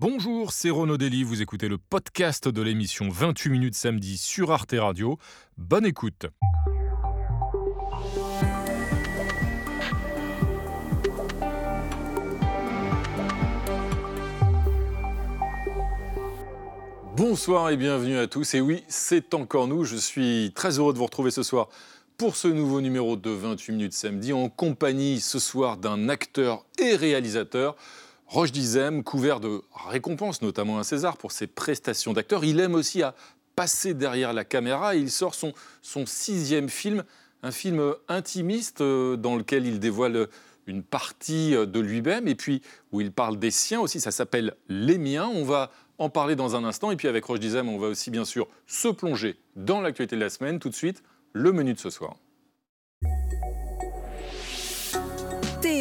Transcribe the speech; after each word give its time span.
Bonjour, 0.00 0.50
c'est 0.50 0.70
Renaud 0.70 0.96
Dely, 0.96 1.22
vous 1.22 1.40
écoutez 1.40 1.68
le 1.68 1.78
podcast 1.78 2.48
de 2.48 2.62
l'émission 2.62 3.08
28 3.08 3.48
minutes 3.48 3.74
samedi 3.76 4.18
sur 4.18 4.50
Arte 4.50 4.74
Radio. 4.76 5.18
Bonne 5.56 5.86
écoute. 5.86 6.26
Bonsoir 17.16 17.70
et 17.70 17.76
bienvenue 17.76 18.18
à 18.18 18.26
tous. 18.26 18.54
Et 18.54 18.60
oui, 18.60 18.82
c'est 18.88 19.32
encore 19.32 19.68
nous. 19.68 19.84
Je 19.84 19.94
suis 19.94 20.50
très 20.56 20.80
heureux 20.80 20.92
de 20.92 20.98
vous 20.98 21.04
retrouver 21.04 21.30
ce 21.30 21.44
soir 21.44 21.68
pour 22.18 22.34
ce 22.34 22.48
nouveau 22.48 22.80
numéro 22.80 23.14
de 23.14 23.30
28 23.30 23.72
minutes 23.72 23.92
samedi 23.92 24.32
en 24.32 24.48
compagnie 24.48 25.20
ce 25.20 25.38
soir 25.38 25.76
d'un 25.76 26.08
acteur 26.08 26.66
et 26.80 26.96
réalisateur. 26.96 27.76
Roche 28.34 28.50
Dizem, 28.50 29.04
couvert 29.04 29.38
de 29.38 29.62
récompenses, 29.86 30.42
notamment 30.42 30.80
un 30.80 30.82
César 30.82 31.16
pour 31.16 31.30
ses 31.30 31.46
prestations 31.46 32.12
d'acteur. 32.12 32.44
Il 32.44 32.58
aime 32.58 32.74
aussi 32.74 33.00
à 33.00 33.14
passer 33.54 33.94
derrière 33.94 34.32
la 34.32 34.44
caméra. 34.44 34.96
il 34.96 35.08
sort 35.08 35.36
son, 35.36 35.52
son 35.82 36.04
sixième 36.04 36.68
film, 36.68 37.04
un 37.44 37.52
film 37.52 37.94
intimiste 38.08 38.80
euh, 38.80 39.14
dans 39.14 39.36
lequel 39.36 39.68
il 39.68 39.78
dévoile 39.78 40.26
une 40.66 40.82
partie 40.82 41.54
euh, 41.54 41.64
de 41.64 41.78
lui-même 41.78 42.26
et 42.26 42.34
puis 42.34 42.60
où 42.90 43.00
il 43.00 43.12
parle 43.12 43.38
des 43.38 43.52
siens 43.52 43.80
aussi. 43.80 44.00
Ça 44.00 44.10
s'appelle 44.10 44.56
Les 44.68 44.98
miens. 44.98 45.30
On 45.32 45.44
va 45.44 45.70
en 45.98 46.08
parler 46.08 46.34
dans 46.34 46.56
un 46.56 46.64
instant. 46.64 46.90
Et 46.90 46.96
puis 46.96 47.06
avec 47.06 47.24
Roche 47.26 47.38
Dizem, 47.38 47.68
on 47.68 47.78
va 47.78 47.86
aussi 47.86 48.10
bien 48.10 48.24
sûr 48.24 48.48
se 48.66 48.88
plonger 48.88 49.36
dans 49.54 49.80
l'actualité 49.80 50.16
de 50.16 50.20
la 50.20 50.28
semaine. 50.28 50.58
Tout 50.58 50.70
de 50.70 50.74
suite, 50.74 51.04
le 51.34 51.52
menu 51.52 51.72
de 51.72 51.78
ce 51.78 51.88
soir. 51.88 52.16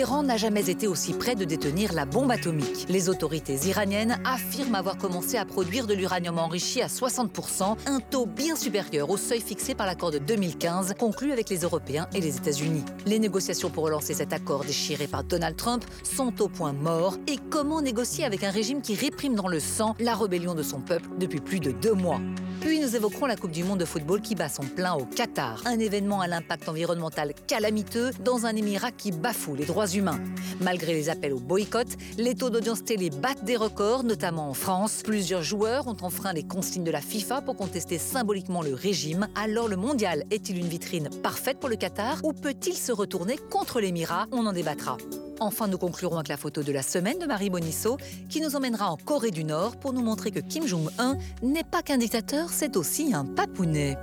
Téhéran 0.03 0.23
n'a 0.23 0.35
jamais 0.35 0.69
été 0.69 0.85
aussi 0.85 1.13
près 1.13 1.33
de 1.33 1.45
détenir 1.45 1.93
la 1.93 2.03
bombe 2.03 2.29
atomique. 2.29 2.87
Les 2.89 3.07
autorités 3.07 3.55
iraniennes 3.67 4.19
affirment 4.25 4.75
avoir 4.75 4.97
commencé 4.97 5.37
à 5.37 5.45
produire 5.45 5.87
de 5.87 5.93
l'uranium 5.93 6.39
enrichi 6.39 6.81
à 6.81 6.87
60%, 6.87 7.77
un 7.85 7.99
taux 8.01 8.25
bien 8.25 8.57
supérieur 8.57 9.09
au 9.09 9.15
seuil 9.15 9.39
fixé 9.39 9.75
par 9.75 9.87
l'accord 9.87 10.11
de 10.11 10.17
2015 10.17 10.95
conclu 10.99 11.31
avec 11.31 11.49
les 11.49 11.59
Européens 11.59 12.09
et 12.13 12.19
les 12.19 12.35
États-Unis. 12.35 12.83
Les 13.05 13.17
négociations 13.17 13.69
pour 13.69 13.85
relancer 13.85 14.13
cet 14.13 14.33
accord 14.33 14.65
déchiré 14.65 15.07
par 15.07 15.23
Donald 15.23 15.55
Trump 15.55 15.85
sont 16.03 16.41
au 16.41 16.49
point 16.49 16.73
mort. 16.73 17.15
Et 17.27 17.37
comment 17.49 17.81
négocier 17.81 18.25
avec 18.25 18.43
un 18.43 18.51
régime 18.51 18.81
qui 18.81 18.95
réprime 18.95 19.35
dans 19.35 19.47
le 19.47 19.61
sang 19.61 19.95
la 20.01 20.15
rébellion 20.15 20.53
de 20.53 20.63
son 20.63 20.81
peuple 20.81 21.07
depuis 21.17 21.39
plus 21.39 21.61
de 21.61 21.71
deux 21.71 21.93
mois? 21.93 22.19
Puis 22.59 22.79
nous 22.79 22.95
évoquerons 22.95 23.25
la 23.25 23.35
Coupe 23.35 23.51
du 23.51 23.63
Monde 23.63 23.79
de 23.79 23.85
football 23.85 24.21
qui 24.21 24.35
bat 24.35 24.47
son 24.47 24.63
plein 24.63 24.93
au 24.93 25.05
Qatar, 25.05 25.61
un 25.65 25.79
événement 25.79 26.21
à 26.21 26.27
l'impact 26.27 26.69
environnemental 26.69 27.33
calamiteux 27.47 28.11
dans 28.23 28.45
un 28.45 28.55
émirat 28.55 28.91
qui 28.91 29.11
bafoue 29.11 29.55
les 29.55 29.65
droits 29.65 29.92
Malgré 30.59 30.93
les 30.93 31.09
appels 31.09 31.33
au 31.33 31.39
boycott, 31.39 31.87
les 32.17 32.35
taux 32.35 32.49
d'audience 32.49 32.83
télé 32.83 33.09
battent 33.09 33.43
des 33.43 33.57
records, 33.57 34.03
notamment 34.03 34.49
en 34.49 34.53
France. 34.53 35.01
Plusieurs 35.03 35.43
joueurs 35.43 35.87
ont 35.87 35.97
enfreint 36.01 36.33
les 36.33 36.43
consignes 36.43 36.83
de 36.83 36.91
la 36.91 37.01
FIFA 37.01 37.41
pour 37.41 37.55
contester 37.55 37.97
symboliquement 37.97 38.61
le 38.61 38.73
régime. 38.73 39.27
Alors 39.35 39.67
le 39.67 39.75
mondial 39.75 40.23
est-il 40.31 40.57
une 40.57 40.67
vitrine 40.67 41.09
parfaite 41.21 41.59
pour 41.59 41.69
le 41.69 41.75
Qatar 41.75 42.19
ou 42.23 42.33
peut-il 42.33 42.75
se 42.75 42.91
retourner 42.91 43.37
contre 43.49 43.79
l'émirat? 43.79 44.25
On 44.31 44.45
en 44.45 44.53
débattra. 44.53 44.97
Enfin, 45.39 45.67
nous 45.67 45.77
conclurons 45.77 46.15
avec 46.15 46.29
la 46.29 46.37
photo 46.37 46.63
de 46.63 46.71
la 46.71 46.83
semaine 46.83 47.19
de 47.19 47.25
Marie 47.25 47.49
Bonisso, 47.49 47.97
qui 48.29 48.39
nous 48.39 48.55
emmènera 48.55 48.89
en 48.89 48.97
Corée 48.97 49.31
du 49.31 49.43
Nord 49.43 49.77
pour 49.77 49.91
nous 49.91 50.01
montrer 50.01 50.31
que 50.31 50.39
Kim 50.39 50.65
Jong-un 50.65 51.17
n'est 51.41 51.63
pas 51.63 51.81
qu'un 51.81 51.97
dictateur, 51.97 52.49
c'est 52.49 52.77
aussi 52.77 53.13
un 53.13 53.25
papounet. 53.25 53.97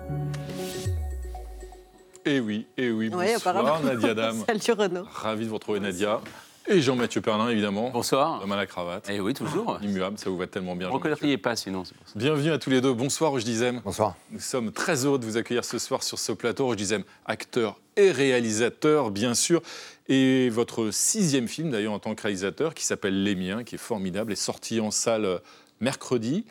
Eh 2.27 2.39
oui, 2.41 2.67
eh 2.77 2.91
oui, 2.91 3.09
bonsoir 3.09 3.83
Nadia 3.83 4.15
Dame. 4.15 4.45
Salut 4.47 4.79
Renaud. 4.79 5.07
Ravi 5.11 5.45
de 5.45 5.49
vous 5.49 5.55
retrouver 5.55 5.81
Nadia. 5.81 6.21
Et 6.69 6.83
Jean-Mathieu 6.83 7.23
Perlin, 7.23 7.49
évidemment. 7.49 7.91
Bonsoir. 7.91 8.41
L'homme 8.41 8.53
à 8.53 8.57
la 8.57 8.67
cravate. 8.67 9.09
Eh 9.11 9.21
oui, 9.21 9.33
toujours. 9.33 9.79
Immuable, 9.83 10.19
ça 10.19 10.29
vous 10.29 10.37
va 10.37 10.47
tellement 10.47 10.77
bien. 10.77 10.89
Vous 10.89 10.93
ne 10.93 10.99
reconnaîtriez 10.99 11.39
pas 11.39 11.57
sinon. 11.57 11.79
Pour 11.79 12.09
ça. 12.09 12.13
Bienvenue 12.15 12.51
à 12.53 12.59
tous 12.59 12.69
les 12.69 12.83
deux. 12.83 12.93
Bonsoir, 12.93 13.31
Roche 13.31 13.45
Dizem. 13.45 13.81
Bonsoir. 13.83 14.17
Nous 14.31 14.41
sommes 14.41 14.71
très 14.71 15.07
heureux 15.07 15.19
de 15.19 15.25
vous 15.25 15.39
accueillir 15.39 15.65
ce 15.65 15.79
soir 15.79 16.03
sur 16.03 16.19
ce 16.19 16.33
plateau. 16.33 16.67
Roche 16.67 16.77
Dizem, 16.77 17.05
acteur 17.25 17.81
et 17.97 18.11
réalisateur, 18.11 19.11
bien 19.11 19.33
sûr. 19.33 19.63
Et 20.09 20.51
votre 20.51 20.91
sixième 20.91 21.49
film, 21.49 21.71
d'ailleurs, 21.71 21.95
en 21.95 21.99
tant 21.99 22.15
que 22.15 22.23
réalisateur, 22.23 22.75
qui 22.75 22.85
s'appelle 22.85 23.23
Les 23.23 23.35
Miens, 23.35 23.65
qui 23.65 23.77
est 23.77 23.79
formidable, 23.79 24.33
est 24.33 24.37
sorti 24.37 24.79
en 24.81 24.91
salle 24.91 25.25
euh, 25.25 25.39
mercredi. 25.81 26.45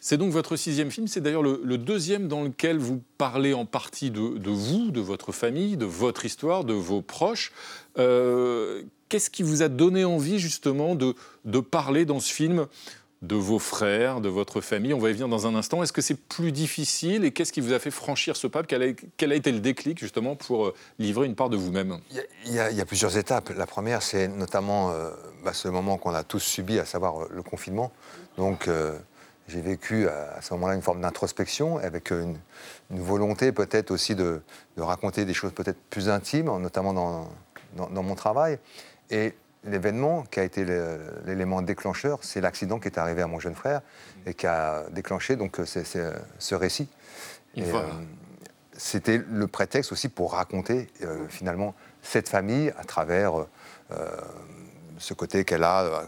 C'est 0.00 0.16
donc 0.16 0.30
votre 0.30 0.56
sixième 0.56 0.90
film. 0.90 1.08
C'est 1.08 1.20
d'ailleurs 1.20 1.42
le, 1.42 1.78
deuxième 1.78 2.28
dans 2.28 2.42
lequel 2.42 2.78
vous 2.78 3.02
parlez 3.18 3.52
en 3.52 3.64
partie 3.64 4.10
de, 4.10 4.20
vous, 4.20 4.90
de 4.90 5.00
votre 5.00 5.32
famille, 5.32 5.76
de 5.76 5.86
votre 5.86 6.24
histoire, 6.24 6.64
de 6.64 6.74
vos 6.74 7.02
proches. 7.02 7.52
Euh, 7.98 8.82
qu'est-ce 9.08 9.30
qui 9.30 9.42
vous 9.42 9.62
a 9.62 9.68
donné 9.68 10.04
envie 10.04 10.38
justement 10.38 10.94
de, 10.94 11.14
parler 11.60 12.04
dans 12.04 12.20
ce 12.20 12.32
film 12.32 12.66
de 13.22 13.34
vos 13.34 13.58
frères, 13.58 14.20
de 14.20 14.28
votre 14.28 14.60
famille? 14.60 14.94
On 14.94 15.00
va 15.00 15.10
y 15.10 15.12
venir 15.14 15.26
dans 15.26 15.48
un 15.48 15.56
instant. 15.56 15.82
Est-ce 15.82 15.92
que 15.92 16.02
c'est 16.02 16.20
plus 16.20 16.52
difficile 16.52 17.24
et 17.24 17.32
qu'est-ce 17.32 17.52
qui 17.52 17.60
vous 17.60 17.72
a 17.72 17.80
fait 17.80 17.90
franchir 17.90 18.36
ce 18.36 18.46
a, 18.46 18.62
quel 18.62 19.32
a, 19.32 19.34
été 19.34 19.50
le 19.50 19.58
déclic 19.58 19.98
justement 19.98 20.36
pour 20.36 20.66
euh, 20.66 20.74
livrer 21.00 21.26
une 21.26 21.34
part 21.34 21.50
de 21.50 21.56
vous-même? 21.56 21.98
Il, 22.46 22.54
y, 22.54 22.60
a 22.60 22.86
plusieurs 22.86 23.16
étapes. 23.16 23.50
La 23.56 23.66
première, 23.66 24.02
c'est 24.02 24.28
notamment 24.28 24.92
euh, 24.92 25.10
bah, 25.44 25.52
ce 25.52 25.66
moment 25.66 25.98
qu'on 25.98 26.14
a 26.14 26.22
tous 26.22 26.38
subi, 26.38 26.78
à 26.78 26.84
savoir 26.84 27.26
le 27.30 27.42
confinement. 27.42 27.90
Donc 28.36 28.68
j'ai 29.48 29.62
vécu 29.62 30.08
à, 30.08 30.40
ce 30.42 30.52
moment-là 30.54 30.74
une 30.74 30.82
forme 30.82 31.00
d'introspection 31.00 31.78
avec 31.78 32.10
une, 32.10 32.38
volonté 32.90 33.50
peut-être 33.50 33.90
aussi 33.90 34.14
de, 34.14 34.42
raconter 34.76 35.24
des 35.24 35.34
choses 35.34 35.52
peut-être 35.52 35.80
plus 35.90 36.08
intimes, 36.08 36.46
notamment 36.58 36.92
dans, 36.92 37.28
dans, 37.74 38.02
mon 38.02 38.14
travail. 38.14 38.58
Et 39.10 39.34
l'événement 39.64 40.22
qui 40.30 40.40
a 40.40 40.44
été 40.44 40.64
l'élément 41.26 41.62
déclencheur, 41.62 42.18
c'est 42.22 42.40
l'accident 42.40 42.78
qui 42.78 42.88
est 42.88 42.98
arrivé 42.98 43.22
à 43.22 43.26
mon 43.26 43.40
jeune 43.40 43.54
frère 43.54 43.80
et 44.26 44.34
qui 44.34 44.46
a 44.46 44.84
déclenché 44.90 45.36
donc 45.36 45.58
ce 45.64 46.54
récit. 46.54 46.88
Euh, 47.56 47.82
c'était 48.76 49.18
le 49.18 49.46
prétexte 49.48 49.90
aussi 49.90 50.08
pour 50.08 50.32
raconter 50.32 50.88
euh, 51.02 51.26
finalement 51.28 51.74
cette 52.02 52.28
famille 52.28 52.72
à 52.78 52.84
travers 52.84 53.32
euh, 53.90 54.08
ce 54.98 55.14
côté 55.14 55.44
qu'elle 55.44 55.64
a 55.64 56.04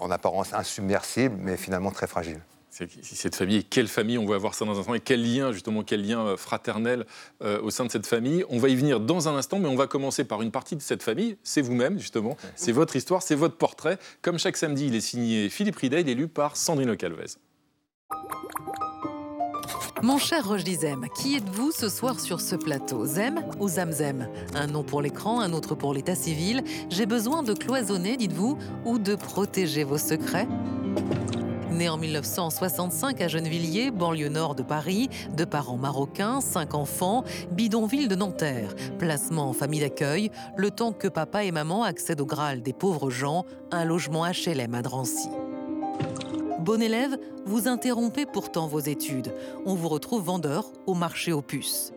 en 0.00 0.10
apparence 0.10 0.54
insubmersible, 0.54 1.36
mais 1.38 1.56
finalement 1.56 1.90
très 1.90 2.06
fragile 2.06 2.40
cette 3.02 3.36
famille, 3.36 3.58
et 3.58 3.62
quelle 3.62 3.88
famille, 3.88 4.18
on 4.18 4.26
va 4.26 4.36
voir 4.36 4.54
ça 4.54 4.64
dans 4.64 4.76
un 4.76 4.80
instant, 4.80 4.94
et 4.94 5.00
quel 5.00 5.22
lien, 5.22 5.52
justement, 5.52 5.82
quel 5.82 6.06
lien 6.06 6.26
euh, 6.26 6.36
fraternel 6.36 7.06
euh, 7.42 7.60
au 7.62 7.70
sein 7.70 7.84
de 7.84 7.90
cette 7.90 8.06
famille. 8.06 8.44
On 8.48 8.58
va 8.58 8.68
y 8.68 8.74
venir 8.74 9.00
dans 9.00 9.28
un 9.28 9.36
instant, 9.36 9.58
mais 9.58 9.68
on 9.68 9.76
va 9.76 9.86
commencer 9.86 10.24
par 10.24 10.42
une 10.42 10.50
partie 10.50 10.76
de 10.76 10.82
cette 10.82 11.02
famille, 11.02 11.36
c'est 11.42 11.62
vous-même, 11.62 11.98
justement, 11.98 12.36
c'est 12.56 12.72
votre 12.72 12.96
histoire, 12.96 13.22
c'est 13.22 13.36
votre 13.36 13.56
portrait. 13.56 13.98
Comme 14.22 14.38
chaque 14.38 14.56
samedi, 14.56 14.86
il 14.86 14.94
est 14.94 15.00
signé 15.00 15.48
Philippe 15.48 15.76
Ridet, 15.76 16.00
il 16.00 16.08
est 16.08 16.14
lu 16.14 16.28
par 16.28 16.56
Sandrine 16.56 16.96
Calvez. 16.96 17.36
Mon 20.02 20.18
cher 20.18 20.46
Roche 20.46 20.64
Zem, 20.64 21.06
qui 21.16 21.36
êtes-vous 21.36 21.70
ce 21.70 21.88
soir 21.88 22.20
sur 22.20 22.40
ce 22.40 22.56
plateau? 22.56 23.06
Zem 23.06 23.40
ou 23.58 23.68
Zamzem 23.68 24.28
Un 24.52 24.66
nom 24.66 24.82
pour 24.82 25.00
l'écran, 25.00 25.40
un 25.40 25.52
autre 25.54 25.74
pour 25.74 25.94
l'état 25.94 26.14
civil. 26.14 26.62
J'ai 26.90 27.06
besoin 27.06 27.42
de 27.42 27.54
cloisonner, 27.54 28.18
dites-vous, 28.18 28.58
ou 28.84 28.98
de 28.98 29.14
protéger 29.14 29.82
vos 29.82 29.96
secrets? 29.96 30.46
Né 31.74 31.88
en 31.88 31.96
1965 31.96 33.20
à 33.20 33.26
Gennevilliers, 33.26 33.90
banlieue 33.90 34.28
nord 34.28 34.54
de 34.54 34.62
Paris, 34.62 35.10
de 35.36 35.44
parents 35.44 35.76
marocains, 35.76 36.40
cinq 36.40 36.72
enfants, 36.72 37.24
bidonville 37.50 38.06
de 38.06 38.14
Nanterre, 38.14 38.76
placement 38.96 39.48
en 39.48 39.52
famille 39.52 39.80
d'accueil, 39.80 40.30
le 40.56 40.70
temps 40.70 40.92
que 40.92 41.08
papa 41.08 41.42
et 41.42 41.50
maman 41.50 41.82
accèdent 41.82 42.20
au 42.20 42.26
Graal 42.26 42.62
des 42.62 42.72
pauvres 42.72 43.10
gens, 43.10 43.44
un 43.72 43.84
logement 43.84 44.24
HLM 44.24 44.72
à 44.72 44.82
Drancy. 44.82 45.28
Bon 46.60 46.80
élève, 46.80 47.18
vous 47.44 47.66
interrompez 47.66 48.24
pourtant 48.24 48.68
vos 48.68 48.78
études. 48.78 49.34
On 49.66 49.74
vous 49.74 49.88
retrouve 49.88 50.22
vendeur 50.22 50.70
au 50.86 50.94
marché 50.94 51.32
aux 51.32 51.42
puces. 51.42 51.92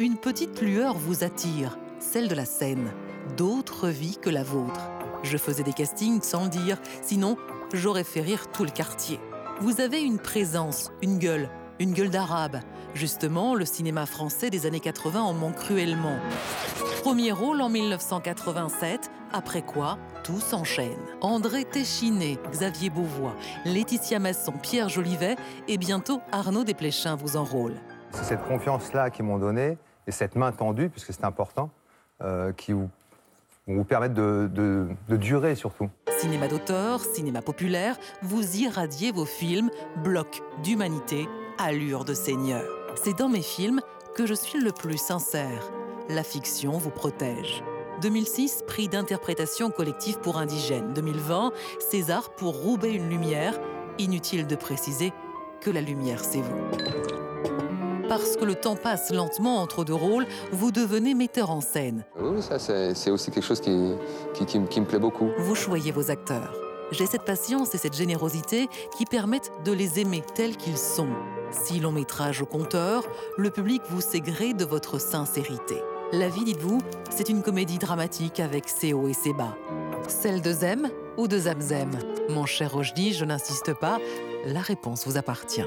Une 0.00 0.16
petite 0.16 0.60
lueur 0.60 0.98
vous 0.98 1.22
attire, 1.22 1.78
celle 2.00 2.26
de 2.26 2.34
la 2.34 2.44
scène. 2.44 2.90
D'autres 3.36 3.88
vies 3.88 4.18
que 4.20 4.30
la 4.30 4.42
vôtre. 4.42 4.90
Je 5.22 5.36
faisais 5.36 5.62
des 5.62 5.72
castings 5.72 6.22
sans 6.22 6.44
le 6.44 6.50
dire, 6.50 6.80
sinon 7.02 7.36
j'aurais 7.72 8.04
fait 8.04 8.20
rire 8.20 8.50
tout 8.50 8.64
le 8.64 8.70
quartier. 8.70 9.20
Vous 9.60 9.80
avez 9.80 10.02
une 10.02 10.18
présence, 10.18 10.92
une 11.02 11.18
gueule, 11.18 11.48
une 11.80 11.92
gueule 11.92 12.10
d'arabe. 12.10 12.60
Justement, 12.94 13.54
le 13.54 13.64
cinéma 13.64 14.06
français 14.06 14.50
des 14.50 14.66
années 14.66 14.80
80 14.80 15.20
en 15.20 15.34
manque 15.34 15.56
cruellement. 15.56 16.16
Premier 17.02 17.32
rôle 17.32 17.60
en 17.60 17.68
1987, 17.68 19.10
après 19.32 19.62
quoi 19.62 19.98
tout 20.24 20.40
s'enchaîne. 20.40 20.98
André 21.20 21.64
Téchiné, 21.64 22.38
Xavier 22.50 22.90
Beauvois, 22.90 23.34
Laetitia 23.64 24.18
Masson, 24.18 24.52
Pierre 24.60 24.88
Jolivet 24.88 25.36
et 25.68 25.78
bientôt 25.78 26.20
Arnaud 26.32 26.64
Desplechin 26.64 27.14
vous 27.14 27.36
enrôle. 27.36 27.74
C'est 28.10 28.24
cette 28.24 28.42
confiance-là 28.44 29.10
qu'ils 29.10 29.24
m'ont 29.24 29.38
donnée 29.38 29.78
et 30.06 30.10
cette 30.10 30.36
main 30.36 30.52
tendue, 30.52 30.88
puisque 30.88 31.12
c'est 31.12 31.24
important, 31.24 31.70
euh, 32.22 32.52
qui 32.52 32.72
vous 32.72 32.88
vous 33.74 33.84
permettre 33.84 34.14
de, 34.14 34.86
durer 35.08 35.54
surtout. 35.56 35.88
Cinéma 36.18 36.48
d'auteur, 36.48 37.00
cinéma 37.00 37.42
populaire, 37.42 37.96
vous 38.22 38.56
irradiez 38.56 39.12
vos 39.12 39.24
films, 39.24 39.70
bloc 40.02 40.42
d'humanité, 40.62 41.28
allure 41.58 42.04
de 42.04 42.14
seigneur. 42.14 42.64
C'est 42.94 43.18
dans 43.18 43.28
mes 43.28 43.42
films 43.42 43.80
que 44.14 44.26
je 44.26 44.34
suis 44.34 44.60
le 44.60 44.72
plus 44.72 44.98
sincère. 44.98 45.70
La 46.08 46.22
fiction 46.22 46.72
vous 46.72 46.90
protège. 46.90 47.62
2006, 48.02 48.62
prix 48.66 48.88
d'interprétation 48.88 49.70
collective 49.70 50.18
pour 50.20 50.38
indigènes. 50.38 50.92
2020, 50.94 51.52
César 51.78 52.30
pour 52.30 52.54
Roubaix 52.54 52.92
une 52.92 53.08
lumière. 53.08 53.58
Inutile 53.98 54.46
de 54.46 54.56
préciser 54.56 55.12
que 55.60 55.70
la 55.70 55.80
lumière, 55.80 56.22
c'est 56.22 56.42
vous. 56.42 57.25
Parce 58.08 58.36
que 58.36 58.44
le 58.44 58.54
temps 58.54 58.76
passe 58.76 59.12
lentement 59.12 59.56
entre 59.56 59.84
deux 59.84 59.94
rôles, 59.94 60.26
vous 60.52 60.70
devenez 60.70 61.14
metteur 61.14 61.50
en 61.50 61.60
scène. 61.60 62.04
Oui, 62.20 62.40
ça, 62.40 62.58
c'est 62.58 63.10
aussi 63.10 63.30
quelque 63.30 63.44
chose 63.44 63.60
qui, 63.60 63.94
qui, 64.46 64.58
me 64.58 64.86
plaît 64.86 64.98
beaucoup. 64.98 65.28
Vous 65.38 65.54
choyez 65.54 65.90
vos 65.90 66.10
acteurs. 66.10 66.54
J'ai 66.92 67.06
cette 67.06 67.24
patience 67.24 67.74
et 67.74 67.78
cette 67.78 67.96
générosité 67.96 68.68
qui 68.96 69.06
permettent 69.06 69.50
de 69.64 69.72
les 69.72 69.98
aimer 69.98 70.22
tels 70.34 70.56
qu'ils 70.56 70.78
sont. 70.78 71.08
Si 71.50 71.80
long 71.80 71.90
métrage 71.90 72.42
au 72.42 72.46
compteur, 72.46 73.02
le 73.36 73.50
public 73.50 73.82
vous 73.90 74.00
sait 74.00 74.20
gré 74.20 74.54
de 74.54 74.64
votre 74.64 75.00
sincérité. 75.00 75.82
La 76.12 76.28
vie, 76.28 76.44
dites-vous, 76.44 76.78
c'est 77.10 77.28
une 77.28 77.42
comédie 77.42 77.78
dramatique 77.78 78.38
avec 78.38 78.68
ses 78.68 78.92
hauts 78.92 79.08
et 79.08 79.14
ses 79.14 79.32
bas. 79.32 79.56
Celle 80.06 80.40
de 80.40 80.52
Zem 80.52 80.88
ou 81.16 81.26
de 81.26 81.38
Zamzem 81.38 81.90
Mon 82.28 82.46
cher 82.46 82.72
Rojdi, 82.72 83.14
je 83.14 83.24
n'insiste 83.24 83.74
pas, 83.74 83.98
la 84.44 84.60
réponse 84.60 85.08
vous 85.08 85.16
appartient. 85.16 85.64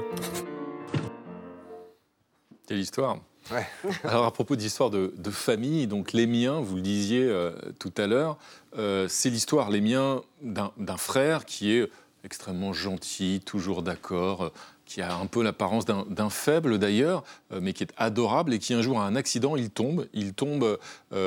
Quelle 2.70 2.78
histoire 2.78 3.18
Ouais. 3.50 3.66
Alors 4.04 4.26
à 4.26 4.30
propos 4.30 4.54
d'histoire 4.54 4.90
de, 4.90 5.12
de, 5.16 5.30
famille, 5.32 5.88
donc 5.88 6.12
les 6.12 6.28
miens, 6.28 6.60
vous 6.60 6.76
le 6.76 6.82
disiez 6.82 7.24
euh, 7.24 7.50
tout 7.80 7.92
à 7.96 8.06
l'heure, 8.06 8.38
euh, 8.78 9.08
c'est 9.08 9.28
l'histoire, 9.28 9.70
les 9.70 9.80
miens, 9.80 10.22
d'un 10.40 10.96
frère 10.96 11.46
qui 11.46 11.72
est 11.72 11.90
extrêmement 12.22 12.72
gentil, 12.72 13.42
toujours 13.44 13.82
d'accord, 13.82 14.42
euh, 14.44 14.52
qui 14.86 15.02
a 15.02 15.16
un 15.16 15.26
peu 15.26 15.42
l'apparence 15.42 15.84
d'un 15.84 16.30
faible 16.30 16.78
d'ailleurs, 16.78 17.24
mais 17.60 17.72
qui 17.72 17.82
est 17.82 17.92
adorable 17.96 18.54
et 18.54 18.60
qui 18.60 18.72
un 18.72 18.82
jour 18.82 19.00
a 19.00 19.04
un 19.04 19.16
accident, 19.16 19.56
il 19.56 19.70
tombe, 19.70 20.06
il 20.12 20.32
tombe 20.32 20.78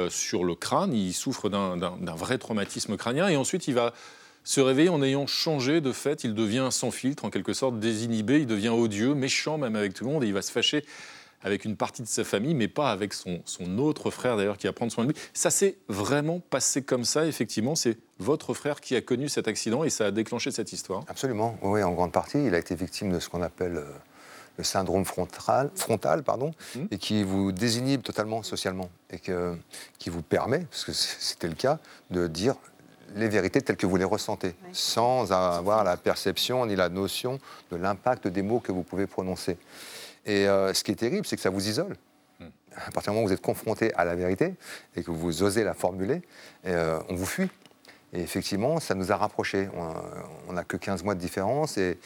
sur 0.10 0.44
le 0.44 0.56
crâne, 0.56 0.94
il 0.94 1.14
souffre 1.14 1.48
d'un 1.50 2.16
vrai 2.16 2.38
traumatisme 2.38 2.98
crânien 2.98 3.30
et 3.30 3.38
ensuite 3.38 3.70
il 3.70 3.74
va 3.74 3.94
se 4.44 4.60
réveiller 4.60 4.90
en 4.90 5.02
ayant 5.02 5.28
changé 5.28 5.80
de 5.80 5.94
fait, 5.94 6.26
il 6.26 6.34
devient 6.34 6.68
sans 6.72 6.92
filtre, 6.92 7.24
en 7.24 7.30
quelque 7.30 7.54
sorte 7.54 7.80
désinhibé, 7.80 8.40
il 8.40 8.48
devient 8.48 8.68
odieux, 8.70 9.14
méchant 9.14 9.58
même 9.58 9.78
avec 9.78 9.94
tout 9.94 10.04
le 10.04 10.12
monde 10.12 10.26
et 10.26 10.28
il 10.28 10.34
va 10.34 10.42
se 10.42 10.52
fâcher 10.52 10.84
avec 11.44 11.66
une 11.66 11.76
partie 11.76 12.02
de 12.02 12.08
sa 12.08 12.24
famille, 12.24 12.54
mais 12.54 12.68
pas 12.68 12.92
avec 12.92 13.14
son, 13.14 13.42
son 13.46 13.78
autre 13.78 14.12
frère 14.12 14.38
d'ailleurs 14.38 14.58
qui 14.58 14.68
va 14.68 14.74
prendre 14.74 14.92
soin 14.92 15.04
de 15.04 15.12
lui. 15.12 15.20
Ça 15.34 15.52
s'est 15.52 15.78
vraiment 15.88 16.40
passé 16.40 16.82
comme 16.82 17.04
ça, 17.04 17.26
effectivement. 17.26 17.76
C'est 17.76 17.98
votre 18.20 18.54
frère 18.54 18.82
qui 18.82 18.96
a 18.96 19.02
connu 19.02 19.30
cet 19.30 19.48
accident 19.48 19.84
et 19.84 19.90
ça 19.90 20.08
a 20.08 20.12
déclenché 20.12 20.52
cette 20.52 20.72
histoire. 20.74 21.04
Absolument, 21.08 21.58
oui, 21.62 21.84
en 21.84 21.92
grande 21.92 22.12
partie. 22.12 22.44
Il 22.46 22.56
a 22.56 22.60
été 22.60 22.76
victime 22.76 23.12
de 23.12 23.20
ce 23.20 23.30
qu'on 23.30 23.42
appelle 23.42 23.78
euh, 23.78 23.86
le 24.58 24.64
syndrome 24.64 25.06
frontal, 25.06 25.72
frontal 25.76 26.24
pardon, 26.24 26.54
mmh. 26.76 26.80
et 26.92 26.98
qui 26.98 27.24
vous 27.24 27.52
désinhibe 27.52 28.02
totalement 28.02 28.44
socialement 28.44 28.90
et 29.10 29.20
que, 29.20 29.56
qui 29.98 30.10
vous 30.10 30.22
permet, 30.22 30.60
parce 30.60 30.86
que 30.86 30.94
c'était 30.94 31.48
le 31.48 31.56
cas, 31.56 31.80
de 32.12 32.28
dire 32.28 32.56
les 33.16 33.28
vérités 33.28 33.62
telles 33.62 33.78
que 33.78 33.86
vous 33.86 33.98
les 33.98 34.04
ressentez, 34.04 34.56
sans 34.72 35.32
avoir 35.32 35.84
la 35.84 35.98
perception 35.98 36.66
ni 36.66 36.76
la 36.76 36.90
notion 36.90 37.40
de 37.72 37.78
l'impact 37.78 38.28
des 38.28 38.42
mots 38.42 38.60
que 38.60 38.72
vous 38.72 38.84
pouvez 38.84 39.08
prononcer. 39.08 39.58
Et 40.26 40.48
euh, 40.48 40.74
ce 40.74 40.84
qui 40.84 40.92
est 40.92 40.96
terrible, 40.96 41.26
c'est 41.26 41.36
que 41.36 41.42
ça 41.42 41.50
vous 41.50 41.68
isole. 41.68 41.96
Hmm. 42.40 42.46
À 42.76 42.92
partir 42.92 43.12
du 43.12 43.16
moment 43.16 43.26
où 43.26 43.28
vous 43.28 43.34
êtes 43.34 43.42
confronté 43.42 43.94
à 43.96 44.06
la 44.06 44.16
vérité 44.16 44.54
et 44.96 45.04
que 45.04 45.12
vous 45.12 45.44
osez 45.44 45.64
la 45.64 45.74
formuler, 45.74 46.22
euh, 46.66 47.00
on 47.10 47.16
vous 47.16 47.26
fuit. 47.26 47.50
Et 48.14 48.22
effectivement, 48.22 48.80
ça 48.80 48.94
nous 48.94 49.12
a 49.12 49.18
rapprochés. 49.18 49.68
On 50.48 50.54
n'a 50.54 50.64
que 50.64 50.78
15 50.78 51.04
mois 51.04 51.16
de 51.16 51.20
différence 51.20 51.80
et, 51.80 51.98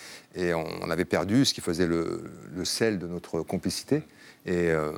on 0.53 0.89
avait 0.89 1.03
perdu 1.03 1.43
ce 1.43 1.53
qui 1.53 1.59
faisait 1.59 1.85
le, 1.85 2.23
sel 2.63 2.97
de 2.97 3.07
notre 3.07 3.41
complicité. 3.41 4.03
Et 4.45 4.71
euh, 4.71 4.93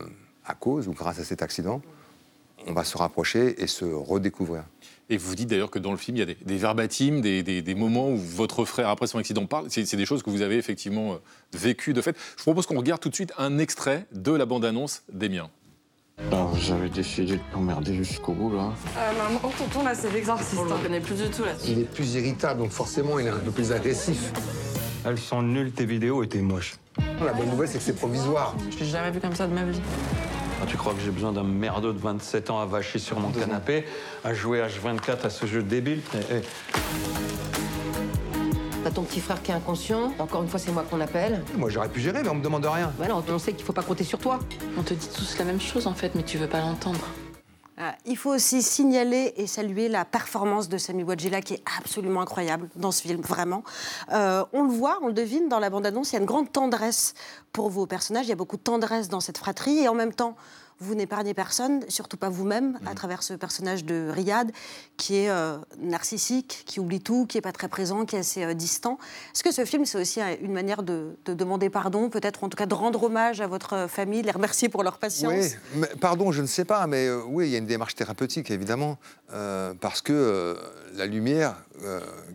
à 0.46 0.54
cause 0.54 0.88
ou 0.88 0.94
grâce 0.94 1.20
à 1.20 1.24
cet 1.24 1.42
accident, 1.42 1.82
on 2.68 2.74
va 2.74 2.84
se 2.84 2.98
rapprocher 2.98 3.62
et 3.62 3.68
se 3.68 3.86
redécouvrir. 3.86 4.64
Et 5.12 5.18
vous 5.18 5.34
dites 5.34 5.50
d'ailleurs 5.50 5.72
que 5.72 5.80
dans 5.80 5.92
le 5.92 5.98
film, 5.98 6.18
il 6.18 6.20
y 6.20 6.24
a 6.24 6.26
des, 6.28 6.38
des 6.40 6.58
verbatims, 6.58 7.22
des, 7.22 7.76
moments 7.76 8.10
où 8.10 8.18
votre 8.18 8.64
frère, 8.64 8.90
après 8.90 9.08
son 9.08 9.18
accident, 9.18 9.46
parle. 9.48 9.66
C'est 9.70 9.96
des 9.96 10.06
choses 10.06 10.22
que 10.22 10.30
vous 10.30 10.44
avez 10.44 10.58
effectivement 10.58 11.14
euh, 11.14 11.18
vécues 11.54 11.94
de 11.94 12.02
fait. 12.02 12.16
Je 12.38 12.44
vous 12.44 12.52
propose 12.52 12.68
qu'on 12.68 12.78
regarde 12.78 13.02
tout 13.02 13.10
de 13.10 13.16
suite 13.16 13.34
un 13.38 13.58
extrait 13.58 14.06
de 14.12 14.32
la 14.32 14.46
bande-annonce 14.46 15.02
des 15.12 15.30
miens. 15.30 15.50
Alors, 16.32 16.56
j'avais 16.58 16.90
décidé 16.90 17.38
de 17.38 17.42
t'emmerder 17.52 17.96
jusqu'au 17.96 18.34
bout, 18.34 18.56
là. 18.56 18.74
Euh, 18.98 19.12
maman, 19.18 19.40
tonton, 19.58 19.84
là, 19.84 19.96
c'est 19.96 20.12
l'exorciste. 20.12 20.60
On 20.60 20.66
le 20.66 20.84
connaît 20.84 21.00
plus 21.00 21.16
du 21.16 21.30
tout, 21.30 21.44
là. 21.44 21.54
Il 21.66 21.80
est 21.80 21.92
plus 21.92 22.14
irritable, 22.14 22.60
donc 22.60 22.72
forcément, 22.72 23.18
il 23.18 23.26
est 23.26 23.32
un 23.32 23.40
peu 23.40 23.52
plus 23.52 23.72
agressif. 23.72 24.32
Elles 25.06 25.18
sont 25.18 25.42
nulles, 25.42 25.72
tes 25.72 25.86
vidéos, 25.86 26.22
et 26.22 26.28
t'es 26.28 26.42
moche. 26.42 26.76
La 27.24 27.34
bonne 27.34 27.50
nouvelle, 27.50 27.70
c'est 27.70 27.78
que 27.78 27.84
c'est 27.84 27.96
provisoire. 27.96 28.54
Je 28.70 28.78
t'ai 28.78 28.86
jamais 28.86 29.12
vu 29.12 29.22
comme 29.22 29.34
ça 29.34 29.48
de 29.48 29.54
ma 29.54 29.64
vie. 29.64 29.80
Ah, 30.62 30.66
tu 30.68 30.76
crois 30.76 30.94
que 30.94 31.00
j'ai 31.00 31.12
besoin 31.12 31.32
d'un 31.32 31.44
merdeux 31.44 31.94
de 31.94 32.00
27 32.00 32.50
ans 32.50 32.60
à 32.60 32.66
vacher 32.66 33.00
sur 33.00 33.20
mon 33.20 33.32
canapé, 33.32 33.86
à 34.26 34.34
jouer 34.34 34.62
H24 34.62 35.26
à 35.26 35.30
ce 35.30 35.46
jeu 35.46 35.64
débile 35.64 36.02
eh, 36.14 36.36
eh. 36.36 36.42
T'as 38.84 38.92
ton 38.92 39.04
petit 39.04 39.20
frère 39.20 39.42
qui 39.42 39.52
est 39.52 39.54
inconscient. 39.54 40.14
Encore 40.20 40.42
une 40.42 40.50
fois, 40.50 40.60
c'est 40.60 40.72
moi 40.72 40.86
qu'on 40.90 41.02
appelle. 41.02 41.44
Moi, 41.58 41.70
j'aurais 41.70 41.90
pu 41.90 42.00
gérer, 42.00 42.24
mais 42.24 42.30
on 42.30 42.36
me 42.36 42.44
demande 42.44 42.66
rien. 42.66 42.92
Voilà, 42.98 43.16
on 43.16 43.40
sait 43.40 43.54
qu'il 43.54 43.66
faut 43.66 43.74
pas 43.74 43.84
compter 43.84 44.04
sur 44.04 44.20
toi. 44.20 44.40
On 44.78 44.84
te 44.84 44.94
dit 44.94 45.10
tous 45.14 45.38
la 45.38 45.46
même 45.46 45.60
chose, 45.60 45.86
en 45.88 45.94
fait, 45.94 46.16
mais 46.16 46.24
tu 46.24 46.38
veux 46.38 46.48
pas 46.48 46.62
l'entendre. 46.62 47.00
Ah, 47.82 47.96
il 48.06 48.18
faut 48.18 48.32
aussi 48.32 48.62
signaler 48.62 49.34
et 49.38 49.48
saluer 49.48 49.88
la 49.88 50.04
performance 50.04 50.68
de 50.68 50.78
Sami 50.78 51.04
Wadjila 51.04 51.42
qui 51.42 51.54
est 51.54 51.64
absolument 51.78 52.20
incroyable 52.20 52.68
dans 52.76 52.92
ce 52.92 53.04
film, 53.04 53.22
vraiment. 53.22 53.64
Euh, 54.12 54.44
on 54.52 54.64
le 54.64 54.70
voit, 54.70 55.00
on 55.02 55.08
le 55.08 55.14
devine 55.14 55.48
dans 55.48 55.60
la 55.60 55.70
bande-annonce, 55.70 56.12
il 56.12 56.16
y 56.16 56.18
a 56.18 56.20
une 56.20 56.26
grande 56.26 56.52
tendresse 56.52 57.14
pour 57.54 57.70
vos 57.70 57.86
personnages, 57.86 58.26
il 58.26 58.30
y 58.30 58.34
a 58.34 58.36
beaucoup 58.36 58.58
de 58.58 58.62
tendresse 58.62 59.08
dans 59.08 59.22
cette 59.22 59.38
fratrie 59.38 59.78
et 59.80 59.88
en 59.88 59.94
même 59.94 60.12
temps, 60.12 60.36
vous 60.80 60.96
n'épargnez 60.96 61.34
personne, 61.34 61.82
surtout 61.90 62.18
pas 62.18 62.30
vous-même, 62.30 62.80
à 62.86 62.92
mm. 62.92 62.96
travers 62.96 63.24
ce 63.24 63.34
personnage 63.34 63.84
de 63.84 64.10
Riyad, 64.10 64.52
qui 64.98 65.18
est 65.18 65.30
euh, 65.30 65.58
narcissique, 65.80 66.64
qui 66.66 66.80
oublie 66.80 67.02
tout, 67.02 67.26
qui 67.26 67.38
n'est 67.38 67.42
pas 67.42 67.52
très 67.52 67.68
présent, 67.68 68.06
qui 68.06 68.16
est 68.16 68.20
assez 68.20 68.44
euh, 68.44 68.54
distant. 68.54 68.98
Est-ce 69.34 69.44
que 69.44 69.52
ce 69.52 69.66
film, 69.66 69.86
c'est 69.86 70.00
aussi 70.00 70.22
une 70.42 70.54
manière 70.54 70.84
de, 70.84 71.18
demander 71.26 71.70
pardon, 71.70 72.10
peut-être 72.10 72.44
en 72.44 72.50
tout 72.50 72.58
cas 72.58 72.66
de 72.66 72.74
rendre 72.74 73.04
hommage 73.04 73.42
à 73.42 73.48
votre 73.48 73.88
famille, 73.90 74.22
les 74.22 74.32
remercier 74.32 74.70
pour 74.70 74.84
leur 74.84 74.98
patience? 74.98 75.56
Oui, 75.76 75.86
pardon, 76.00 76.32
je 76.32 76.42
ne 76.42 76.48
sais 76.48 76.66
pas, 76.66 76.88
mais 76.88 77.08
euh, 77.08 77.22
oui, 77.28 77.48
il 77.48 77.52
y 77.52 77.56
a 77.56 77.60
une 77.60 77.66
démarche 77.66 77.96
thérapeutique, 77.96 78.52
évidemment, 78.52 78.98
parce 79.80 80.02
que 80.02 80.58
la 80.96 81.06
lumière 81.06 81.56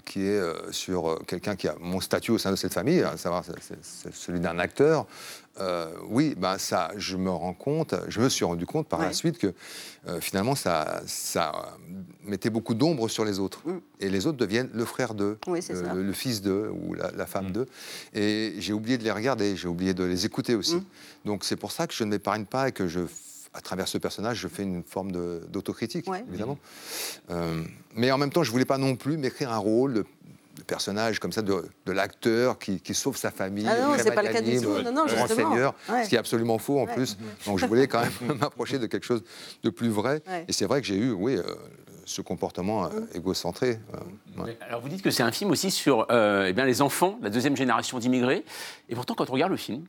qui 0.05 0.27
est 0.27 0.43
sur 0.71 1.21
quelqu'un 1.27 1.57
qui 1.57 1.69
a 1.69 1.75
mon 1.81 2.01
statut 2.01 2.33
au 2.33 2.39
sein 2.39 2.51
de 2.51 2.57
cette 2.57 2.73
famille, 2.73 3.03
à 3.03 3.17
savoir 3.17 3.45
celui 4.13 4.41
d'un 4.41 4.59
acteur, 4.59 5.07
euh, 5.61 5.93
oui, 6.09 6.35
ben 6.37 6.59
ça, 6.59 6.91
je 6.97 7.17
me 7.17 7.31
rends 7.31 7.55
compte, 7.55 7.95
je 8.09 8.21
me 8.21 8.29
suis 8.29 8.45
rendu 8.45 8.67
compte 8.67 8.89
par 8.89 9.01
la 9.01 9.13
suite 9.13 9.39
que 9.39 9.55
euh, 10.09 10.21
finalement 10.21 10.57
ça, 10.57 11.01
ça 11.07 11.77
mettait 12.25 12.51
beaucoup 12.51 12.75
d'ombre 12.75 13.09
sur 13.09 13.25
les 13.25 13.39
autres. 13.39 13.61
Mm. 13.65 13.79
Et 14.01 14.09
les 14.09 14.27
autres 14.27 14.37
deviennent 14.37 14.71
le 14.75 14.85
frère 14.85 15.15
d'eux, 15.15 15.39
le, 15.47 16.13
fils 16.13 16.43
d'eux 16.43 16.71
ou 16.71 16.95
la, 16.95 17.27
femme 17.27 17.49
mm. 17.49 17.53
d'eux. 17.53 17.67
Et 18.15 18.55
j'ai 18.59 18.73
oublié 18.73 18.99
de 18.99 19.05
les 19.05 19.13
regarder, 19.13 19.57
j'ai 19.57 19.69
oublié 19.69 19.95
de 19.95 20.03
les 20.03 20.27
écouter 20.27 20.57
aussi. 20.57 20.77
Mm. 20.77 20.85
Donc 21.25 21.45
c'est 21.45 21.57
pour 21.57 21.71
ça 21.71 21.87
que 21.87 21.95
je 21.95 22.03
ne 22.03 22.11
m'épargne 22.11 22.47
pas 22.47 22.69
et 22.69 22.73
que 22.73 22.89
je 22.89 23.01
à 23.55 23.61
travers 23.61 23.89
ce 23.89 23.99
personnage, 23.99 24.39
je 24.39 24.49
fais 24.49 24.65
une 24.65 24.83
forme 24.83 25.13
d'autocritique, 25.49 26.07
évidemment. 26.29 26.59
Euh, 27.31 27.63
mais 27.95 28.11
en 28.11 28.19
même 28.19 28.31
temps, 28.31 28.43
je 28.43 28.51
voulais 28.51 28.65
pas 28.65 28.79
non 28.79 28.97
plus 28.97 29.17
m'écrire 29.17 29.53
un 29.53 29.59
rôle 29.59 29.95
de 29.95 30.05
de 30.57 30.63
personnage 30.63 31.19
comme 31.19 31.33
ça, 31.33 31.43
de, 31.43 31.63
l'acteur 31.87 32.59
qui, 32.59 32.95
sauve 32.95 33.17
sa 33.17 33.31
famille. 33.31 33.67
Ah 33.69 33.81
non, 33.81 33.95
c'est 33.99 34.15
pas 34.15 34.23
le 34.23 34.33
cas 34.33 34.41
du 34.41 34.61
tout. 34.61 34.83
Non, 34.83 34.93
non, 34.93 35.07
Seigneur, 35.27 35.75
ce 35.89 36.09
qui 36.09 36.15
est 36.15 36.19
absolument 36.19 36.59
faux 36.59 36.81
en 36.81 36.87
plus. 36.87 37.17
Donc 37.47 37.59
je 37.59 37.67
voulais 37.67 37.89
quand 37.89 38.01
même 38.01 38.39
m'approcher 38.41 38.79
de 38.79 38.87
quelque 38.87 39.05
chose 39.05 39.23
de 39.63 39.71
plus 39.71 39.89
vrai. 39.89 40.23
Et 40.49 40.53
c'est 40.53 40.67
vrai 40.67 40.81
que 40.81 40.87
j'ai 40.87 40.97
eu, 40.97 41.11
oui, 41.11 41.37
euh, 41.37 41.43
ce 42.05 42.21
comportement 42.21 42.87
euh, 42.87 42.89
mm. 42.89 43.07
égocentré. 43.15 43.79
Euh, 44.39 44.53
alors 44.69 44.81
vous 44.81 44.89
dites 44.89 45.03
que 45.03 45.11
c'est 45.11 45.23
un 45.23 45.33
film 45.33 45.51
aussi 45.51 45.71
sur 45.71 46.07
eh 46.11 46.53
bien, 46.53 46.65
les 46.65 46.83
enfants, 46.83 47.19
la 47.23 47.31
deuxième 47.31 47.57
génération 47.57 47.99
d'immigrés. 47.99 48.45
Et 48.89 48.95
pourtant, 48.95 49.15
quand 49.15 49.31
on 49.31 49.33
regarde 49.33 49.53
le 49.53 49.59
film, 49.59 49.85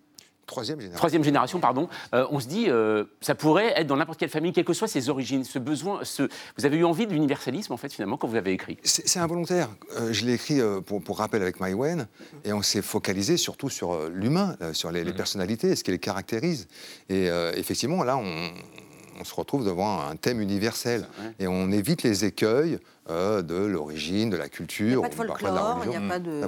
Troisième 0.47 0.79
génération. 0.79 0.97
Troisième 0.97 1.23
génération, 1.23 1.59
pardon. 1.59 1.89
Euh, 2.13 2.27
on 2.29 2.39
se 2.39 2.47
dit, 2.47 2.65
euh, 2.69 3.05
ça 3.21 3.33
pourrait 3.33 3.73
être 3.75 3.87
dans 3.87 3.97
n'importe 3.97 4.19
quelle 4.19 4.29
famille, 4.29 4.53
quelles 4.53 4.65
que 4.65 4.73
soient 4.73 4.87
ses 4.87 5.09
origines, 5.09 5.43
ce 5.43 5.57
besoin. 5.57 6.03
Ce... 6.03 6.23
Vous 6.57 6.65
avez 6.65 6.77
eu 6.77 6.85
envie 6.85 7.07
de 7.07 7.13
l'universalisme, 7.13 7.73
en 7.73 7.77
fait, 7.77 7.91
finalement, 7.91 8.17
quand 8.17 8.27
vous 8.27 8.35
l'avez 8.35 8.51
écrit? 8.51 8.77
C'est 8.83 9.19
involontaire. 9.19 9.69
Euh, 9.97 10.13
je 10.13 10.25
l'ai 10.25 10.33
écrit 10.33 10.59
pour, 10.85 11.01
pour, 11.01 11.17
rappel 11.17 11.41
avec 11.41 11.59
Maïwen, 11.59 12.07
et 12.43 12.53
on 12.53 12.61
s'est 12.61 12.83
focalisé 12.83 13.37
surtout 13.37 13.69
sur 13.69 14.09
l'humain, 14.09 14.55
sur 14.73 14.91
les, 14.91 15.03
mm-hmm. 15.03 15.15
personnalités, 15.15 15.75
ce 15.75 15.83
qui 15.83 15.91
les 15.91 15.99
caractérise. 15.99 16.67
Et 17.09 17.27
effectivement, 17.55 18.03
là, 18.03 18.17
on, 18.17 19.23
se 19.23 19.33
retrouve 19.33 19.65
devant 19.65 20.01
un 20.01 20.15
thème 20.17 20.41
universel. 20.41 21.07
Et 21.39 21.47
on 21.47 21.71
évite 21.71 22.03
les 22.03 22.25
écueils 22.25 22.77
de 23.09 23.55
l'origine, 23.55 24.29
de 24.29 24.37
la 24.37 24.49
culture. 24.49 24.85
Il 24.85 24.97
n'y 24.97 25.05
a 25.05 25.09
pas 25.09 25.09
de 25.09 25.15
folklore, 25.15 25.81
il 25.85 25.89
n'y 25.89 25.95
a 25.95 26.07
pas 26.07 26.19
de... 26.19 26.41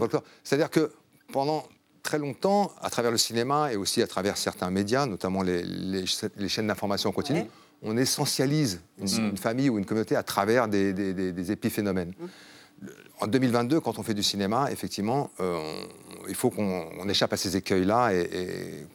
C'est-à-dire 0.44 0.70
que 0.70 0.92
pendant 1.32 1.64
très 2.08 2.20
longtemps, 2.20 2.72
à 2.82 2.90
travers 2.90 3.12
le 3.12 3.18
cinéma 3.18 3.74
et 3.74 3.76
aussi 3.76 4.02
à 4.02 4.08
travers 4.08 4.38
certains 4.38 4.72
médias, 4.72 5.06
notamment 5.06 5.42
les, 5.42 6.06
chaînes 6.06 6.68
d'information 6.68 7.12
continue, 7.12 7.44
on 7.84 7.98
essentialise 7.98 8.80
une, 8.98 9.32
mm. 9.32 9.38
famille 9.38 9.70
ou 9.70 9.78
une 9.78 9.86
communauté 9.86 10.16
à 10.16 10.24
travers 10.24 10.70
des, 10.70 11.52
épiphénomènes. 11.52 12.14
Mm. 12.18 12.88
En 13.20 13.28
2022, 13.28 13.82
quand 13.82 14.00
on 14.00 14.04
fait 14.04 14.14
du 14.14 14.24
cinéma, 14.24 14.72
effectivement, 14.72 15.32
euh, 15.42 15.84
il 16.30 16.36
faut 16.36 16.50
qu'on 16.50 17.10
échappe 17.10 17.34
à 17.34 17.38
ces 17.38 17.58
écueils-là 17.58 18.14
et, 18.14 18.88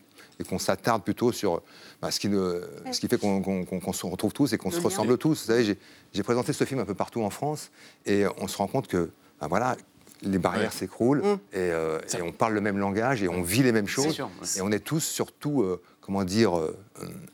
qu'on 0.48 0.58
s'attarde 0.58 1.04
plutôt 1.04 1.30
sur 1.30 1.62
bah, 2.00 2.10
ce, 2.10 2.18
qui 2.18 2.28
ce, 2.28 2.98
qui 2.98 3.06
fait 3.06 3.18
qu'on 3.18 3.92
se 3.92 4.06
retrouve 4.06 4.32
tous 4.32 4.52
et 4.52 4.58
qu'on 4.58 4.72
se 4.72 4.80
ressemble 4.80 5.16
tous. 5.16 5.38
Vous 5.42 5.52
savez, 5.52 5.78
j'ai 6.12 6.22
présenté 6.24 6.52
ce 6.52 6.64
film 6.64 6.80
un 6.80 6.84
peu 6.84 6.94
partout 6.94 7.22
en 7.22 7.30
France 7.30 7.70
et 8.06 8.24
on 8.38 8.48
se 8.48 8.56
rend 8.56 8.66
compte 8.66 8.88
que, 8.88 9.10
bah, 9.40 9.46
voilà, 9.48 9.76
les 10.22 10.38
barrières 10.38 10.72
s'écroulent 10.72 11.22
Mm. 11.22 11.34
et, 11.34 11.38
euh, 11.54 11.98
et 12.16 12.22
on 12.22 12.32
parle 12.32 12.54
le 12.54 12.60
même 12.60 12.78
langage 12.78 13.22
et 13.22 13.28
on 13.28 13.42
vit 13.42 13.62
les 13.62 13.72
mêmes 13.72 13.86
choses. 13.88 14.12
sûr, 14.14 14.26
ouais. 14.40 14.48
Et 14.58 14.60
on 14.62 14.70
est 14.70 14.78
tous 14.80 15.00
surtout, 15.00 15.62
euh, 15.62 15.80
comment 16.00 16.24
dire, 16.24 16.56
euh, 16.58 16.76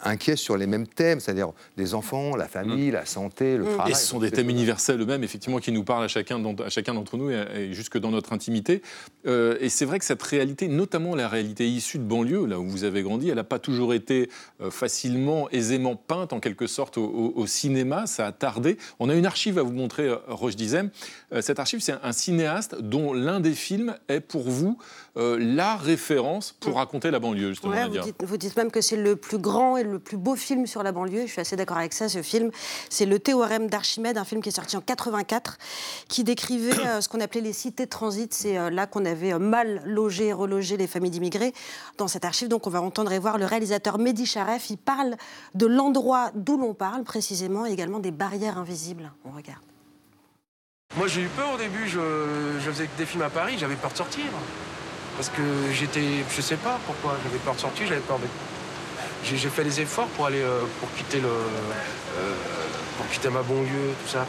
inquiets 0.01 0.37
sur 0.37 0.57
les 0.57 0.67
mêmes 0.67 0.87
thèmes, 0.87 1.21
c'est-à-dire 1.21 1.51
les 1.77 1.95
enfants, 1.95 2.37
la 2.37 2.49
famille, 2.49 2.91
la 2.91 3.05
santé, 3.07 3.57
le 3.57 3.65
travail. 3.65 3.91
Et 3.93 3.95
ce 3.95 4.07
sont 4.07 4.19
des 4.19 4.31
thèmes 4.31 4.51
universels 4.51 5.01
eux-mêmes, 5.01 5.25
effectivement, 5.25 5.59
qui 5.59 5.73
nous 5.73 5.85
parlent 5.85 6.05
à 6.05 6.09
chacun 6.09 6.39
d'entre 6.39 6.65
à 6.65 6.69
chacun 6.71 6.95
d'entre 6.95 7.17
nous 7.17 7.31
et, 7.31 7.45
et 7.57 7.73
jusque 7.75 7.99
dans 7.99 8.11
notre 8.11 8.33
intimité. 8.33 8.83
Euh, 9.27 9.57
et 9.61 9.69
c'est 9.69 9.85
vrai 9.85 9.99
que 9.99 10.05
cette 10.05 10.23
réalité, 10.23 10.69
notamment 10.69 11.15
la 11.15 11.29
réalité 11.29 11.69
issue 11.69 11.99
de 11.99 12.05
banlieue, 12.05 12.47
là 12.47 12.59
où 12.61 12.67
vous 12.69 12.85
avez 12.85 13.03
grandi, 13.03 13.29
elle 13.29 13.35
n'a 13.37 13.45
pas 13.45 13.59
toujours 13.59 13.95
été 13.95 14.31
euh, 14.61 14.71
facilement, 14.71 15.49
aisément 15.51 15.97
peinte 15.97 16.33
en 16.33 16.41
quelque 16.41 16.67
sorte 16.67 16.97
au, 16.99 17.05
au- 17.05 17.33
au 17.37 17.47
cinéma. 17.47 18.07
Ça 18.07 18.27
a 18.27 18.33
tardé. 18.33 18.79
On 19.01 19.09
a 19.09 19.15
une 19.15 19.27
archive 19.27 19.59
à 19.59 19.63
vous 19.63 19.73
montrer, 19.73 20.07
euh, 20.09 20.17
Roche 20.29 20.57
Dizem. 20.57 20.91
Euh, 21.33 21.43
cette 21.43 21.59
archive, 21.59 21.81
c'est 21.81 21.95
un 22.03 22.13
cinéaste 22.13 22.77
dont 22.81 23.13
l'un 23.13 23.41
des 23.41 23.53
films 23.55 23.97
est 24.09 24.21
pour 24.21 24.49
vous 24.49 24.79
euh, 25.17 25.37
la 25.41 25.77
référence 25.77 26.53
pour 26.61 26.77
raconter 26.77 27.11
la 27.11 27.19
banlieue, 27.19 27.49
justement. 27.51 27.73
Ouais, 27.73 27.89
vous, 27.89 27.99
dites, 27.99 28.17
vous 28.23 28.37
dites 28.37 28.57
même 28.57 28.71
que 28.71 28.81
c'est 28.81 28.97
le 28.97 29.17
plus 29.17 29.39
grand 29.39 29.48
et 29.79 29.83
le 29.83 29.99
plus 29.99 30.17
beau 30.17 30.37
film 30.37 30.67
sur 30.67 30.83
la 30.83 30.93
banlieue. 30.93 31.23
Je 31.27 31.33
suis 31.33 31.41
assez 31.41 31.57
d'accord 31.57 31.79
avec 31.79 31.93
ça. 31.93 32.09
Ce 32.09 32.23
film, 32.23 32.51
c'est 32.91 33.07
Le 33.07 33.19
Théorème 33.19 33.69
d'Archimède, 33.69 34.19
un 34.19 34.25
film 34.25 34.43
qui 34.43 34.51
est 34.51 34.53
sorti 34.53 34.77
en 34.77 34.81
84, 34.81 35.59
qui 36.09 36.25
décrivait 36.25 36.79
euh, 36.87 37.01
ce 37.01 37.09
qu'on 37.09 37.21
appelait 37.21 37.41
les 37.41 37.53
cités 37.53 37.85
de 37.85 37.91
transit. 37.91 38.33
C'est 38.33 38.59
euh, 38.59 38.71
là 38.71 38.87
qu'on 38.87 39.05
avait 39.05 39.33
euh, 39.33 39.39
mal 39.39 39.83
logé 39.85 40.27
et 40.29 40.33
relogé 40.33 40.77
les 40.77 40.87
familles 40.87 41.11
d'immigrés. 41.11 41.55
Dans 41.97 42.09
cette 42.09 42.25
archive, 42.25 42.49
donc, 42.49 42.67
on 42.67 42.71
va 42.71 42.83
entendre 42.83 43.13
et 43.13 43.19
voir 43.19 43.39
le 43.39 43.47
réalisateur 43.47 43.99
Mehdi 43.99 44.27
Charef. 44.27 44.71
Il 44.71 44.79
parle 44.79 45.17
de 45.55 45.67
l'endroit 45.67 46.31
d'où 46.35 46.57
l'on 46.57 46.75
parle, 46.75 47.05
précisément, 47.05 47.67
et 47.67 47.73
également 47.73 48.01
des 48.01 48.11
barrières 48.11 48.59
invisibles. 48.59 49.11
On 49.25 49.31
regarde. 49.31 49.63
Moi 50.97 51.07
j'ai 51.07 51.21
eu 51.21 51.29
peur 51.29 51.53
au 51.55 51.59
début, 51.59 51.87
je, 51.87 52.01
faisais 52.61 52.89
des 52.97 53.05
films 53.05 53.23
à 53.23 53.29
Paris, 53.29 53.57
j'avais 53.59 53.77
peur 53.77 53.93
de 53.93 53.97
sortir. 53.97 54.25
Parce 55.17 55.29
que 55.29 55.43
j'étais, 55.73 56.25
je 56.31 56.41
sais 56.41 56.57
pas 56.57 56.79
pourquoi, 56.87 57.17
j'avais 57.25 57.39
peur 57.39 57.55
de 57.55 57.61
sortir, 57.61 57.87
j'avais 57.87 58.01
peur 58.01 58.19
de... 58.19 58.25
J'ai 59.25 59.37
fait 59.37 59.65
des 59.65 59.81
efforts 59.81 60.07
pour 60.09 60.27
aller, 60.27 60.41
euh, 60.43 60.61
pour 60.81 60.89
quitter 60.97 61.21
le, 61.21 61.29
euh, 61.29 62.35
quitter 63.13 63.29
ma 63.31 63.43
banlieue, 63.43 63.95
tout 64.05 64.11
ça. 64.11 64.27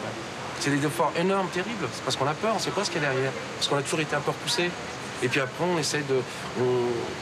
C'est 0.60 0.72
des 0.72 0.86
efforts 0.86 1.14
énormes, 1.18 1.48
terribles. 1.50 1.88
C'est 1.94 2.04
parce 2.04 2.16
qu'on 2.18 2.28
a 2.28 2.34
peur, 2.34 2.54
on 2.56 2.60
sait 2.60 2.72
pas 2.72 2.84
ce 2.84 2.92
qu'il 2.92 3.02
y 3.02 3.06
a 3.06 3.10
derrière. 3.10 3.32
Parce 3.58 3.68
qu'on 3.70 3.78
a 3.78 3.82
toujours 3.82 4.02
été 4.02 4.16
un 4.16 4.20
peu 4.20 4.32
repoussé. 4.32 4.70
Et 5.22 5.28
puis 5.28 5.40
après 5.42 5.64
on 5.66 5.78
essaie 5.78 6.04
de, 6.08 6.16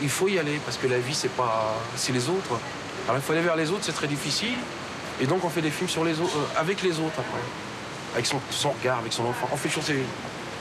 il 0.01 0.09
faut 0.09 0.27
y 0.27 0.37
aller 0.37 0.59
parce 0.65 0.77
que 0.77 0.85
la 0.87 0.99
vie 0.99 1.15
c'est 1.15 1.31
pas, 1.31 1.75
c'est 1.95 2.11
les 2.13 2.29
autres. 2.29 2.59
Alors 3.07 3.17
il 3.17 3.21
faut 3.23 3.33
aller 3.33 3.41
vers 3.41 3.55
les 3.55 3.71
autres, 3.71 3.81
c'est 3.83 3.91
très 3.95 4.07
difficile. 4.07 4.53
Et 5.19 5.25
donc 5.25 5.43
on 5.43 5.49
fait 5.49 5.61
des 5.63 5.71
films 5.71 5.89
sur 5.89 6.03
les 6.03 6.19
autres, 6.21 6.37
euh, 6.37 6.59
avec 6.61 6.83
les 6.83 6.91
autres 6.99 7.17
après 7.19 7.41
avec 8.13 8.25
son, 8.27 8.39
son 8.51 8.69
regard, 8.71 8.99
avec 8.99 9.13
son 9.13 9.25
enfant. 9.25 9.47
On 9.51 9.57
fait 9.57 9.67
toujours 9.67 9.83
ses- 9.83 10.03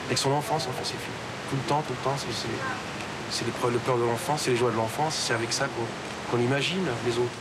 avec 0.06 0.18
son 0.18 0.32
enfance, 0.32 0.66
on 0.68 0.72
fait 0.72 0.84
ses 0.84 0.98
films. 0.98 1.16
Tout 1.50 1.56
le 1.56 1.68
temps, 1.68 1.82
tout 1.86 1.92
le 1.92 2.04
temps, 2.04 2.16
c'est- 2.18 3.44
le 3.46 3.78
peur 3.78 3.96
de 3.98 4.04
l'enfance, 4.04 4.42
c'est 4.44 4.50
les 4.50 4.56
joies 4.56 4.70
de 4.70 4.76
l'enfance, 4.76 5.14
c'est 5.26 5.34
avec 5.34 5.52
ça 5.52 5.66
qu'on 5.66 5.86
qu'on 6.30 6.38
imagine 6.38 6.84
les 7.06 7.12
autres. 7.18 7.32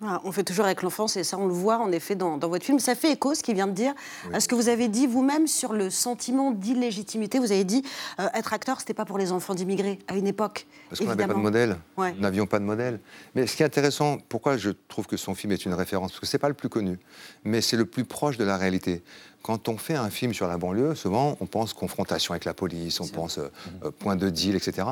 Voilà, 0.00 0.20
on 0.22 0.30
fait 0.30 0.44
toujours 0.44 0.64
avec 0.64 0.82
l'enfance 0.82 1.16
et 1.16 1.24
ça, 1.24 1.36
on 1.38 1.46
le 1.48 1.52
voit 1.52 1.78
en 1.78 1.90
effet 1.90 2.14
dans, 2.14 2.36
dans 2.36 2.48
votre 2.48 2.64
film. 2.64 2.78
Ça 2.78 2.94
fait 2.94 3.10
écho, 3.10 3.34
ce 3.34 3.42
qu'il 3.42 3.56
vient 3.56 3.66
de 3.66 3.72
dire, 3.72 3.94
à 4.32 4.38
ce 4.38 4.46
que 4.46 4.54
vous 4.54 4.68
avez 4.68 4.86
dit 4.86 5.08
vous-même 5.08 5.48
sur 5.48 5.72
le 5.72 5.90
sentiment 5.90 6.52
d'illégitimité. 6.52 7.40
Vous 7.40 7.50
avez 7.50 7.64
dit 7.64 7.82
euh, 8.20 8.28
être 8.32 8.54
acteur, 8.54 8.78
c'était 8.78 8.94
pas 8.94 9.04
pour 9.04 9.18
les 9.18 9.32
enfants 9.32 9.56
d'immigrés 9.56 9.98
à 10.06 10.14
une 10.14 10.28
époque. 10.28 10.68
Parce 10.88 11.00
qu'on 11.00 11.06
n'avait 11.06 11.26
pas 11.26 11.34
de 11.34 11.38
modèle. 11.40 11.76
Ouais. 11.96 12.12
Nous 12.12 12.20
n'avions 12.20 12.46
pas 12.46 12.60
de 12.60 12.64
modèle. 12.64 13.00
Mais 13.34 13.48
ce 13.48 13.56
qui 13.56 13.64
est 13.64 13.66
intéressant, 13.66 14.18
pourquoi 14.28 14.56
je 14.56 14.70
trouve 14.86 15.08
que 15.08 15.16
son 15.16 15.34
film 15.34 15.52
est 15.52 15.64
une 15.64 15.74
référence 15.74 16.12
Parce 16.12 16.20
que 16.20 16.26
ce 16.26 16.36
n'est 16.36 16.40
pas 16.40 16.48
le 16.48 16.54
plus 16.54 16.68
connu, 16.68 16.96
mais 17.42 17.60
c'est 17.60 17.76
le 17.76 17.84
plus 17.84 18.04
proche 18.04 18.36
de 18.36 18.44
la 18.44 18.56
réalité. 18.56 19.02
Quand 19.42 19.68
on 19.68 19.78
fait 19.78 19.96
un 19.96 20.10
film 20.10 20.32
sur 20.32 20.46
la 20.46 20.58
banlieue, 20.58 20.94
souvent, 20.94 21.36
on 21.40 21.46
pense 21.46 21.72
confrontation 21.72 22.34
avec 22.34 22.44
la 22.44 22.54
police, 22.54 23.00
on 23.00 23.08
pense 23.08 23.38
euh, 23.38 23.48
euh, 23.84 23.90
point 23.90 24.14
de 24.14 24.30
deal, 24.30 24.54
etc. 24.54 24.86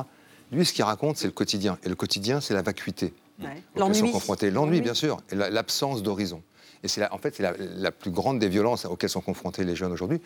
Lui, 0.51 0.65
ce 0.65 0.73
qu'il 0.73 0.83
raconte, 0.85 1.17
c'est 1.17 1.27
le 1.27 1.33
quotidien. 1.33 1.77
Et 1.83 1.89
le 1.89 1.95
quotidien, 1.95 2.41
c'est 2.41 2.53
la 2.53 2.61
vacuité. 2.61 3.13
Ouais. 3.39 3.45
auquel 3.75 3.93
sont 3.95 4.01
L'ennui. 4.01 4.11
confrontés. 4.13 4.49
L'ennui, 4.49 4.81
bien 4.81 4.95
sûr, 4.95 5.17
et 5.31 5.35
la- 5.35 5.49
l'absence 5.51 6.01
d'horizon. 6.01 6.41
Et 6.83 6.87
c'est 6.87 7.07
en 7.11 7.17
fait 7.19 7.35
c'est 7.35 7.43
la, 7.43 7.53
la 7.57 7.91
plus 7.91 8.09
grande 8.11 8.39
des 8.39 8.49
violences 8.49 8.85
auxquelles 8.85 9.09
sont 9.11 9.21
confrontés 9.21 9.63
les 9.63 9.75
jeunes 9.75 9.91
aujourd'hui. 9.91 10.19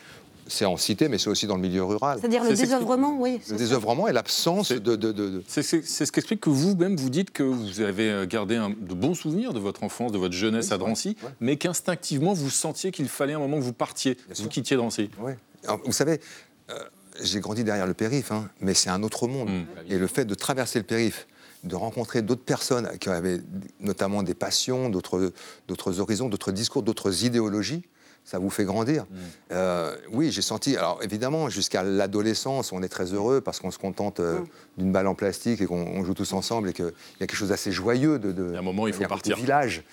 C'est 0.47 0.65
en 0.65 0.75
cité, 0.77 1.07
mais 1.09 1.17
c'est 1.17 1.29
aussi 1.29 1.45
dans 1.47 1.55
le 1.55 1.61
milieu 1.61 1.83
rural. 1.83 2.19
C'est-à-dire 2.19 2.43
le 2.43 2.53
désœuvrement, 2.53 3.17
oui. 3.19 3.39
Le 3.49 3.55
désœuvrement 3.57 4.07
et 4.07 4.13
l'absence 4.13 4.71
de, 4.71 4.79
de- 4.79 4.95
de- 4.95 5.11
de- 5.11 5.43
C'est 5.47 5.61
c'est- 5.63 5.81
c'est 5.85 6.05
ce 6.05 6.11
qu'explique 6.11 6.41
que 6.41 6.49
vous-même, 6.49 6.95
vous 6.97 7.09
dites 7.09 7.31
que 7.31 7.43
vous 7.43 7.79
avez 7.81 8.09
euh, 8.09 8.25
gardé 8.25 8.55
un- 8.57 8.69
de 8.69 8.93
bons 8.93 9.13
souvenirs 9.13 9.53
de 9.53 9.59
votre 9.59 9.83
enfance, 9.83 10.11
de 10.13 10.17
votre 10.17 10.33
jeunesse 10.35 10.71
à 10.71 10.77
Drancy, 10.77 11.15
ouais. 11.23 11.29
mais 11.41 11.57
qu'instinctivement, 11.57 12.33
vous 12.33 12.49
sentiez 12.49 12.91
qu'il 12.91 13.07
fallait 13.07 13.33
un 13.33 13.39
moment 13.39 13.57
que 13.57 13.63
vous 13.63 13.73
partiez, 13.73 14.17
vous 14.29 14.35
sûr. 14.35 14.49
quittiez 14.49 14.75
Drancy. 14.77 15.09
Alors, 15.65 15.79
vous 15.85 15.91
savez, 15.93 16.19
euh, 16.69 16.75
j'ai 17.21 17.39
grandi 17.39 17.63
derrière 17.63 17.87
le 17.87 17.93
périph', 17.93 18.31
hein, 18.31 18.49
mais 18.59 18.73
c'est 18.73 18.89
un 18.89 19.03
autre 19.03 19.27
monde. 19.27 19.49
Mm. 19.49 19.65
Et 19.89 19.97
le 19.97 20.07
fait 20.07 20.25
de 20.25 20.35
traverser 20.35 20.79
le 20.79 20.85
périph', 20.85 21.27
de 21.63 21.75
rencontrer 21.75 22.21
d'autres 22.21 22.43
personnes 22.43 22.89
qui 22.99 23.09
avaient 23.09 23.41
notamment 23.79 24.23
des 24.23 24.33
passions, 24.33 24.89
d'autres 24.89 25.99
horizons, 25.99 26.29
d'autres 26.29 26.51
discours, 26.51 26.81
d'autres 26.83 27.23
idéologies, 27.23 27.83
ça 28.23 28.39
vous 28.39 28.49
fait 28.49 28.65
grandir. 28.65 29.05
Euh, 29.51 29.95
oui, 30.11 30.31
j'ai 30.31 30.41
senti, 30.41 30.77
alors 30.77 30.99
évidemment, 31.03 31.49
jusqu'à 31.49 31.83
l'adolescence, 31.83 32.71
on 32.71 32.81
est 32.83 32.89
très 32.89 33.13
heureux 33.13 33.41
parce 33.41 33.59
qu'on 33.59 33.71
se 33.71 33.79
contente 33.79 34.19
euh, 34.19 34.39
d'une 34.77 34.91
balle 34.91 35.07
en 35.07 35.15
plastique 35.15 35.61
et 35.61 35.65
qu'on 35.65 35.81
on 35.85 36.03
joue 36.03 36.13
tous 36.13 36.33
ensemble 36.33 36.69
et 36.69 36.73
qu'il 36.73 36.85
y 36.85 37.23
a 37.23 37.27
quelque 37.27 37.35
chose 37.35 37.49
d'assez 37.49 37.71
joyeux 37.71 38.19
de, 38.19 38.31
de, 38.31 38.47
Il 38.49 38.53
y 38.53 38.55
a 38.55 38.59
un 38.59 38.63
moment, 38.63 38.87
il 38.87 38.93
faut 38.93 39.03
partir. 39.05 39.35
village. 39.37 39.83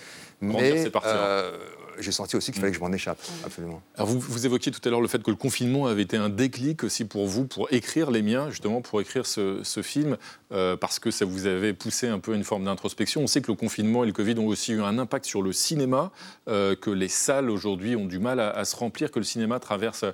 Grandir, 0.43 0.75
Mais 0.75 0.83
c'est 0.85 0.91
partir. 0.91 1.11
euh, 1.15 1.59
j'ai 2.01 2.13
senti 2.13 2.37
aussi 2.37 2.53
qu'il 2.53 2.61
fallait 2.61 2.73
que 2.73 2.79
je 2.79 2.83
m'en 2.83 2.93
échappe, 2.93 3.19
absolument. 3.45 3.83
Alors 3.97 4.09
vous, 4.09 4.19
vous 4.19 4.47
évoquiez 4.47 4.73
tout 4.73 4.81
à 4.85 4.91
l'heure 4.91 5.01
le 5.01 5.09
fait 5.09 5.23
que 5.23 5.31
le 5.31 5.37
confinement 5.37 5.87
avait 5.87 6.03
été 6.03 6.17
un 6.17 6.29
déclic 6.29 6.85
aussi 6.85 7.05
pour 7.05 7.27
vous, 7.27 7.47
pour 7.47 7.73
écrire 7.73 8.11
les 8.11 8.23
miens, 8.23 8.51
justement, 8.51 8.81
pour 8.81 9.01
écrire 9.01 9.27
ce, 9.27 9.61
ce 9.63 9.83
film, 9.83 10.17
euh, 10.53 10.77
parce 10.77 10.99
que 10.99 11.11
ça 11.11 11.25
vous 11.25 11.47
avait 11.47 11.73
poussé 11.73 12.09
un 12.09 12.19
peu 12.19 12.33
à 12.33 12.37
une 12.37 12.45
forme 12.45 12.65
d'introspection. 12.65 13.23
On 13.23 13.27
sait 13.27 13.41
que 13.41 13.51
le 13.51 13.57
confinement 13.57 14.05
et 14.05 14.07
le 14.07 14.13
Covid 14.13 14.39
ont 14.39 14.47
aussi 14.47 14.73
eu 14.73 14.83
un 14.83 14.99
impact 14.99 15.25
sur 15.25 15.43
le 15.43 15.53
cinéma, 15.53 16.11
euh, 16.49 16.75
que 16.75 16.91
les 16.91 17.09
salles 17.09 17.51
aujourd'hui 17.51 17.97
ont 17.97 18.07
du 18.07 18.19
mal 18.19 18.41
à, 18.41 18.51
à 18.51 18.65
se 18.65 18.77
remplir, 18.77 19.11
que 19.11 19.19
le 19.19 19.25
cinéma 19.25 19.61
traverse 19.61 20.05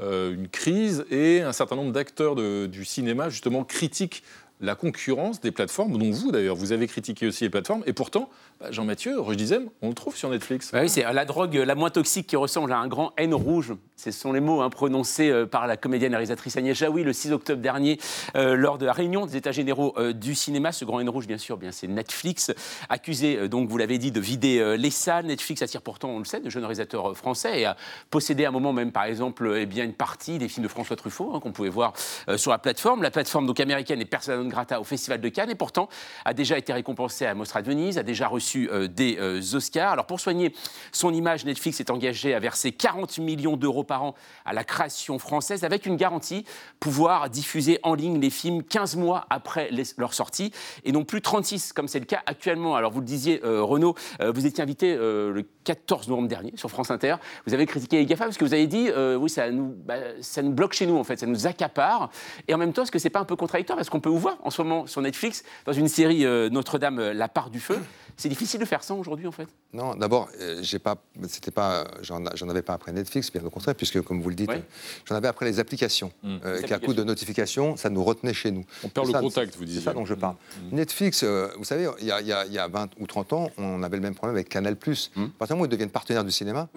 euh, 0.00 0.34
une 0.34 0.48
crise, 0.48 1.04
et 1.10 1.42
un 1.42 1.52
certain 1.52 1.76
nombre 1.76 1.92
d'acteurs 1.92 2.36
du 2.36 2.84
cinéma, 2.84 3.28
justement, 3.28 3.64
critiquent 3.64 4.22
la 4.60 4.74
concurrence 4.74 5.40
des 5.40 5.50
plateformes, 5.50 5.96
dont 5.96 6.10
vous 6.10 6.32
d'ailleurs, 6.32 6.56
vous 6.56 6.72
avez 6.72 6.86
critiqué 6.86 7.26
aussi 7.26 7.44
les 7.44 7.50
plateformes, 7.50 7.82
et 7.86 7.92
pourtant, 7.92 8.28
bah, 8.60 8.68
Jean-Mathieu, 8.70 9.20
Roche 9.20 9.36
Dizem, 9.36 9.68
on 9.82 9.88
le 9.88 9.94
trouve 9.94 10.16
sur 10.16 10.30
Netflix. 10.30 10.70
Bah 10.72 10.80
oui, 10.82 10.88
c'est 10.88 11.02
la 11.02 11.24
drogue 11.24 11.54
la 11.54 11.74
moins 11.74 11.90
toxique 11.90 12.26
qui 12.26 12.36
ressemble 12.36 12.72
à 12.72 12.78
un 12.78 12.88
grand 12.88 13.12
N 13.16 13.34
rouge. 13.34 13.74
Ce 13.96 14.10
sont 14.10 14.32
les 14.32 14.40
mots 14.40 14.60
hein, 14.62 14.70
prononcés 14.70 15.30
euh, 15.30 15.46
par 15.46 15.66
la 15.66 15.76
comédienne 15.76 16.12
et 16.12 16.16
réalisatrice 16.16 16.56
Agnès 16.56 16.76
Jaoui 16.76 17.02
le 17.02 17.12
6 17.12 17.32
octobre 17.32 17.60
dernier 17.60 17.98
euh, 18.36 18.54
lors 18.54 18.78
de 18.78 18.86
la 18.86 18.92
réunion 18.92 19.26
des 19.26 19.36
États 19.36 19.52
généraux 19.52 19.94
euh, 19.96 20.12
du 20.12 20.34
cinéma. 20.34 20.72
Ce 20.72 20.84
grand 20.84 21.00
N 21.00 21.08
rouge, 21.08 21.26
bien 21.26 21.38
sûr, 21.38 21.56
bien 21.56 21.72
c'est 21.72 21.88
Netflix, 21.88 22.52
accusé, 22.88 23.36
euh, 23.36 23.48
donc 23.48 23.68
vous 23.68 23.78
l'avez 23.78 23.98
dit, 23.98 24.12
de 24.12 24.20
vider 24.20 24.58
euh, 24.58 24.76
les 24.76 24.90
salles. 24.90 25.26
Netflix 25.26 25.62
attire 25.62 25.82
pourtant, 25.82 26.10
on 26.10 26.18
le 26.18 26.24
sait, 26.24 26.40
de 26.40 26.50
jeunes 26.50 26.64
réalisateurs 26.64 27.10
euh, 27.10 27.14
français 27.14 27.60
et 27.60 27.64
a 27.64 27.76
possédé 28.10 28.44
à 28.44 28.48
un 28.48 28.52
moment 28.52 28.72
même, 28.72 28.92
par 28.92 29.04
exemple, 29.04 29.46
euh, 29.46 29.62
eh 29.62 29.66
bien, 29.66 29.84
une 29.84 29.94
partie 29.94 30.38
des 30.38 30.48
films 30.48 30.64
de 30.64 30.68
François 30.68 30.96
Truffaut 30.96 31.32
hein, 31.34 31.40
qu'on 31.40 31.52
pouvait 31.52 31.68
voir 31.68 31.92
euh, 32.28 32.36
sur 32.36 32.50
la 32.50 32.58
plateforme. 32.58 33.02
La 33.02 33.10
plateforme 33.10 33.46
donc 33.46 33.60
américaine 33.60 34.00
est 34.00 34.04
persona 34.04 34.36
grata 34.48 34.80
au 34.80 34.84
Festival 34.84 35.20
de 35.20 35.28
Cannes 35.28 35.50
et 35.50 35.54
pourtant 35.54 35.88
a 36.24 36.34
déjà 36.34 36.58
été 36.58 36.72
récompensée 36.72 37.26
à 37.26 37.34
Mostra 37.34 37.62
de 37.62 37.68
Venise, 37.68 37.98
a 37.98 38.02
déjà 38.02 38.28
reçu 38.28 38.68
euh, 38.70 38.88
des 38.88 39.16
euh, 39.18 39.40
Oscars. 39.54 39.92
Alors 39.92 40.06
pour 40.06 40.20
soigner 40.20 40.54
son 40.92 41.12
image, 41.12 41.44
Netflix 41.44 41.80
est 41.80 41.90
engagé 41.90 42.34
à 42.34 42.40
verser 42.40 42.72
40 42.72 43.18
millions 43.18 43.56
d'euros 43.56 43.84
par 43.84 44.02
an 44.02 44.14
à 44.44 44.52
la 44.52 44.64
création 44.64 45.18
française 45.18 45.64
avec 45.64 45.86
une 45.86 45.96
garantie 45.96 46.44
pouvoir 46.80 47.30
diffuser 47.30 47.78
en 47.82 47.94
ligne 47.94 48.20
les 48.20 48.30
films 48.30 48.62
15 48.62 48.96
mois 48.96 49.26
après 49.30 49.70
leur 49.96 50.14
sortie 50.14 50.52
et 50.84 50.92
non 50.92 51.04
plus 51.04 51.20
36 51.20 51.72
comme 51.72 51.88
c'est 51.88 52.00
le 52.00 52.06
cas 52.06 52.22
actuellement. 52.26 52.76
Alors 52.76 52.92
vous 52.92 53.00
le 53.00 53.06
disiez, 53.06 53.40
euh, 53.44 53.62
Renaud, 53.62 53.94
vous 54.20 54.46
étiez 54.46 54.62
invité 54.62 54.96
le 54.96 55.44
14 55.64 56.08
novembre 56.08 56.28
dernier 56.28 56.52
sur 56.56 56.70
France 56.70 56.90
Inter. 56.90 57.16
Vous 57.46 57.54
avez 57.54 57.66
critiqué 57.66 57.98
les 57.98 58.06
GAFA 58.06 58.24
parce 58.24 58.36
que 58.36 58.44
vous 58.44 58.54
avez 58.54 58.66
dit, 58.66 58.88
oui, 59.18 59.28
ça 59.28 59.50
nous, 59.50 59.74
bah, 59.84 59.96
ça 60.20 60.42
nous 60.42 60.52
bloque 60.52 60.72
chez 60.72 60.86
nous 60.86 60.96
en 60.96 61.04
fait, 61.04 61.18
ça 61.18 61.26
nous 61.26 61.46
accapare. 61.46 62.10
Et 62.46 62.54
en 62.54 62.58
même 62.58 62.72
temps, 62.72 62.82
est-ce 62.82 62.90
que 62.90 62.98
c'est 62.98 63.10
pas 63.10 63.20
un 63.20 63.24
peu 63.24 63.36
contradictoire? 63.36 63.76
Parce 63.76 63.90
qu'on 63.90 64.00
peut 64.00 64.08
vous 64.08 64.18
voir 64.18 64.37
en 64.42 64.50
ce 64.50 64.62
moment 64.62 64.86
sur 64.86 65.00
Netflix 65.02 65.42
dans 65.66 65.72
une 65.72 65.88
série 65.88 66.24
euh, 66.24 66.48
Notre-Dame, 66.50 66.98
euh, 66.98 67.12
La 67.14 67.28
part 67.28 67.50
du 67.50 67.60
feu. 67.60 67.78
C'est 68.16 68.28
difficile 68.28 68.58
de 68.58 68.64
faire 68.64 68.82
ça 68.82 68.94
aujourd'hui 68.94 69.28
en 69.28 69.32
fait. 69.32 69.46
Non, 69.72 69.94
d'abord, 69.94 70.28
euh, 70.40 70.58
j'ai 70.60 70.80
pas, 70.80 70.96
c'était 71.28 71.52
pas, 71.52 71.86
j'en 72.02 72.20
j'en 72.34 72.48
avais 72.48 72.62
pas 72.62 72.72
après 72.72 72.90
Netflix, 72.92 73.30
bien 73.30 73.44
au 73.44 73.50
contraire, 73.50 73.76
puisque 73.76 74.00
comme 74.02 74.20
vous 74.20 74.28
le 74.28 74.34
dites, 74.34 74.48
Ouais. 74.48 74.56
euh, 74.56 75.02
j'en 75.04 75.14
avais 75.14 75.28
après 75.28 75.46
les 75.46 75.60
applications, 75.60 76.10
Mm. 76.24 76.36
euh, 76.44 76.56
Les 76.60 76.64
qui 76.66 76.74
à 76.74 76.80
coup 76.80 76.94
de 76.94 77.04
notification, 77.04 77.76
ça 77.76 77.90
nous 77.90 78.02
retenait 78.02 78.34
chez 78.34 78.50
nous. 78.50 78.64
On 78.82 78.88
perd 78.88 79.06
C'est 79.06 79.12
le 79.12 79.18
ça- 79.18 79.22
contact, 79.22 79.52
c'est- 79.52 79.58
vous 79.58 79.62
C'est 79.64 79.68
disiez. 79.68 79.82
ça 79.82 79.92
dont 79.92 80.04
je 80.04 80.14
parle. 80.14 80.34
Netflix, 80.72 81.22
euh, 81.22 81.48
vous 81.56 81.64
savez, 81.64 81.88
il 82.00 82.06
y, 82.06 82.10
a- 82.10 82.20
il 82.20 82.26
y 82.26 82.32
a- 82.32 82.44
il 82.46 82.52
y 82.52 82.58
a 82.58 82.66
20 82.66 82.90
ou 82.98 83.06
30 83.06 83.32
ans, 83.32 83.50
on 83.56 83.82
avait 83.84 83.96
le 83.96 84.02
même 84.02 84.14
problème 84.16 84.34
avec 84.34 84.48
Canal+. 84.48 84.74
Mm. 84.74 84.76
À 84.76 84.80
partir 84.82 85.06
du 85.14 85.52
moment 85.52 85.62
où 85.62 85.66
ils 85.66 85.68
deviennent 85.68 85.90
partenaires 85.90 86.24
du 86.24 86.32
cinéma, 86.32 86.68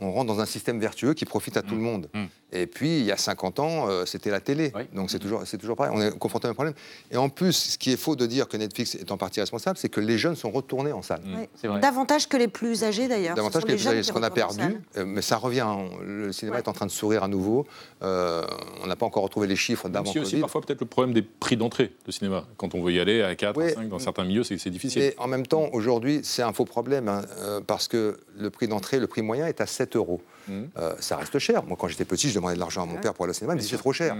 on 0.00 0.12
rentre 0.12 0.26
dans 0.26 0.40
un 0.40 0.46
système 0.46 0.78
vertueux 0.80 1.14
qui 1.14 1.24
profite 1.24 1.56
à 1.56 1.62
tout 1.62 1.74
le 1.74 1.80
monde. 1.80 2.08
Et 2.52 2.66
puis, 2.66 3.00
il 3.00 3.04
y 3.04 3.10
a 3.12 3.16
50 3.16 3.58
ans, 3.58 3.88
euh, 3.88 4.06
c'était 4.06 4.30
la 4.30 4.40
télé. 4.40 4.72
Donc, 4.94 5.10
c'est 5.10 5.18
toujours, 5.18 5.42
c'est 5.46 5.58
toujours 5.58 5.74
pareil. 5.76 5.92
On 5.94 6.00
est 6.00 6.16
confronté 6.16 6.46
à 6.46 6.50
un 6.50 6.54
problème. 6.54 6.74
Et 7.10 7.16
en 7.16 7.28
plus, 7.28 7.52
ce 7.72 7.78
qui 7.78 7.90
est 7.92 7.96
faux 7.96 8.14
de 8.14 8.24
dire 8.24 8.46
que 8.46 8.56
Netflix 8.56 8.94
est 8.94 9.10
en 9.10 9.16
partie 9.16 9.40
responsable, 9.40 9.76
c'est 9.76 9.88
que 9.88 10.00
les 10.00 10.16
jeunes 10.16 10.36
sont 10.36 10.50
retournés 10.50 10.92
en 10.92 11.02
salle. 11.02 11.22
Oui. 11.26 11.80
Davantage 11.80 12.28
que 12.28 12.36
les 12.36 12.46
plus 12.48 12.84
âgés 12.84 13.08
d'ailleurs. 13.08 13.34
Davantage 13.34 13.64
que 13.64 13.68
les 13.68 13.74
les 13.74 13.78
plus 13.80 13.88
âgés, 13.88 13.96
jeunes 13.96 14.04
ce 14.04 14.12
qu'on 14.12 14.22
a 14.22 14.30
perdu. 14.30 14.62
euh, 14.96 15.04
Mais 15.04 15.22
ça 15.22 15.36
revient. 15.38 15.60
hein. 15.60 15.88
Le 16.04 16.30
cinéma 16.32 16.58
est 16.58 16.68
en 16.68 16.72
train 16.72 16.86
de 16.86 16.90
sourire 16.92 17.24
à 17.24 17.28
nouveau. 17.28 17.66
Euh, 18.02 18.44
on 18.82 18.86
n'a 18.86 18.96
pas 18.96 19.06
encore 19.06 19.24
retrouvé 19.24 19.46
les 19.48 19.56
chiffres 19.56 19.88
d'avant 19.88 20.10
aussi 20.10 20.20
Covid. 20.20 20.40
parfois 20.40 20.60
peut-être 20.60 20.80
le 20.80 20.86
problème 20.86 21.12
des 21.14 21.22
prix 21.22 21.56
d'entrée 21.56 21.92
de 22.06 22.12
cinéma. 22.12 22.46
Quand 22.58 22.74
on 22.74 22.82
veut 22.82 22.92
y 22.92 23.00
aller 23.00 23.22
à 23.22 23.34
4, 23.34 23.60
à 23.60 23.68
5, 23.70 23.88
dans 23.88 23.98
certains 23.98 24.24
milieux, 24.24 24.44
c'est 24.44 24.56
c'est 24.58 24.70
difficile. 24.70 25.02
Et 25.02 25.14
en 25.18 25.26
même 25.26 25.46
temps, 25.46 25.68
aujourd'hui, 25.72 26.20
c'est 26.22 26.42
un 26.42 26.52
faux 26.52 26.64
problème, 26.64 27.08
hein, 27.08 27.22
parce 27.66 27.88
que 27.88 28.18
le 28.38 28.50
prix 28.50 28.68
d'entrée, 28.68 29.00
le 29.00 29.06
prix 29.06 29.22
moyen 29.22 29.46
est 29.46 29.60
à 29.60 29.66
7 29.66 29.85
euros. 29.94 30.20
Mhm. 30.48 30.70
Euh, 30.78 30.94
ça 30.98 31.16
reste 31.16 31.38
cher. 31.38 31.62
Moi, 31.64 31.76
quand 31.78 31.88
j'étais 31.88 32.04
petit, 32.04 32.28
je 32.28 32.34
demandais 32.34 32.54
de 32.54 32.60
l'argent 32.60 32.82
à 32.82 32.86
mon 32.86 32.98
père 33.00 33.14
pour 33.14 33.24
aller 33.24 33.30
au 33.30 33.34
cinéma, 33.34 33.52
il 33.54 33.56
me 33.56 33.60
disait 33.60 33.76
c'est 33.76 33.80
trop 33.80 33.92
cher. 33.92 34.16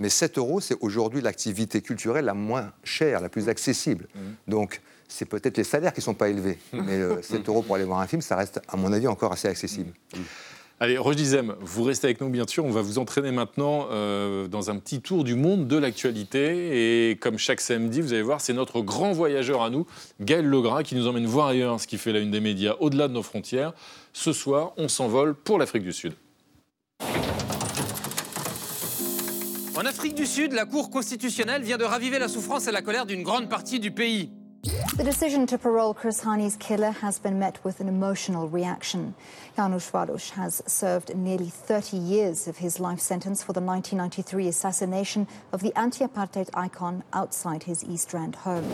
Mais 0.00 0.08
7 0.08 0.38
euros, 0.38 0.60
c'est 0.60 0.76
aujourd'hui 0.80 1.20
l'activité 1.20 1.80
culturelle 1.80 2.24
la 2.24 2.34
moins 2.34 2.72
chère, 2.82 3.20
la 3.20 3.28
plus 3.28 3.48
accessible. 3.48 4.08
Donc, 4.48 4.80
c'est 5.06 5.26
peut-être 5.26 5.56
les 5.56 5.64
salaires 5.64 5.92
qui 5.92 6.00
ne 6.00 6.04
sont 6.04 6.14
pas 6.14 6.28
élevés. 6.28 6.58
Mais 6.72 6.98
euh, 6.98 7.22
7 7.22 7.48
euros 7.48 7.62
pour 7.62 7.76
aller 7.76 7.84
voir 7.84 8.00
un 8.00 8.06
film, 8.08 8.20
ça 8.22 8.34
reste, 8.34 8.60
à 8.66 8.76
mon 8.76 8.92
avis, 8.92 9.06
encore 9.06 9.32
assez 9.32 9.46
accessible. 9.46 9.92
Allez, 10.80 10.98
Roche 10.98 11.14
Dizem, 11.14 11.54
vous 11.60 11.84
restez 11.84 12.08
avec 12.08 12.20
nous 12.20 12.28
bien 12.30 12.46
sûr. 12.48 12.64
On 12.64 12.70
va 12.70 12.82
vous 12.82 12.98
entraîner 12.98 13.30
maintenant 13.30 13.86
euh, 13.92 14.48
dans 14.48 14.70
un 14.70 14.78
petit 14.78 15.00
tour 15.00 15.22
du 15.22 15.36
monde 15.36 15.68
de 15.68 15.76
l'actualité. 15.76 17.10
Et 17.10 17.16
comme 17.16 17.38
chaque 17.38 17.60
samedi, 17.60 18.00
vous 18.00 18.12
allez 18.12 18.22
voir, 18.22 18.40
c'est 18.40 18.52
notre 18.52 18.80
grand 18.80 19.12
voyageur 19.12 19.62
à 19.62 19.70
nous, 19.70 19.86
Gaël 20.20 20.44
Legras, 20.44 20.82
qui 20.82 20.96
nous 20.96 21.06
emmène 21.06 21.26
voir 21.26 21.46
ailleurs 21.46 21.80
ce 21.80 21.86
qui 21.86 21.96
fait 21.96 22.12
la 22.12 22.18
une 22.18 22.32
des 22.32 22.40
médias 22.40 22.74
au-delà 22.80 23.06
de 23.06 23.12
nos 23.12 23.22
frontières. 23.22 23.72
Ce 24.12 24.32
soir, 24.32 24.72
on 24.76 24.88
s'envole 24.88 25.34
pour 25.34 25.60
l'Afrique 25.60 25.84
du 25.84 25.92
Sud. 25.92 26.12
En 29.76 29.86
Afrique 29.86 30.16
du 30.16 30.26
Sud, 30.26 30.52
la 30.52 30.66
Cour 30.66 30.90
constitutionnelle 30.90 31.62
vient 31.62 31.78
de 31.78 31.84
raviver 31.84 32.18
la 32.18 32.28
souffrance 32.28 32.66
et 32.66 32.72
la 32.72 32.82
colère 32.82 33.06
d'une 33.06 33.22
grande 33.22 33.48
partie 33.48 33.78
du 33.78 33.92
pays. 33.92 34.30
The 34.64 35.04
decision 35.04 35.46
to 35.48 35.58
parole 35.58 35.92
Chris 35.92 36.22
Hani's 36.22 36.56
killer 36.56 36.90
has 36.90 37.18
been 37.18 37.38
met 37.38 37.62
with 37.62 37.80
an 37.80 37.88
emotional 37.88 38.48
reaction. 38.48 39.14
Janusz 39.56 39.90
Walusz 39.90 40.30
has 40.30 40.62
served 40.66 41.14
nearly 41.14 41.50
30 41.50 41.98
years 41.98 42.48
of 42.48 42.56
his 42.56 42.80
life 42.80 43.00
sentence 43.00 43.42
for 43.42 43.52
the 43.52 43.60
1993 43.60 44.48
assassination 44.48 45.28
of 45.52 45.60
the 45.60 45.78
anti-apartheid 45.78 46.48
icon 46.54 47.04
outside 47.12 47.64
his 47.64 47.84
East 47.84 48.14
Rand 48.14 48.36
home. 48.36 48.72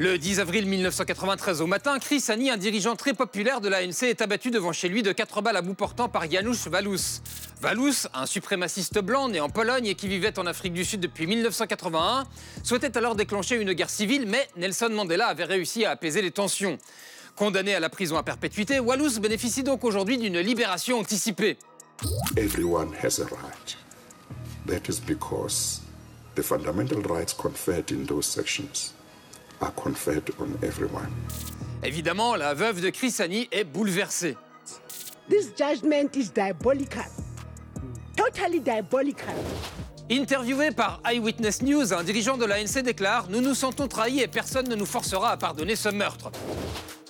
Le 0.00 0.16
10 0.16 0.38
avril 0.38 0.64
1993 0.64 1.60
au 1.60 1.66
matin, 1.66 1.98
Chris 1.98 2.22
Hani, 2.28 2.52
un 2.52 2.56
dirigeant 2.56 2.94
très 2.94 3.14
populaire 3.14 3.60
de 3.60 3.68
l'ANC, 3.68 4.04
est 4.04 4.22
abattu 4.22 4.52
devant 4.52 4.72
chez 4.72 4.88
lui 4.88 5.02
de 5.02 5.10
quatre 5.10 5.42
balles 5.42 5.56
à 5.56 5.60
bout 5.60 5.74
portant 5.74 6.08
par 6.08 6.30
Janusz 6.30 6.68
Walus. 6.70 7.20
Walus, 7.64 8.06
un 8.14 8.24
suprémaciste 8.24 9.00
blanc 9.00 9.28
né 9.28 9.40
en 9.40 9.48
Pologne 9.48 9.86
et 9.86 9.96
qui 9.96 10.06
vivait 10.06 10.38
en 10.38 10.46
Afrique 10.46 10.72
du 10.72 10.84
Sud 10.84 11.00
depuis 11.00 11.26
1981, 11.26 12.28
souhaitait 12.62 12.96
alors 12.96 13.16
déclencher 13.16 13.56
une 13.56 13.72
guerre 13.72 13.90
civile, 13.90 14.28
mais 14.28 14.48
Nelson 14.56 14.90
Mandela 14.90 15.26
avait 15.26 15.42
réussi 15.42 15.84
à 15.84 15.90
apaiser 15.90 16.22
les 16.22 16.30
tensions. 16.30 16.78
Condamné 17.34 17.74
à 17.74 17.80
la 17.80 17.88
prison 17.88 18.16
à 18.16 18.22
perpétuité, 18.22 18.78
Walus 18.78 19.18
bénéficie 19.18 19.64
donc 19.64 19.82
aujourd'hui 19.82 20.16
d'une 20.16 20.38
libération 20.38 21.00
anticipée. 21.00 21.58
Everyone 22.36 22.94
has 23.02 23.18
a 23.20 23.24
right. 23.24 23.76
That 24.68 24.88
is 24.88 25.00
because 25.00 25.80
the 26.36 26.42
fundamental 26.44 27.02
rights 27.02 27.34
conferred 27.34 27.90
in 27.90 28.04
those 28.06 28.26
sections 28.26 28.94
are 29.60 29.72
conferred 29.74 30.30
on 30.40 30.48
everyone. 30.62 31.10
Évidemment, 31.82 32.34
la 32.34 32.54
veuve 32.54 32.80
de 32.80 32.90
Chris 32.90 33.14
Hani 33.18 33.48
est 33.52 33.64
bouleversée. 33.64 34.36
This 35.28 35.50
judgment 35.56 36.16
is 36.16 36.30
diabolical. 36.32 37.04
Totally 38.16 38.60
diabolical. 38.60 39.34
Interviewé 40.10 40.70
par 40.70 41.00
Eyewitness 41.04 41.62
News, 41.62 41.92
un 41.92 42.02
dirigeant 42.02 42.38
de 42.38 42.46
l'ANC 42.46 42.82
déclare 42.82 43.28
Nous 43.28 43.42
nous 43.42 43.54
sentons 43.54 43.88
trahis 43.88 44.20
et 44.20 44.26
personne 44.26 44.68
ne 44.68 44.74
nous 44.74 44.86
forcera 44.86 45.32
à 45.32 45.36
pardonner 45.36 45.76
ce 45.76 45.90
meurtre. 45.90 46.30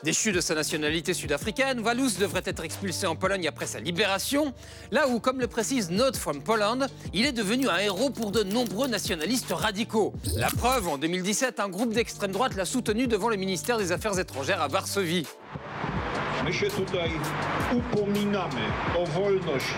Déchu 0.05 0.31
de 0.31 0.41
sa 0.41 0.55
nationalité 0.55 1.13
sud-africaine, 1.13 1.81
Walus 1.81 2.19
devrait 2.19 2.43
être 2.45 2.63
expulsé 2.63 3.07
en 3.09 3.17
Pologne 3.17 3.49
après 3.49 3.67
sa 3.67 3.81
libération, 3.81 4.53
là 4.93 5.09
où, 5.09 5.19
comme 5.19 5.41
le 5.41 5.49
précise 5.49 5.91
Note 5.91 6.17
from 6.17 6.41
Poland, 6.41 6.87
il 7.13 7.27
est 7.27 7.33
devenu 7.33 7.69
un 7.69 7.79
héros 7.79 8.11
pour 8.11 8.31
de 8.31 8.45
nombreux 8.45 8.87
nationalistes 8.87 9.53
radicaux. 9.53 10.13
La 10.37 10.51
preuve, 10.51 10.87
en 10.87 10.99
2017, 10.99 11.59
un 11.59 11.69
groupe 11.69 11.93
d'extrême 11.93 12.31
droite 12.31 12.55
l'a 12.55 12.65
soutenu 12.65 13.09
devant 13.09 13.29
le 13.29 13.37
ministère 13.37 13.77
des 13.77 13.91
Affaires 13.91 14.19
étrangères 14.19 14.63
à 14.63 14.69
Varsovie. 14.69 15.27
My 16.45 16.55
się 16.55 16.71
tutaj 16.71 17.11
upominamy 17.73 18.63
o 18.99 19.07
wolność 19.07 19.75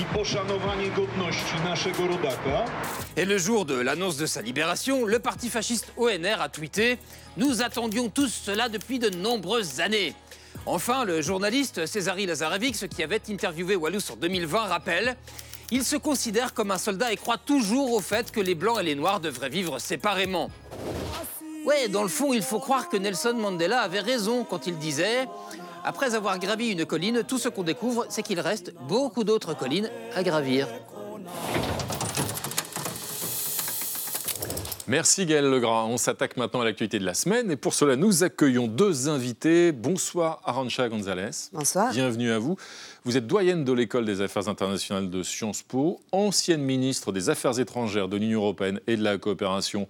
i 0.00 0.04
poszanowanie 0.04 0.90
godności 0.90 1.54
naszego 1.64 2.06
rodaka. 2.06 2.64
Et 3.16 3.24
le 3.24 3.38
jour 3.38 3.64
de 3.64 3.74
l'annonce 3.74 4.16
de 4.16 4.26
sa 4.26 4.42
libération, 4.42 5.06
le 5.06 5.18
parti 5.18 5.50
fasciste 5.50 5.92
ONR 5.96 6.40
a 6.40 6.48
tweeté 6.48 6.98
Nous 7.36 7.60
attendions 7.60 8.08
tous 8.08 8.32
cela 8.32 8.70
depuis 8.70 8.98
de 8.98 9.10
nombreuses 9.10 9.80
années. 9.80 10.14
Enfin, 10.64 11.04
le 11.04 11.20
journaliste 11.20 11.84
Césari 11.84 12.24
Lazarevic, 12.24 12.88
qui 12.88 13.02
avait 13.02 13.20
interviewé 13.28 13.76
Walus 13.76 14.10
en 14.10 14.16
2020, 14.16 14.58
rappelle 14.60 15.16
Il 15.70 15.84
se 15.84 15.96
considère 15.96 16.54
comme 16.54 16.70
un 16.70 16.78
soldat 16.78 17.12
et 17.12 17.16
croit 17.16 17.36
toujours 17.36 17.92
au 17.92 18.00
fait 18.00 18.32
que 18.32 18.40
les 18.40 18.54
Blancs 18.54 18.78
et 18.80 18.84
les 18.84 18.94
Noirs 18.94 19.20
devraient 19.20 19.50
vivre 19.50 19.78
séparément. 19.78 20.50
Ouais, 21.66 21.88
dans 21.88 22.02
le 22.02 22.08
fond, 22.08 22.32
il 22.32 22.42
faut 22.42 22.58
croire 22.60 22.88
que 22.88 22.96
Nelson 22.96 23.34
Mandela 23.34 23.80
avait 23.80 24.00
raison 24.00 24.44
quand 24.44 24.66
il 24.66 24.78
disait 24.78 25.28
Après 25.84 26.14
avoir 26.14 26.38
gravi 26.38 26.70
une 26.70 26.86
colline, 26.86 27.22
tout 27.22 27.38
ce 27.38 27.50
qu'on 27.50 27.64
découvre, 27.64 28.06
c'est 28.08 28.22
qu'il 28.22 28.40
reste 28.40 28.72
beaucoup 28.88 29.24
d'autres 29.24 29.54
collines 29.54 29.90
à 30.14 30.22
gravir. 30.22 30.68
Merci 34.88 35.26
Gaël 35.26 35.50
Legras. 35.50 35.84
On 35.86 35.96
s'attaque 35.96 36.36
maintenant 36.36 36.60
à 36.60 36.64
l'actualité 36.64 37.00
de 37.00 37.04
la 37.04 37.14
semaine 37.14 37.50
et 37.50 37.56
pour 37.56 37.74
cela 37.74 37.96
nous 37.96 38.22
accueillons 38.22 38.68
deux 38.68 39.08
invités. 39.08 39.72
Bonsoir 39.72 40.40
Arancha 40.44 40.88
Gonzalez. 40.88 41.50
Bonsoir. 41.52 41.90
Bienvenue 41.90 42.30
à 42.30 42.38
vous. 42.38 42.56
Vous 43.04 43.16
êtes 43.16 43.26
doyenne 43.26 43.64
de 43.64 43.72
l'école 43.72 44.04
des 44.04 44.20
affaires 44.20 44.48
internationales 44.48 45.10
de 45.10 45.24
Sciences 45.24 45.62
Po, 45.62 45.98
ancienne 46.12 46.62
ministre 46.62 47.10
des 47.10 47.30
Affaires 47.30 47.58
étrangères 47.58 48.06
de 48.06 48.16
l'Union 48.16 48.42
européenne 48.42 48.78
et 48.86 48.96
de 48.96 49.02
la 49.02 49.18
coopération 49.18 49.88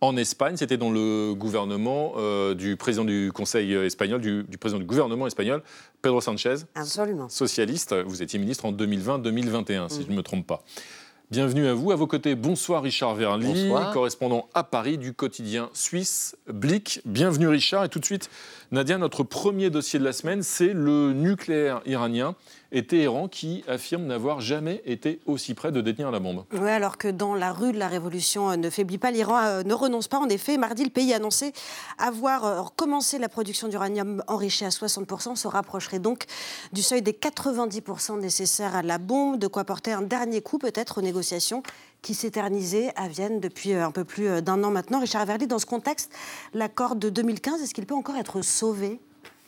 en 0.00 0.16
Espagne. 0.16 0.56
C'était 0.56 0.78
dans 0.78 0.90
le 0.90 1.34
gouvernement 1.34 2.14
euh, 2.16 2.54
du 2.54 2.78
président 2.78 3.04
du 3.04 3.30
Conseil 3.34 3.74
espagnol, 3.74 4.18
du, 4.18 4.44
du 4.44 4.56
président 4.56 4.78
du 4.78 4.86
gouvernement 4.86 5.26
espagnol, 5.26 5.62
Pedro 6.00 6.22
Sanchez. 6.22 6.54
Absolument. 6.74 7.28
Socialiste. 7.28 7.94
Vous 8.06 8.22
étiez 8.22 8.38
ministre 8.38 8.64
en 8.64 8.72
2020-2021, 8.72 9.90
si 9.90 10.04
je 10.04 10.10
ne 10.10 10.16
me 10.16 10.22
trompe 10.22 10.46
pas. 10.46 10.64
Bienvenue 11.30 11.66
à 11.66 11.74
vous. 11.74 11.92
À 11.92 11.96
vos 11.96 12.06
côtés, 12.06 12.34
bonsoir 12.34 12.82
Richard 12.82 13.14
Verly, 13.14 13.70
correspondant 13.92 14.48
à 14.54 14.64
Paris 14.64 14.96
du 14.96 15.12
quotidien 15.12 15.68
suisse 15.74 16.34
Blick. 16.46 17.02
Bienvenue 17.04 17.48
Richard. 17.48 17.84
Et 17.84 17.90
tout 17.90 17.98
de 17.98 18.04
suite, 18.06 18.30
Nadia, 18.70 18.98
notre 18.98 19.22
premier 19.22 19.70
dossier 19.70 19.98
de 19.98 20.04
la 20.04 20.12
semaine, 20.12 20.42
c'est 20.42 20.74
le 20.74 21.14
nucléaire 21.14 21.80
iranien 21.86 22.34
et 22.70 22.86
Téhéran 22.86 23.26
qui 23.26 23.64
affirme 23.66 24.04
n'avoir 24.04 24.42
jamais 24.42 24.82
été 24.84 25.20
aussi 25.24 25.54
près 25.54 25.72
de 25.72 25.80
détenir 25.80 26.10
la 26.10 26.20
bombe. 26.20 26.44
Oui, 26.52 26.68
alors 26.68 26.98
que 26.98 27.08
dans 27.08 27.34
la 27.34 27.54
rue 27.54 27.72
de 27.72 27.78
la 27.78 27.88
Révolution 27.88 28.50
euh, 28.50 28.56
ne 28.56 28.68
faiblit 28.68 28.98
pas, 28.98 29.10
l'Iran 29.10 29.38
euh, 29.38 29.62
ne 29.62 29.72
renonce 29.72 30.06
pas. 30.06 30.18
En 30.18 30.28
effet, 30.28 30.58
mardi, 30.58 30.84
le 30.84 30.90
pays 30.90 31.14
a 31.14 31.16
annoncé 31.16 31.54
avoir 31.96 32.44
euh, 32.44 32.62
commencé 32.76 33.18
la 33.18 33.30
production 33.30 33.68
d'uranium 33.68 34.22
enrichi 34.26 34.66
à 34.66 34.68
60%, 34.68 35.36
se 35.36 35.48
rapprocherait 35.48 35.98
donc 35.98 36.26
du 36.74 36.82
seuil 36.82 37.00
des 37.00 37.12
90% 37.12 38.20
nécessaires 38.20 38.76
à 38.76 38.82
la 38.82 38.98
bombe, 38.98 39.38
de 39.38 39.46
quoi 39.46 39.64
porter 39.64 39.92
un 39.92 40.02
dernier 40.02 40.42
coup 40.42 40.58
peut-être 40.58 40.98
aux 40.98 41.02
négociations 41.02 41.62
qui 42.02 42.14
s'éternisaient 42.14 42.92
à 42.96 43.08
Vienne 43.08 43.40
depuis 43.40 43.72
euh, 43.72 43.86
un 43.86 43.90
peu 43.90 44.04
plus 44.04 44.28
euh, 44.28 44.40
d'un 44.40 44.62
an 44.64 44.70
maintenant. 44.70 45.00
Richard 45.00 45.26
Verdi, 45.26 45.46
dans 45.46 45.58
ce 45.58 45.66
contexte, 45.66 46.12
l'accord 46.54 46.96
de 46.96 47.10
2015, 47.10 47.62
est-ce 47.62 47.74
qu'il 47.74 47.86
peut 47.86 47.94
encore 47.94 48.16
être 48.16 48.42
sauvé 48.42 49.00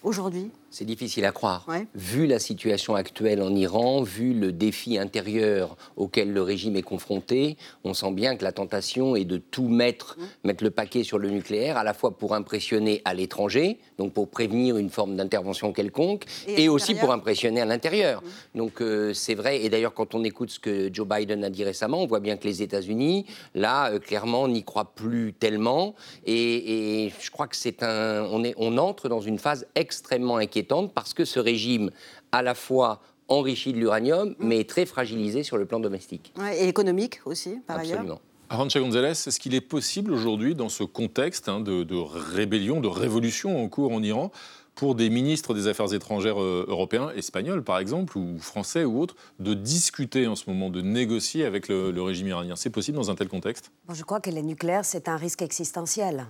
aujourd'hui? 0.03 0.51
C'est 0.73 0.85
difficile 0.85 1.25
à 1.25 1.33
croire. 1.33 1.67
Vu 1.97 2.29
la 2.29 2.39
situation 2.39 2.95
actuelle 2.95 3.43
en 3.43 3.53
Iran, 3.57 4.03
vu 4.03 4.33
le 4.33 4.53
défi 4.53 4.99
intérieur 4.99 5.77
auquel 5.97 6.33
le 6.33 6.43
régime 6.43 6.77
est 6.77 6.83
confronté, 6.83 7.57
on 7.83 7.93
sent 7.93 8.13
bien 8.13 8.37
que 8.37 8.45
la 8.45 8.53
tentation 8.53 9.17
est 9.17 9.25
de 9.25 9.37
tout 9.37 9.67
mettre, 9.67 10.17
mettre 10.45 10.63
le 10.63 10.71
paquet 10.71 11.03
sur 11.03 11.19
le 11.19 11.29
nucléaire, 11.29 11.77
à 11.77 11.83
la 11.83 11.93
fois 11.93 12.17
pour 12.17 12.37
impressionner 12.37 13.03
à 13.05 13.15
l'étranger, 13.15 13.81
donc 13.99 14.13
pour 14.13 14.29
prévenir 14.29 14.77
une 14.77 14.91
forme 14.91 15.17
d'intervention 15.17 15.73
quelconque, 15.73 16.25
Et 16.47 16.69
aussi 16.69 16.95
pour 16.95 17.11
impressionner 17.13 17.61
à 17.61 17.65
l'intérieur. 17.65 18.23
Donc 18.55 18.81
euh, 18.81 19.13
c'est 19.13 19.35
vrai, 19.35 19.63
et 19.65 19.71
d'ailleurs 19.71 19.93
quand 19.93 20.15
on 20.15 20.23
écoute 20.23 20.51
ce 20.51 20.61
que 20.61 20.89
Joe 20.93 21.07
Biden 21.07 21.43
a 21.43 21.51
dit 21.51 21.65
récemment, 21.65 22.01
on 22.01 22.07
voit 22.07 22.21
bien 22.21 22.37
que 22.37 22.47
les 22.47 22.63
États-Unis, 22.63 23.27
là, 23.57 23.91
euh, 23.91 23.99
clairement, 23.99 24.47
n'y 24.47 24.63
croient 24.63 24.93
plus 24.95 25.33
tellement, 25.33 25.97
et, 26.27 27.07
et 27.07 27.13
je 27.21 27.31
crois 27.33 27.49
que 27.49 27.57
c'est 27.57 27.83
un, 27.83 28.25
on, 28.31 28.45
est, 28.45 28.55
on 28.57 28.79
entre 28.79 29.09
dans 29.09 29.21
une 29.21 29.41
phase 29.41 29.67
extrêmement 29.75 30.37
inquiétante 30.37 30.60
parce 30.94 31.14
que 31.14 31.25
ce 31.25 31.40
régime, 31.40 31.90
à 32.33 32.42
la 32.42 32.55
fois 32.55 33.01
enrichi 33.29 33.73
de 33.73 33.79
l'uranium, 33.79 34.35
mais 34.38 34.61
est 34.61 34.68
très 34.68 34.87
fragilisé 34.87 35.42
sur 35.42 35.57
le 35.57 35.64
plan 35.64 35.81
domestique. 35.81 36.33
Ouais, 36.38 36.64
Et 36.64 36.68
économique 36.68 37.20
aussi, 37.25 37.59
par 37.66 37.79
ailleurs 37.79 37.99
Absolument. 37.99 38.20
Arancha 38.49 38.81
Gonzalez, 38.81 39.11
est-ce 39.11 39.38
qu'il 39.38 39.55
est 39.55 39.61
possible 39.61 40.12
aujourd'hui, 40.12 40.57
dans 40.57 40.68
ce 40.68 40.83
contexte 40.83 41.49
hein, 41.49 41.61
de, 41.61 41.85
de 41.85 41.94
rébellion, 41.96 42.81
de 42.81 42.88
révolution 42.88 43.62
en 43.62 43.68
cours 43.68 43.92
en 43.92 44.03
Iran, 44.03 44.33
pour 44.75 44.96
des 44.96 45.11
ministres 45.11 45.55
des 45.55 45.68
Affaires 45.68 45.92
étrangères 45.94 46.40
euh, 46.42 46.64
européens, 46.66 47.11
espagnols 47.14 47.62
par 47.62 47.79
exemple, 47.79 48.18
ou 48.18 48.38
français 48.38 48.85
ou 48.85 49.01
autres, 49.01 49.14
de 49.38 49.55
discuter 49.55 50.27
en 50.27 50.35
ce 50.35 50.51
moment, 50.51 50.68
de 50.68 50.81
négocier 50.81 51.44
avec 51.44 51.68
le, 51.68 51.92
le 51.92 52.03
régime 52.03 52.27
iranien? 52.29 52.57
C'est 52.57 52.70
possible 52.70 52.96
dans 52.96 53.11
un 53.11 53.14
tel 53.14 53.29
contexte? 53.29 53.70
Bon, 53.87 53.94
je 53.94 54.03
crois 54.03 54.20
que 54.20 54.31
le 54.31 54.40
nucléaire, 54.40 54.85
c'est 54.85 55.07
un 55.09 55.16
risque 55.16 55.42
existentiel. 55.42 56.27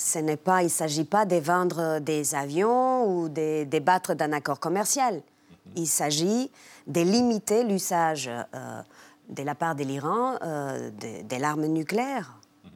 Ce 0.00 0.20
n'est 0.20 0.36
pas, 0.36 0.60
il 0.62 0.66
ne 0.66 0.70
s'agit 0.70 1.02
pas 1.04 1.24
de 1.24 1.34
vendre 1.36 1.98
des 1.98 2.36
avions 2.36 3.04
ou 3.04 3.28
de 3.28 3.64
débattre 3.64 4.14
d'un 4.14 4.32
accord 4.32 4.60
commercial. 4.60 5.20
Il 5.74 5.88
s'agit 5.88 6.52
de 6.86 7.00
limiter 7.00 7.64
l'usage 7.64 8.28
euh, 8.30 8.80
de 9.28 9.42
la 9.42 9.56
part 9.56 9.74
de 9.74 9.82
l'Iran 9.82 10.36
euh, 10.42 10.90
de, 10.90 11.26
de 11.28 11.36
l'arme 11.40 11.66
nucléaire. 11.66 12.32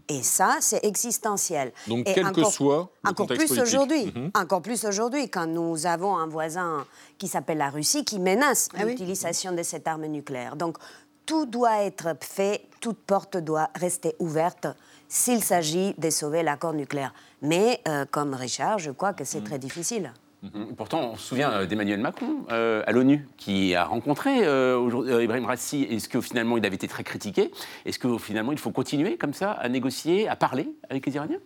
Et 0.08 0.24
ça, 0.24 0.56
c'est 0.60 0.84
existentiel. 0.84 1.72
Donc, 1.86 2.08
Et 2.08 2.12
quel 2.14 2.24
que 2.32 2.40
encore- 2.40 2.52
soit 2.52 2.90
le 3.04 3.10
encore 3.10 3.28
contexte 3.28 3.46
plus 3.54 3.60
aujourd'hui, 3.62 4.06
Mhm. 4.14 4.30
encore 4.34 4.60
plus 4.60 4.84
aujourd'hui, 4.84 5.30
quand 5.30 5.46
nous 5.46 5.86
avons 5.86 6.16
un 6.18 6.26
voisin 6.26 6.84
qui 7.18 7.28
s'appelle 7.28 7.58
la 7.58 7.70
Russie 7.70 8.04
qui 8.04 8.18
menace 8.18 8.68
Ah 8.76 8.84
l'utilisation 8.84 9.52
de 9.52 9.62
cette 9.62 9.86
arme 9.86 10.06
nucléaire. 10.06 10.56
Donc, 10.56 10.76
tout 11.24 11.46
doit 11.46 11.82
être 11.84 12.16
fait, 12.20 12.62
toute 12.80 12.98
porte 12.98 13.36
doit 13.36 13.70
rester 13.76 14.16
ouverte 14.18 14.66
s'il 15.12 15.44
s'agit 15.44 15.94
de 15.98 16.08
sauver 16.08 16.42
l'accord 16.42 16.72
nucléaire. 16.72 17.12
Mais, 17.42 17.80
euh, 17.86 18.06
comme 18.10 18.32
Richard, 18.32 18.78
je 18.78 18.90
crois 18.90 19.12
que 19.12 19.24
c'est 19.24 19.40
Mhm. 19.40 19.44
très 19.44 19.58
difficile. 19.58 20.12
Mhm. 20.42 20.74
Pourtant, 20.74 21.10
on 21.12 21.16
se 21.16 21.22
souvient 21.28 21.52
euh, 21.52 21.66
d'Emmanuel 21.66 22.00
Macron 22.00 22.46
euh, 22.50 22.82
à 22.86 22.92
l'ONU 22.92 23.28
qui 23.36 23.74
a 23.74 23.84
rencontré 23.84 24.42
euh, 24.46 24.80
euh, 24.90 25.22
Ibrahim 25.22 25.44
Rassi. 25.44 25.82
Est-ce 25.82 26.08
que 26.08 26.20
finalement 26.22 26.56
il 26.56 26.64
avait 26.64 26.76
été 26.76 26.88
très 26.88 27.04
critiqué? 27.04 27.50
Est-ce 27.84 27.98
que 27.98 28.16
finalement 28.16 28.52
il 28.52 28.58
faut 28.58 28.70
continuer 28.70 29.18
comme 29.18 29.34
ça 29.34 29.52
à 29.52 29.68
négocier, 29.68 30.28
à 30.28 30.34
parler 30.34 30.70
avec 30.88 31.04
les 31.06 31.14
Iraniens? 31.14 31.38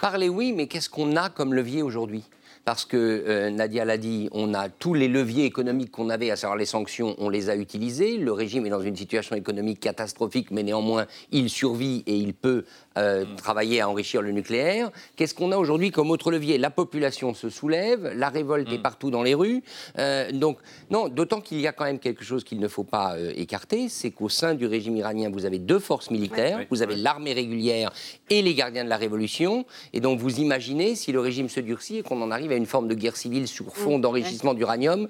Parler, 0.00 0.28
oui, 0.28 0.52
mais 0.52 0.68
qu'est-ce 0.68 0.88
qu'on 0.88 1.16
a 1.16 1.28
comme 1.28 1.54
levier 1.54 1.82
aujourd'hui? 1.82 2.22
Parce 2.64 2.84
que 2.84 2.96
euh, 2.96 3.50
Nadia 3.50 3.84
l'a 3.84 3.98
dit, 3.98 4.28
on 4.32 4.54
a 4.54 4.68
tous 4.68 4.94
les 4.94 5.08
leviers 5.08 5.44
économiques 5.44 5.90
qu'on 5.90 6.10
avait, 6.10 6.30
à 6.30 6.36
savoir 6.36 6.56
les 6.56 6.66
sanctions, 6.66 7.16
on 7.18 7.28
les 7.28 7.50
a 7.50 7.56
utilisés. 7.56 8.18
Le 8.18 8.32
régime 8.32 8.66
est 8.66 8.70
dans 8.70 8.80
une 8.80 8.96
situation 8.96 9.34
économique 9.34 9.80
catastrophique, 9.80 10.50
mais 10.50 10.62
néanmoins, 10.62 11.06
il 11.32 11.50
survit 11.50 12.04
et 12.06 12.14
il 12.14 12.34
peut 12.34 12.64
euh, 12.96 13.24
travailler 13.36 13.80
à 13.80 13.88
enrichir 13.88 14.22
le 14.22 14.30
nucléaire. 14.30 14.90
Qu'est-ce 15.16 15.34
qu'on 15.34 15.50
a 15.50 15.56
aujourd'hui 15.56 15.90
comme 15.90 16.10
autre 16.10 16.30
levier? 16.30 16.56
La 16.56 16.70
population 16.70 17.34
se 17.34 17.50
soulève, 17.50 18.12
la 18.14 18.28
révolte 18.28 18.70
est 18.72 18.78
partout 18.78 19.10
dans 19.10 19.24
les 19.24 19.34
rues. 19.34 19.62
Euh, 19.98 20.30
donc, 20.30 20.58
non, 20.90 21.08
d'autant 21.08 21.40
qu'il 21.40 21.60
y 21.60 21.66
a 21.66 21.72
quand 21.72 21.84
même 21.84 21.98
quelque 21.98 22.24
chose 22.24 22.44
qu'il 22.44 22.60
ne 22.60 22.68
faut 22.68 22.84
pas 22.84 23.16
écarter, 23.34 23.88
c'est 23.88 24.12
qu'au 24.12 24.28
sein 24.28 24.54
du 24.54 24.66
régime 24.66 24.96
iranien, 24.96 25.30
vous 25.32 25.46
avez 25.46 25.58
deux 25.58 25.80
forces 25.80 26.10
militaires, 26.10 26.64
vous 26.70 26.82
avez 26.82 26.94
l'armée 26.94 27.32
régulière 27.32 27.92
et 28.30 28.40
les 28.40 28.54
gardiens 28.54 28.84
de 28.84 28.88
la 28.88 28.96
révolution. 28.96 29.66
Et 29.92 30.00
donc, 30.00 30.20
vous 30.20 30.38
imaginez, 30.38 30.94
si 30.94 31.10
le 31.10 31.20
régime 31.20 31.48
se 31.48 31.60
durcit 31.60 31.98
et 31.98 32.02
qu'on 32.02 32.22
en 32.22 32.30
arrive 32.30 32.51
à 32.52 32.56
une 32.56 32.66
forme 32.66 32.88
de 32.88 32.94
guerre 32.94 33.16
civile 33.16 33.48
sur 33.48 33.74
fond 33.74 33.98
d'enrichissement 33.98 34.54
d'uranium, 34.54 35.08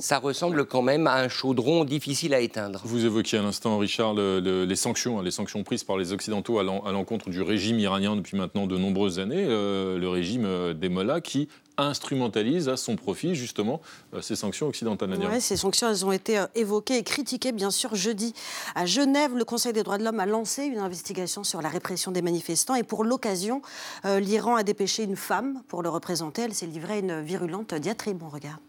ça 0.00 0.18
ressemble 0.18 0.64
quand 0.66 0.82
même 0.82 1.06
à 1.06 1.16
un 1.16 1.28
chaudron 1.28 1.84
difficile 1.84 2.34
à 2.34 2.40
éteindre. 2.40 2.80
Vous 2.84 3.04
évoquiez 3.04 3.38
à 3.38 3.42
l'instant, 3.42 3.78
Richard, 3.78 4.14
le- 4.14 4.40
le- 4.40 4.64
les 4.64 4.76
sanctions, 4.76 5.18
hein, 5.18 5.22
les 5.22 5.30
sanctions 5.30 5.62
prises 5.64 5.84
par 5.84 5.96
les 5.96 6.12
Occidentaux 6.12 6.58
à 6.58 6.62
l'encontre 6.62 7.30
du 7.30 7.42
régime 7.42 7.78
iranien 7.78 8.16
depuis 8.16 8.36
maintenant 8.36 8.66
de 8.66 8.76
nombreuses 8.76 9.18
années, 9.18 9.44
euh, 9.48 9.98
le 9.98 10.08
régime 10.08 10.44
euh, 10.44 10.74
des 10.74 10.88
Mollahs 10.88 11.20
qui 11.20 11.48
instrumentalise 11.78 12.68
à 12.68 12.76
son 12.76 12.96
profit 12.96 13.34
justement 13.34 13.80
euh, 14.14 14.20
ces 14.20 14.36
sanctions 14.36 14.66
occidentales. 14.66 15.10
Ouais, 15.14 15.40
ces 15.40 15.56
sanctions, 15.56 15.88
elles 15.88 16.04
ont 16.04 16.12
été 16.12 16.38
euh, 16.38 16.46
évoquées 16.54 16.98
et 16.98 17.02
critiquées, 17.02 17.52
bien 17.52 17.70
sûr, 17.70 17.94
jeudi. 17.94 18.34
À 18.74 18.86
Genève, 18.86 19.34
le 19.34 19.44
Conseil 19.44 19.72
des 19.72 19.82
droits 19.82 19.98
de 19.98 20.04
l'homme 20.04 20.20
a 20.20 20.26
lancé 20.26 20.64
une 20.64 20.78
investigation 20.78 21.44
sur 21.44 21.62
la 21.62 21.68
répression 21.68 22.10
des 22.10 22.22
manifestants. 22.22 22.74
Et 22.74 22.82
pour 22.82 23.04
l'occasion, 23.04 23.62
euh, 24.04 24.20
l'Iran 24.20 24.56
a 24.56 24.62
dépêché 24.62 25.04
une 25.04 25.16
femme 25.16 25.62
pour 25.68 25.82
le 25.82 25.88
représenter. 25.88 26.42
Elle 26.42 26.54
s'est 26.54 26.66
livrée 26.66 26.94
à 26.94 26.98
une 26.98 27.20
virulente 27.22 27.74
diatribe. 27.74 28.22
On 28.22 28.28
regarde. 28.28 28.60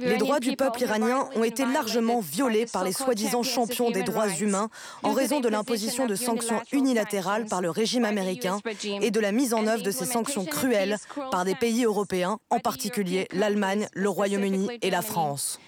Les 0.00 0.16
droits 0.16 0.40
du 0.40 0.56
peuple 0.56 0.82
iranien 0.82 1.28
ont 1.36 1.44
été 1.44 1.64
largement 1.64 2.20
violés 2.20 2.66
par 2.66 2.84
les 2.84 2.92
soi-disant 2.92 3.42
champions 3.42 3.90
des 3.90 4.02
droits 4.02 4.28
humains 4.28 4.68
en 5.02 5.12
raison 5.12 5.40
de 5.40 5.48
l'imposition 5.48 6.06
de 6.06 6.14
sanctions 6.14 6.60
unilatérales 6.72 7.46
par 7.46 7.60
le 7.60 7.70
régime 7.70 8.04
américain 8.04 8.58
et 9.00 9.10
de 9.10 9.20
la 9.20 9.32
mise 9.32 9.54
en 9.54 9.66
œuvre 9.66 9.82
de 9.82 9.90
ces 9.90 10.04
sanctions 10.04 10.44
cruelles 10.44 10.96
par 11.30 11.44
des 11.44 11.54
pays 11.54 11.84
européens, 11.84 12.38
en 12.50 12.58
particulier 12.58 13.28
l'Allemagne, 13.32 13.88
le 13.94 14.08
Royaume-Uni 14.08 14.68
et 14.82 14.90
la 14.90 15.02
France. 15.02 15.58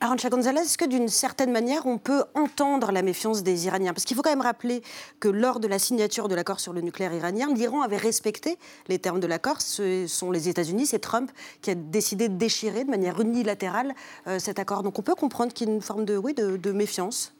Arancha 0.00 0.28
Gonzalez, 0.28 0.60
est-ce 0.60 0.76
que 0.76 0.84
d'une 0.84 1.08
certaine 1.08 1.52
manière, 1.52 1.86
on 1.86 1.98
peut 1.98 2.24
entendre 2.34 2.90
la 2.92 3.02
méfiance 3.02 3.42
des 3.42 3.66
Iraniens? 3.66 3.92
Parce 3.94 4.04
qu'il 4.04 4.16
faut 4.16 4.22
quand 4.22 4.30
même 4.30 4.40
rappeler 4.40 4.82
que 5.20 5.28
lors 5.28 5.60
de 5.60 5.68
la 5.68 5.78
signature 5.78 6.28
de 6.28 6.34
l'accord 6.34 6.60
sur 6.60 6.72
le 6.72 6.80
nucléaire 6.80 7.14
iranien, 7.14 7.48
l'Iran 7.54 7.80
avait 7.80 7.96
respecté 7.96 8.58
les 8.88 8.98
termes 8.98 9.20
de 9.20 9.26
l'accord. 9.26 9.60
Ce 9.60 10.06
sont 10.06 10.30
les 10.30 10.48
États-Unis, 10.48 10.86
c'est 10.86 10.98
Trump 10.98 11.30
qui 11.62 11.70
a 11.70 11.74
décidé 11.74 12.28
de 12.28 12.36
déchirer 12.36 12.84
de 12.84 12.90
manière 12.90 13.20
unilatérale 13.20 13.94
euh, 14.26 14.38
cet 14.38 14.58
accord. 14.58 14.82
Donc 14.82 14.98
on 14.98 15.02
peut 15.02 15.14
comprendre 15.14 15.52
qu'il 15.52 15.68
y 15.68 15.70
a 15.70 15.74
une 15.74 15.82
forme 15.82 16.04
de, 16.04 16.16
oui, 16.16 16.34
de, 16.34 16.56
de 16.56 16.72
méfiance. 16.72 17.32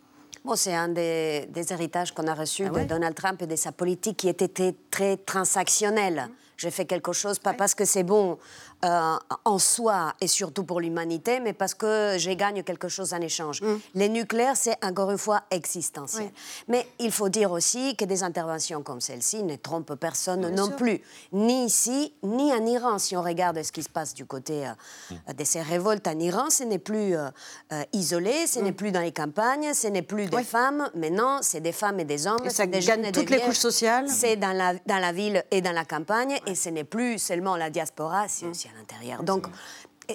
Bon, 0.44 0.56
c'est 0.56 0.74
un 0.74 0.88
des, 0.88 1.46
des 1.50 1.72
héritages 1.72 2.12
qu'on 2.12 2.26
a 2.26 2.34
reçus 2.34 2.64
Ah 2.66 2.72
ouais? 2.72 2.84
De 2.84 2.88
Donald 2.88 3.14
Trump 3.14 3.40
et 3.42 3.46
de 3.46 3.56
sa 3.56 3.72
politique 3.72 4.18
qui 4.18 4.28
était 4.28 4.48
très, 4.48 4.74
très 4.90 5.16
transactionnelle. 5.16 6.28
Je 6.56 6.68
fais 6.68 6.84
quelque 6.84 7.12
chose, 7.12 7.38
pas 7.38 7.54
parce 7.54 7.74
que 7.74 7.84
c'est 7.84 8.02
bon 8.02 8.38
euh, 8.84 9.16
en 9.44 9.58
soi 9.58 10.14
et 10.20 10.26
surtout 10.26 10.64
pour 10.64 10.80
l'humanité, 10.80 11.40
mais 11.40 11.52
parce 11.52 11.74
que 11.74 12.16
je 12.18 12.30
gagne 12.32 12.62
quelque 12.62 12.88
chose 12.88 13.12
en 13.14 13.20
échange. 13.20 13.62
Mm. 13.62 13.76
Les 13.94 14.08
nucléaires, 14.08 14.56
c'est 14.56 14.76
encore 14.84 15.10
une 15.10 15.18
fois 15.18 15.42
existentiel. 15.50 16.30
Mais 16.68 16.86
il 16.98 17.10
faut 17.12 17.28
dire 17.28 17.50
aussi 17.52 17.96
que 17.96 18.04
des 18.04 18.22
interventions 18.22 18.82
comme 18.82 19.00
celle-ci 19.00 19.42
ne 19.42 19.56
trompent 19.56 19.94
personne 19.94 20.40
Bien 20.40 20.50
non 20.50 20.66
sûr. 20.66 20.76
plus, 20.76 21.00
ni 21.32 21.64
ici, 21.66 22.12
ni 22.22 22.52
en 22.52 22.64
Iran. 22.66 22.98
Si 22.98 23.16
on 23.16 23.22
regarde 23.22 23.62
ce 23.62 23.72
qui 23.72 23.82
se 23.82 23.88
passe 23.88 24.14
du 24.14 24.26
côté 24.26 24.66
euh, 24.66 25.32
de 25.32 25.44
ces 25.44 25.62
révoltes 25.62 26.06
en 26.06 26.18
Iran, 26.18 26.50
ce 26.50 26.64
n'est 26.64 26.78
plus 26.78 27.16
euh, 27.16 27.28
euh, 27.72 27.82
isolé, 27.92 28.46
ce 28.46 28.60
n'est 28.60 28.72
plus 28.72 28.92
dans 28.92 29.00
les 29.00 29.12
campagnes, 29.12 29.72
ce 29.74 29.88
n'est 29.88 30.02
plus 30.02 30.26
des 30.26 30.44
femmes, 30.44 30.90
mais 30.94 31.10
non, 31.10 31.38
c'est 31.42 31.60
des 31.60 31.72
femmes 31.72 32.00
et 32.00 32.04
des 32.04 32.26
hommes, 32.26 32.44
Et 32.44 32.50
ça 32.50 32.66
des 32.66 32.72
gagne 32.72 32.82
jeunes 32.82 33.04
et 33.04 33.12
des 33.12 33.20
toutes 33.20 33.30
les 33.30 33.40
couches 33.40 33.56
sociales. 33.56 34.08
C'est 34.08 34.36
dans 34.36 34.52
la, 34.52 34.74
dans 34.86 34.98
la 34.98 35.12
ville 35.12 35.42
et 35.50 35.60
dans 35.60 35.72
la 35.72 35.84
campagne, 35.84 36.38
et 36.46 36.54
ce 36.54 36.68
n'est 36.68 36.84
plus 36.84 37.18
seulement 37.18 37.56
la 37.56 37.70
diaspora, 37.70 38.28
c'est 38.28 38.46
aussi 38.46 38.68
à 38.68 38.78
l'intérieur. 38.78 39.22
Donc, 39.22 39.46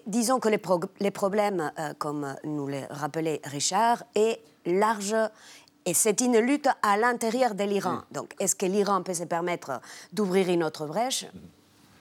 disons 0.06 0.40
que 0.40 0.50
les, 0.50 0.58
pro- 0.58 0.82
les 1.00 1.12
problèmes, 1.12 1.72
euh, 1.80 1.94
comme 1.98 2.36
nous 2.44 2.68
le 2.68 2.82
rappelait 2.90 3.42
Richard, 3.44 4.04
est 4.16 4.40
large. 4.66 5.16
Et 5.86 5.94
c'est 5.94 6.22
une 6.22 6.38
lutte 6.38 6.68
à 6.84 6.98
l'intérieur 6.98 7.56
de 7.56 7.64
l'Iran. 7.64 8.02
Donc, 8.12 8.34
est-ce 8.40 8.56
que 8.56 8.66
l'Iran 8.66 9.02
peut 9.02 9.14
se 9.14 9.24
permettre 9.24 9.82
d'ouvrir 10.14 10.50
une 10.50 10.64
autre 10.64 10.86
brèche? 10.86 11.26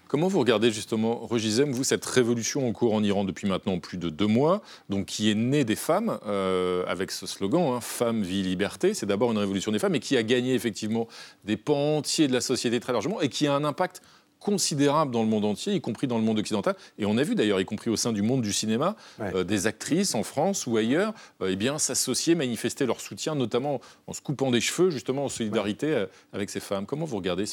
Comment 0.09 0.29
vous 0.29 0.39
regardez 0.39 0.71
justement, 0.71 1.17
Rogizem, 1.17 1.71
vous, 1.71 1.85
cette 1.85 2.05
révolution 2.05 2.67
en 2.67 2.73
cours 2.73 2.95
en 2.95 3.03
Iran 3.03 3.25
depuis 3.25 3.47
maintenant 3.47 3.79
plus 3.79 3.99
de 3.99 4.09
deux 4.09 4.27
mois, 4.27 4.63
donc 4.89 5.05
qui 5.05 5.31
est 5.31 5.35
née 5.35 5.65
des 5.65 5.77
femmes, 5.77 6.19
euh, 6.27 6.83
avec 6.87 7.11
ce 7.11 7.27
slogan, 7.27 7.75
hein, 7.75 7.81
Femmes, 7.83 8.23
vie, 8.23 8.43
liberté. 8.43 8.95
C'est 8.95 9.05
d'abord 9.05 9.31
une 9.33 9.39
révolution 9.39 9.71
des 9.71 9.79
femmes, 9.79 9.95
et 9.95 10.01
qui 10.01 10.17
a 10.17 10.23
gagné 10.23 10.55
effectivement 10.55 11.07
des 11.45 11.59
pans 11.59 11.99
entiers 11.99 12.27
de 12.27 12.33
la 12.33 12.41
société 12.41 12.81
très 12.81 12.95
largement, 12.95 13.21
et 13.21 13.29
qui 13.29 13.47
a 13.47 13.55
un 13.55 13.65
impact 13.65 14.01
considérable 14.41 15.11
dans 15.13 15.23
le 15.23 15.29
monde 15.29 15.45
entier, 15.45 15.75
y 15.75 15.81
compris 15.81 16.07
dans 16.07 16.19
le 16.19 16.25
monde 16.25 16.39
occidental. 16.39 16.75
Et 16.99 17.07
on 17.07 17.17
a 17.19 17.23
vu 17.23 17.35
d'ailleurs, 17.35 17.61
y 17.61 17.65
compris 17.65 17.91
au 17.91 17.97
sein 17.97 18.13
du 18.13 18.23
monde 18.23 18.43
du 18.43 18.53
cinéma, 18.53 18.97
euh, 19.21 19.45
des 19.45 19.67
actrices 19.67 20.15
en 20.15 20.23
France 20.23 20.67
ou 20.67 20.77
ailleurs, 20.77 21.13
euh, 21.43 21.49
eh 21.51 21.57
bien 21.57 21.79
s'associer, 21.79 22.35
manifester 22.35 22.87
leur 22.87 23.01
soutien, 23.01 23.35
notamment 23.35 23.81
en 24.07 24.13
se 24.13 24.21
coupant 24.21 24.51
des 24.51 24.61
cheveux, 24.61 24.91
justement 24.91 25.25
en 25.25 25.29
solidarité 25.29 25.87
euh, 25.95 26.07
avec 26.33 26.51
ces 26.51 26.61
femmes. 26.61 26.87
Comment 26.87 27.05
vous 27.05 27.17
regardez 27.17 27.45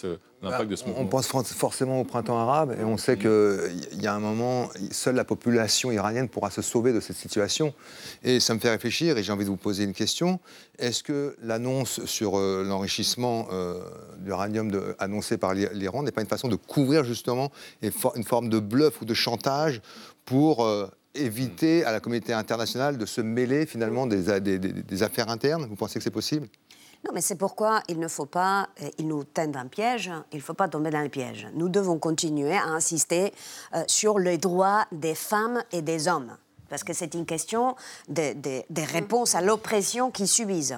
l'impact 0.41 0.69
de 0.69 0.75
ce 0.75 0.85
mouvement? 0.85 1.01
On 1.01 1.07
pense 1.07 1.27
for- 1.27 1.45
forcément 1.45 1.99
au 2.01 2.03
printemps 2.03 2.37
arabe 2.39 2.75
et 2.79 2.83
on 2.83 2.97
sait 2.97 3.17
qu'il 3.17 4.01
y 4.01 4.07
a 4.07 4.13
un 4.13 4.19
moment, 4.19 4.69
seule 4.91 5.15
la 5.15 5.23
population 5.25 5.91
iranienne 5.91 6.29
pourra 6.29 6.51
se 6.51 6.61
sauver 6.61 6.93
de 6.93 6.99
cette 6.99 7.15
situation. 7.17 7.73
Et 8.23 8.39
ça 8.39 8.53
me 8.53 8.59
fait 8.59 8.69
réfléchir 8.69 9.17
et 9.17 9.23
j'ai 9.23 9.31
envie 9.31 9.45
de 9.45 9.49
vous 9.49 9.57
poser 9.57 9.83
une 9.83 9.93
question. 9.93 10.39
Est-ce 10.77 11.03
que 11.03 11.35
l'annonce 11.41 12.05
sur 12.05 12.37
euh, 12.37 12.63
l'enrichissement 12.67 13.47
euh, 13.51 13.79
d'uranium 14.19 14.71
annoncée 14.99 15.37
par 15.37 15.53
l'I- 15.53 15.67
l'Iran 15.73 16.03
n'est 16.03 16.11
pas 16.11 16.21
une 16.21 16.27
façon 16.27 16.47
de 16.47 16.55
couvrir 16.75 17.03
justement 17.03 17.47
une, 17.81 17.91
for- 17.91 18.15
une 18.15 18.23
forme 18.23 18.49
de 18.49 18.59
bluff 18.59 19.01
ou 19.01 19.05
de 19.05 19.13
chantage 19.13 19.81
pour 20.25 20.63
euh, 20.65 20.87
éviter 21.13 21.85
à 21.85 21.91
la 21.91 21.99
communauté 22.01 22.33
internationale 22.33 22.97
de 22.97 23.05
se 23.05 23.21
mêler 23.21 23.65
finalement 23.65 24.05
des, 24.07 24.59
des 24.59 25.03
affaires 25.03 25.29
internes 25.29 25.65
Vous 25.69 25.75
pensez 25.77 25.97
que 25.99 26.03
c'est 26.03 26.11
possible? 26.21 26.47
Non, 27.05 27.11
mais 27.13 27.21
c'est 27.21 27.35
pourquoi 27.37 27.81
il 27.87 27.99
ne 27.99 28.07
faut 28.07 28.25
pas, 28.25 28.67
euh, 28.81 28.89
ils 28.97 29.07
nous 29.07 29.23
tendent 29.23 29.55
un 29.57 29.67
piège, 29.67 30.11
il 30.33 30.37
ne 30.37 30.41
faut 30.41 30.55
pas 30.55 30.67
tomber 30.67 30.89
dans 30.89 31.03
le 31.03 31.09
piège. 31.09 31.47
Nous 31.53 31.69
devons 31.69 31.99
continuer 31.99 32.55
à 32.57 32.65
insister 32.65 33.31
euh, 33.75 33.83
sur 33.87 34.17
les 34.17 34.37
droits 34.37 34.85
des 34.91 35.15
femmes 35.15 35.61
et 35.71 35.81
des 35.83 36.07
hommes. 36.07 36.35
Parce 36.69 36.83
que 36.83 36.93
c'est 36.93 37.13
une 37.13 37.25
question 37.25 37.75
de, 38.09 38.33
de- 38.33 38.63
de 38.69 38.81
réponse 38.81 39.35
à 39.35 39.41
l'oppression 39.41 40.11
qu'ils 40.11 40.27
subissent. 40.27 40.73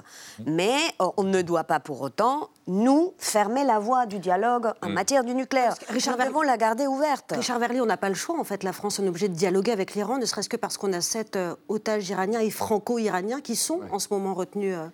Mais 0.46 0.76
euh, 1.02 1.06
on 1.18 1.24
ne 1.24 1.42
doit 1.42 1.64
pas 1.64 1.80
pour 1.80 2.02
autant, 2.02 2.50
nous, 2.68 3.14
fermer 3.18 3.64
la 3.64 3.80
voie 3.80 4.06
du 4.06 4.20
dialogue 4.20 4.74
en 4.84 4.90
Mm. 4.90 4.94
matière 4.94 5.24
du 5.24 5.34
nucléaire. 5.34 5.76
Richard 5.90 6.18
nous 6.18 6.26
devons 6.26 6.42
la 6.42 6.58
garder 6.58 6.88
ouverte. 6.88 7.32
Richard 7.36 7.60
Verlier, 7.60 7.80
on 7.82 7.86
n'a 7.86 7.98
pas 7.98 8.10
le 8.10 8.16
choix. 8.16 8.38
En 8.40 8.44
fait, 8.44 8.64
la 8.64 8.74
France 8.74 9.00
est 9.00 9.08
obligée 9.08 9.30
de 9.30 9.36
dialoguer 9.36 9.72
avec 9.72 9.96
l'Iran, 9.96 10.18
ne 10.18 10.26
serait-ce 10.26 10.50
que 10.50 10.58
parce 10.58 10.78
qu'on 10.78 10.92
a 10.94 11.02
sept 11.02 11.36
euh, 11.38 11.56
otages 11.70 12.10
iraniens 12.10 12.42
et 12.42 12.50
franco-iraniens 12.50 13.42
qui 13.42 13.56
sont 13.56 13.80
en 13.92 14.00
ce 14.00 14.08
moment 14.12 14.34
retenus 14.34 14.76
euh, 14.76 14.88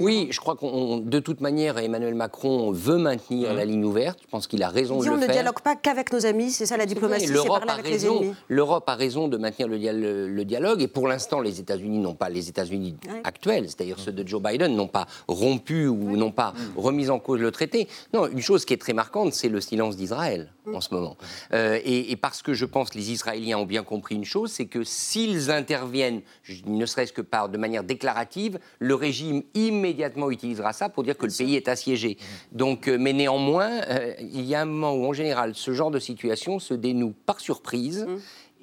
Oui, 0.00 0.28
je 0.30 0.40
crois 0.40 0.56
qu'on, 0.56 0.98
de 0.98 1.18
toute 1.18 1.40
manière, 1.40 1.78
Emmanuel 1.78 2.14
Macron 2.14 2.70
veut 2.72 2.96
maintenir 2.98 3.52
la 3.54 3.64
ligne 3.64 3.84
ouverte. 3.84 4.18
Je 4.22 4.28
pense 4.28 4.46
qu'il 4.46 4.62
a 4.62 4.68
raison 4.68 4.98
Dis, 5.00 5.06
de 5.06 5.10
on 5.10 5.14
le 5.14 5.20
ne 5.20 5.26
faire. 5.26 5.34
dialogue 5.34 5.60
pas 5.60 5.76
qu'avec 5.76 6.12
nos 6.12 6.24
amis, 6.26 6.50
c'est 6.50 6.66
ça 6.66 6.76
la 6.76 6.86
diplomatie, 6.86 7.26
c'est 7.26 7.32
L'Europe 7.32 7.58
parler 7.64 7.70
a 7.70 7.74
avec 7.74 7.86
les 7.86 7.92
raison. 7.92 8.20
ennemis. 8.20 8.34
L'Europe 8.48 8.84
a 8.88 8.94
raison 8.94 9.28
de 9.28 9.36
maintenir 9.36 9.68
le, 9.68 9.78
dia- 9.78 9.92
le- 9.92 10.28
le 10.28 10.44
dialogue. 10.44 10.82
Et 10.82 10.88
pour 10.88 11.08
l'instant, 11.08 11.40
les 11.40 11.60
États-Unis 11.60 11.98
n'ont 11.98 12.14
pas 12.14 12.28
les 12.28 12.48
États-Unis 12.48 12.96
actuels, 13.24 13.64
c'est-à-dire 13.66 13.98
ceux 13.98 14.12
de 14.12 14.26
Joe 14.26 14.42
Biden, 14.42 14.74
n'ont 14.76 14.88
pas 14.88 15.06
rompu 15.28 15.86
ou 15.88 16.16
n'ont 16.16 16.30
pas 16.32 16.54
remis 16.76 17.10
en 17.10 17.18
cause 17.18 17.40
le 17.40 17.50
traité. 17.50 17.88
Non, 18.14 18.26
une 18.26 18.40
chose 18.40 18.64
qui 18.64 18.74
est 18.74 18.78
très 18.80 18.92
marquante, 18.92 19.32
c'est 19.34 19.48
le 19.48 19.60
silence 19.60 19.96
d'Israël 19.96 20.52
en 20.72 20.80
ce 20.80 20.94
moment. 20.94 21.16
Euh, 21.52 21.78
et, 21.84 22.12
et 22.12 22.16
parce 22.16 22.40
que 22.42 22.54
je 22.54 22.64
pense 22.64 22.90
que 22.90 22.98
les 22.98 23.10
Israéliens 23.10 23.58
ont 23.58 23.66
bien 23.66 23.82
compris 23.82 24.14
une 24.14 24.24
chose, 24.24 24.50
c'est 24.52 24.66
que 24.66 24.84
s'ils 24.84 25.50
interviennent, 25.50 26.20
ne 26.66 26.86
serait-ce 26.86 27.12
que 27.12 27.20
par 27.20 27.48
de 27.48 27.58
manière 27.58 27.82
déclarative, 27.84 28.58
le 28.78 28.94
régime 28.94 29.42
immédiatement 29.82 30.30
utilisera 30.30 30.72
ça 30.72 30.88
pour 30.88 31.02
dire 31.02 31.16
que 31.16 31.26
le 31.26 31.32
pays 31.32 31.56
est 31.56 31.68
assiégé. 31.68 32.16
Donc, 32.52 32.88
euh, 32.88 32.96
mais 32.98 33.12
néanmoins, 33.12 33.82
euh, 33.88 34.14
il 34.20 34.42
y 34.42 34.54
a 34.54 34.60
un 34.60 34.64
moment 34.64 34.94
où, 34.94 35.06
en 35.06 35.12
général, 35.12 35.54
ce 35.54 35.72
genre 35.72 35.90
de 35.90 35.98
situation 35.98 36.58
se 36.58 36.74
dénoue 36.74 37.14
par 37.26 37.40
surprise. 37.40 38.06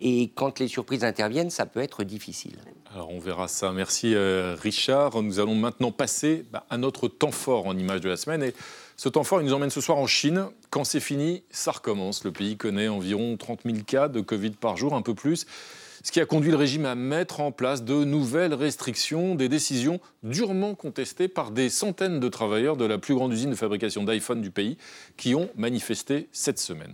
Et 0.01 0.31
quand 0.33 0.59
les 0.59 0.69
surprises 0.69 1.03
interviennent, 1.03 1.49
ça 1.49 1.65
peut 1.65 1.81
être 1.81 2.05
difficile. 2.05 2.57
Alors 2.93 3.11
on 3.11 3.19
verra 3.19 3.49
ça. 3.49 3.73
Merci 3.73 4.15
euh, 4.15 4.55
Richard. 4.57 5.21
Nous 5.21 5.41
allons 5.41 5.55
maintenant 5.55 5.91
passer 5.91 6.45
bah, 6.51 6.65
à 6.69 6.77
notre 6.77 7.09
temps 7.09 7.31
fort 7.31 7.67
en 7.67 7.77
image 7.77 7.99
de 7.99 8.07
la 8.07 8.15
semaine. 8.15 8.41
Et 8.41 8.53
ce 8.95 9.09
temps 9.09 9.25
fort, 9.25 9.41
il 9.41 9.45
nous 9.45 9.53
emmène 9.53 9.69
ce 9.69 9.81
soir 9.81 9.97
en 9.97 10.07
Chine. 10.07 10.45
Quand 10.69 10.85
c'est 10.85 11.01
fini, 11.01 11.43
ça 11.51 11.71
recommence. 11.71 12.23
Le 12.23 12.31
pays 12.31 12.55
connaît 12.55 12.87
environ 12.87 13.35
30 13.35 13.61
000 13.65 13.79
cas 13.85 14.07
de 14.07 14.21
Covid 14.21 14.51
par 14.51 14.77
jour, 14.77 14.93
un 14.93 15.01
peu 15.01 15.13
plus. 15.13 15.45
Ce 16.03 16.11
qui 16.11 16.19
a 16.21 16.25
conduit 16.25 16.51
le 16.51 16.57
régime 16.57 16.85
à 16.85 16.95
mettre 16.95 17.41
en 17.41 17.51
place 17.51 17.83
de 17.83 18.03
nouvelles 18.03 18.53
restrictions, 18.53 19.35
des 19.35 19.49
décisions 19.49 19.99
durement 20.23 20.75
contestées 20.75 21.27
par 21.27 21.51
des 21.51 21.69
centaines 21.69 22.19
de 22.19 22.29
travailleurs 22.29 22.77
de 22.77 22.85
la 22.85 22.97
plus 22.97 23.15
grande 23.15 23.33
usine 23.33 23.49
de 23.49 23.55
fabrication 23.55 24.03
d'iPhone 24.03 24.41
du 24.41 24.51
pays 24.51 24.77
qui 25.17 25.35
ont 25.35 25.49
manifesté 25.55 26.29
cette 26.31 26.59
semaine. 26.59 26.93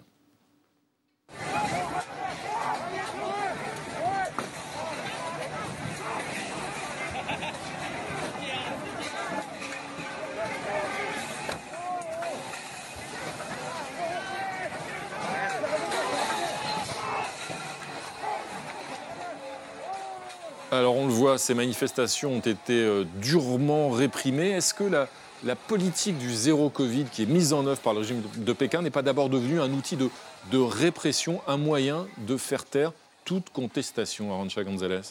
Alors 20.75 20.95
on 20.97 21.07
le 21.07 21.13
voit, 21.13 21.37
ces 21.37 21.53
manifestations 21.53 22.33
ont 22.33 22.39
été 22.39 22.73
euh, 22.73 23.05
durement 23.21 23.89
réprimées. 23.89 24.51
Est-ce 24.51 24.73
que 24.73 24.83
la, 24.83 25.07
la 25.43 25.55
politique 25.55 26.17
du 26.17 26.33
zéro 26.33 26.69
Covid 26.69 27.05
qui 27.05 27.23
est 27.23 27.25
mise 27.27 27.53
en 27.53 27.65
œuvre 27.65 27.79
par 27.79 27.93
le 27.93 27.99
régime 27.99 28.21
de 28.35 28.53
Pékin 28.53 28.81
n'est 28.81 28.89
pas 28.91 29.01
d'abord 29.01 29.29
devenue 29.29 29.61
un 29.61 29.71
outil 29.71 29.95
de, 29.95 30.09
de 30.51 30.57
répression, 30.57 31.41
un 31.47 31.57
moyen 31.57 32.07
de 32.17 32.35
faire 32.37 32.65
taire 32.65 32.91
toute 33.23 33.49
contestation, 33.51 34.33
Arancha 34.33 34.63
González? 34.63 35.01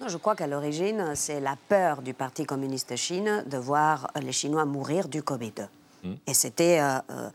Non, 0.00 0.08
je 0.08 0.16
crois 0.16 0.34
qu'à 0.34 0.48
l'origine, 0.48 1.12
c'est 1.14 1.40
la 1.40 1.56
peur 1.68 2.02
du 2.02 2.12
Parti 2.12 2.44
communiste 2.44 2.96
Chine 2.96 3.44
de 3.46 3.56
voir 3.56 4.10
les 4.20 4.32
Chinois 4.32 4.64
mourir 4.64 5.08
du 5.08 5.22
Covid. 5.22 5.68
Hmm. 6.02 6.14
Et 6.26 6.34
c'était. 6.34 6.80
euh, 6.80 6.98
euh, 7.10 7.30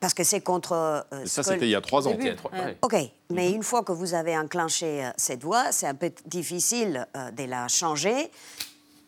parce 0.00 0.14
que 0.14 0.24
c'est 0.24 0.40
contre. 0.40 0.72
euh, 0.72 1.26
ça, 1.26 1.42
c'était 1.42 1.66
il 1.66 1.70
y 1.70 1.74
a 1.74 1.80
trois 1.80 2.06
ans. 2.06 2.10
Début. 2.10 2.24
Il 2.24 2.28
y 2.28 2.30
a 2.30 2.34
trois- 2.36 2.50
ouais. 2.52 2.76
OK, 2.82 2.96
mais 3.30 3.50
une 3.52 3.62
fois 3.62 3.82
que 3.82 3.92
vous 3.92 4.14
avez 4.14 4.36
enclenché 4.36 5.04
euh, 5.04 5.10
cette 5.16 5.42
voie, 5.42 5.72
c'est 5.72 5.86
un 5.86 5.94
peu 5.94 6.10
difficile 6.26 7.06
euh, 7.16 7.30
de 7.30 7.44
la 7.44 7.68
changer 7.68 8.30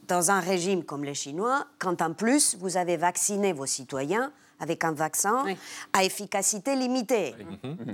dans 0.09 0.31
un 0.31 0.41
régime 0.41 0.83
comme 0.85 1.05
les 1.05 1.15
Chinois, 1.15 1.65
quand 1.79 2.03
en 2.03 2.13
plus 2.13 2.57
vous 2.61 2.77
avez 2.77 2.97
vacciné 2.97 3.53
vos 3.53 3.67
citoyens 3.67 4.33
avec 4.61 4.85
un 4.85 4.93
vaccin 4.93 5.45
à 5.93 6.05
efficacité 6.05 6.77
limitée. 6.77 7.35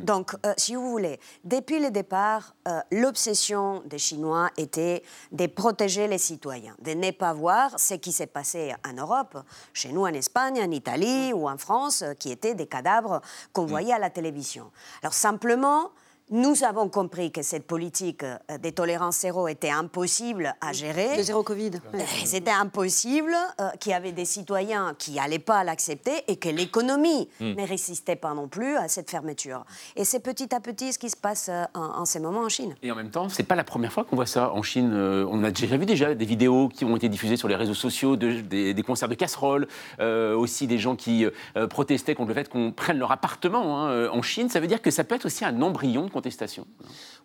Donc, 0.04 0.34
euh, 0.44 0.52
si 0.56 0.74
vous 0.74 0.90
voulez, 0.90 1.18
depuis 1.44 1.80
le 1.80 1.90
départ, 1.90 2.54
euh, 2.68 2.80
l'obsession 2.90 3.82
des 3.86 3.98
Chinois 3.98 4.50
était 4.56 5.02
de 5.32 5.46
protéger 5.46 6.08
les 6.08 6.18
citoyens, 6.18 6.74
de 6.82 6.92
ne 6.92 7.10
pas 7.12 7.32
voir 7.32 7.78
ce 7.78 7.94
qui 7.94 8.12
s'est 8.12 8.26
passé 8.26 8.74
en 8.86 8.92
Europe, 8.92 9.38
chez 9.72 9.92
nous 9.92 10.02
en 10.02 10.12
Espagne, 10.12 10.60
en 10.60 10.70
Italie 10.70 11.32
ou 11.32 11.48
en 11.48 11.56
France, 11.56 12.02
euh, 12.02 12.14
qui 12.14 12.30
étaient 12.30 12.54
des 12.54 12.66
cadavres 12.66 13.20
qu'on 13.52 13.66
voyait 13.66 13.92
à 13.92 13.98
la 13.98 14.10
télévision. 14.10 14.70
Alors 15.02 15.14
simplement, 15.14 15.90
nous 16.30 16.64
avons 16.64 16.88
compris 16.88 17.30
que 17.30 17.42
cette 17.42 17.66
politique 17.66 18.24
euh, 18.24 18.36
des 18.60 18.72
tolérances 18.72 19.20
zéro 19.20 19.46
était 19.46 19.70
impossible 19.70 20.54
à 20.60 20.72
gérer. 20.72 21.16
Le 21.16 21.22
zéro 21.22 21.42
Covid. 21.44 21.70
Euh, 21.94 21.98
C'était 22.24 22.50
impossible, 22.50 23.32
euh, 23.60 23.68
qu'il 23.78 23.92
y 23.92 23.94
avait 23.94 24.10
des 24.12 24.24
citoyens 24.24 24.94
qui 24.98 25.12
n'allaient 25.12 25.38
pas 25.38 25.62
l'accepter 25.62 26.24
et 26.26 26.36
que 26.36 26.48
l'économie 26.48 27.28
Mm. 27.40 27.52
ne 27.54 27.66
résistait 27.66 28.16
pas 28.16 28.34
non 28.34 28.48
plus 28.48 28.76
à 28.76 28.88
cette 28.88 29.10
fermeture. 29.10 29.64
Et 29.94 30.04
c'est 30.04 30.20
petit 30.20 30.54
à 30.54 30.60
petit 30.60 30.92
ce 30.92 30.98
qui 30.98 31.10
se 31.10 31.16
passe 31.16 31.48
euh, 31.48 31.64
en, 31.74 32.00
en 32.00 32.04
ces 32.04 32.18
moments 32.18 32.40
en 32.40 32.48
Chine. 32.48 32.74
Et 32.82 32.90
en 32.90 32.94
même 32.96 33.10
temps, 33.10 33.28
c'est 33.28 33.42
pas 33.44 33.54
la 33.54 33.64
première 33.64 33.92
fois 33.92 34.04
qu'on 34.04 34.16
voit 34.16 34.26
ça 34.26 34.52
en 34.52 34.62
Chine. 34.62 34.90
Euh, 34.94 35.26
on 35.30 35.44
a 35.44 35.50
déjà 35.50 35.76
vu 35.76 35.86
déjà 35.86 36.14
des 36.14 36.24
vidéos 36.24 36.68
qui 36.68 36.84
ont 36.84 36.96
été 36.96 37.08
diffusées 37.08 37.36
sur 37.36 37.46
les 37.48 37.54
réseaux 37.56 37.74
sociaux, 37.74 38.16
de- 38.16 38.40
des, 38.40 38.74
des 38.74 38.82
concerts 38.82 39.08
de 39.08 39.14
casseroles, 39.14 39.68
euh, 40.00 40.34
aussi 40.36 40.66
des 40.66 40.78
gens 40.78 40.96
qui 40.96 41.24
euh, 41.56 41.66
protestaient 41.68 42.14
contre 42.14 42.28
le 42.28 42.34
fait 42.34 42.48
qu'on 42.48 42.72
prenne 42.72 42.98
leur 42.98 43.12
appartement 43.12 43.86
hein, 43.86 44.08
en 44.10 44.22
Chine. 44.22 44.48
Ça 44.48 44.58
veut 44.60 44.66
dire 44.66 44.82
que 44.82 44.90
ça 44.90 45.04
peut 45.04 45.14
être 45.14 45.26
aussi 45.26 45.44
un 45.44 45.62
embryon 45.62 46.06
de 46.06 46.10
contestation. 46.16 46.64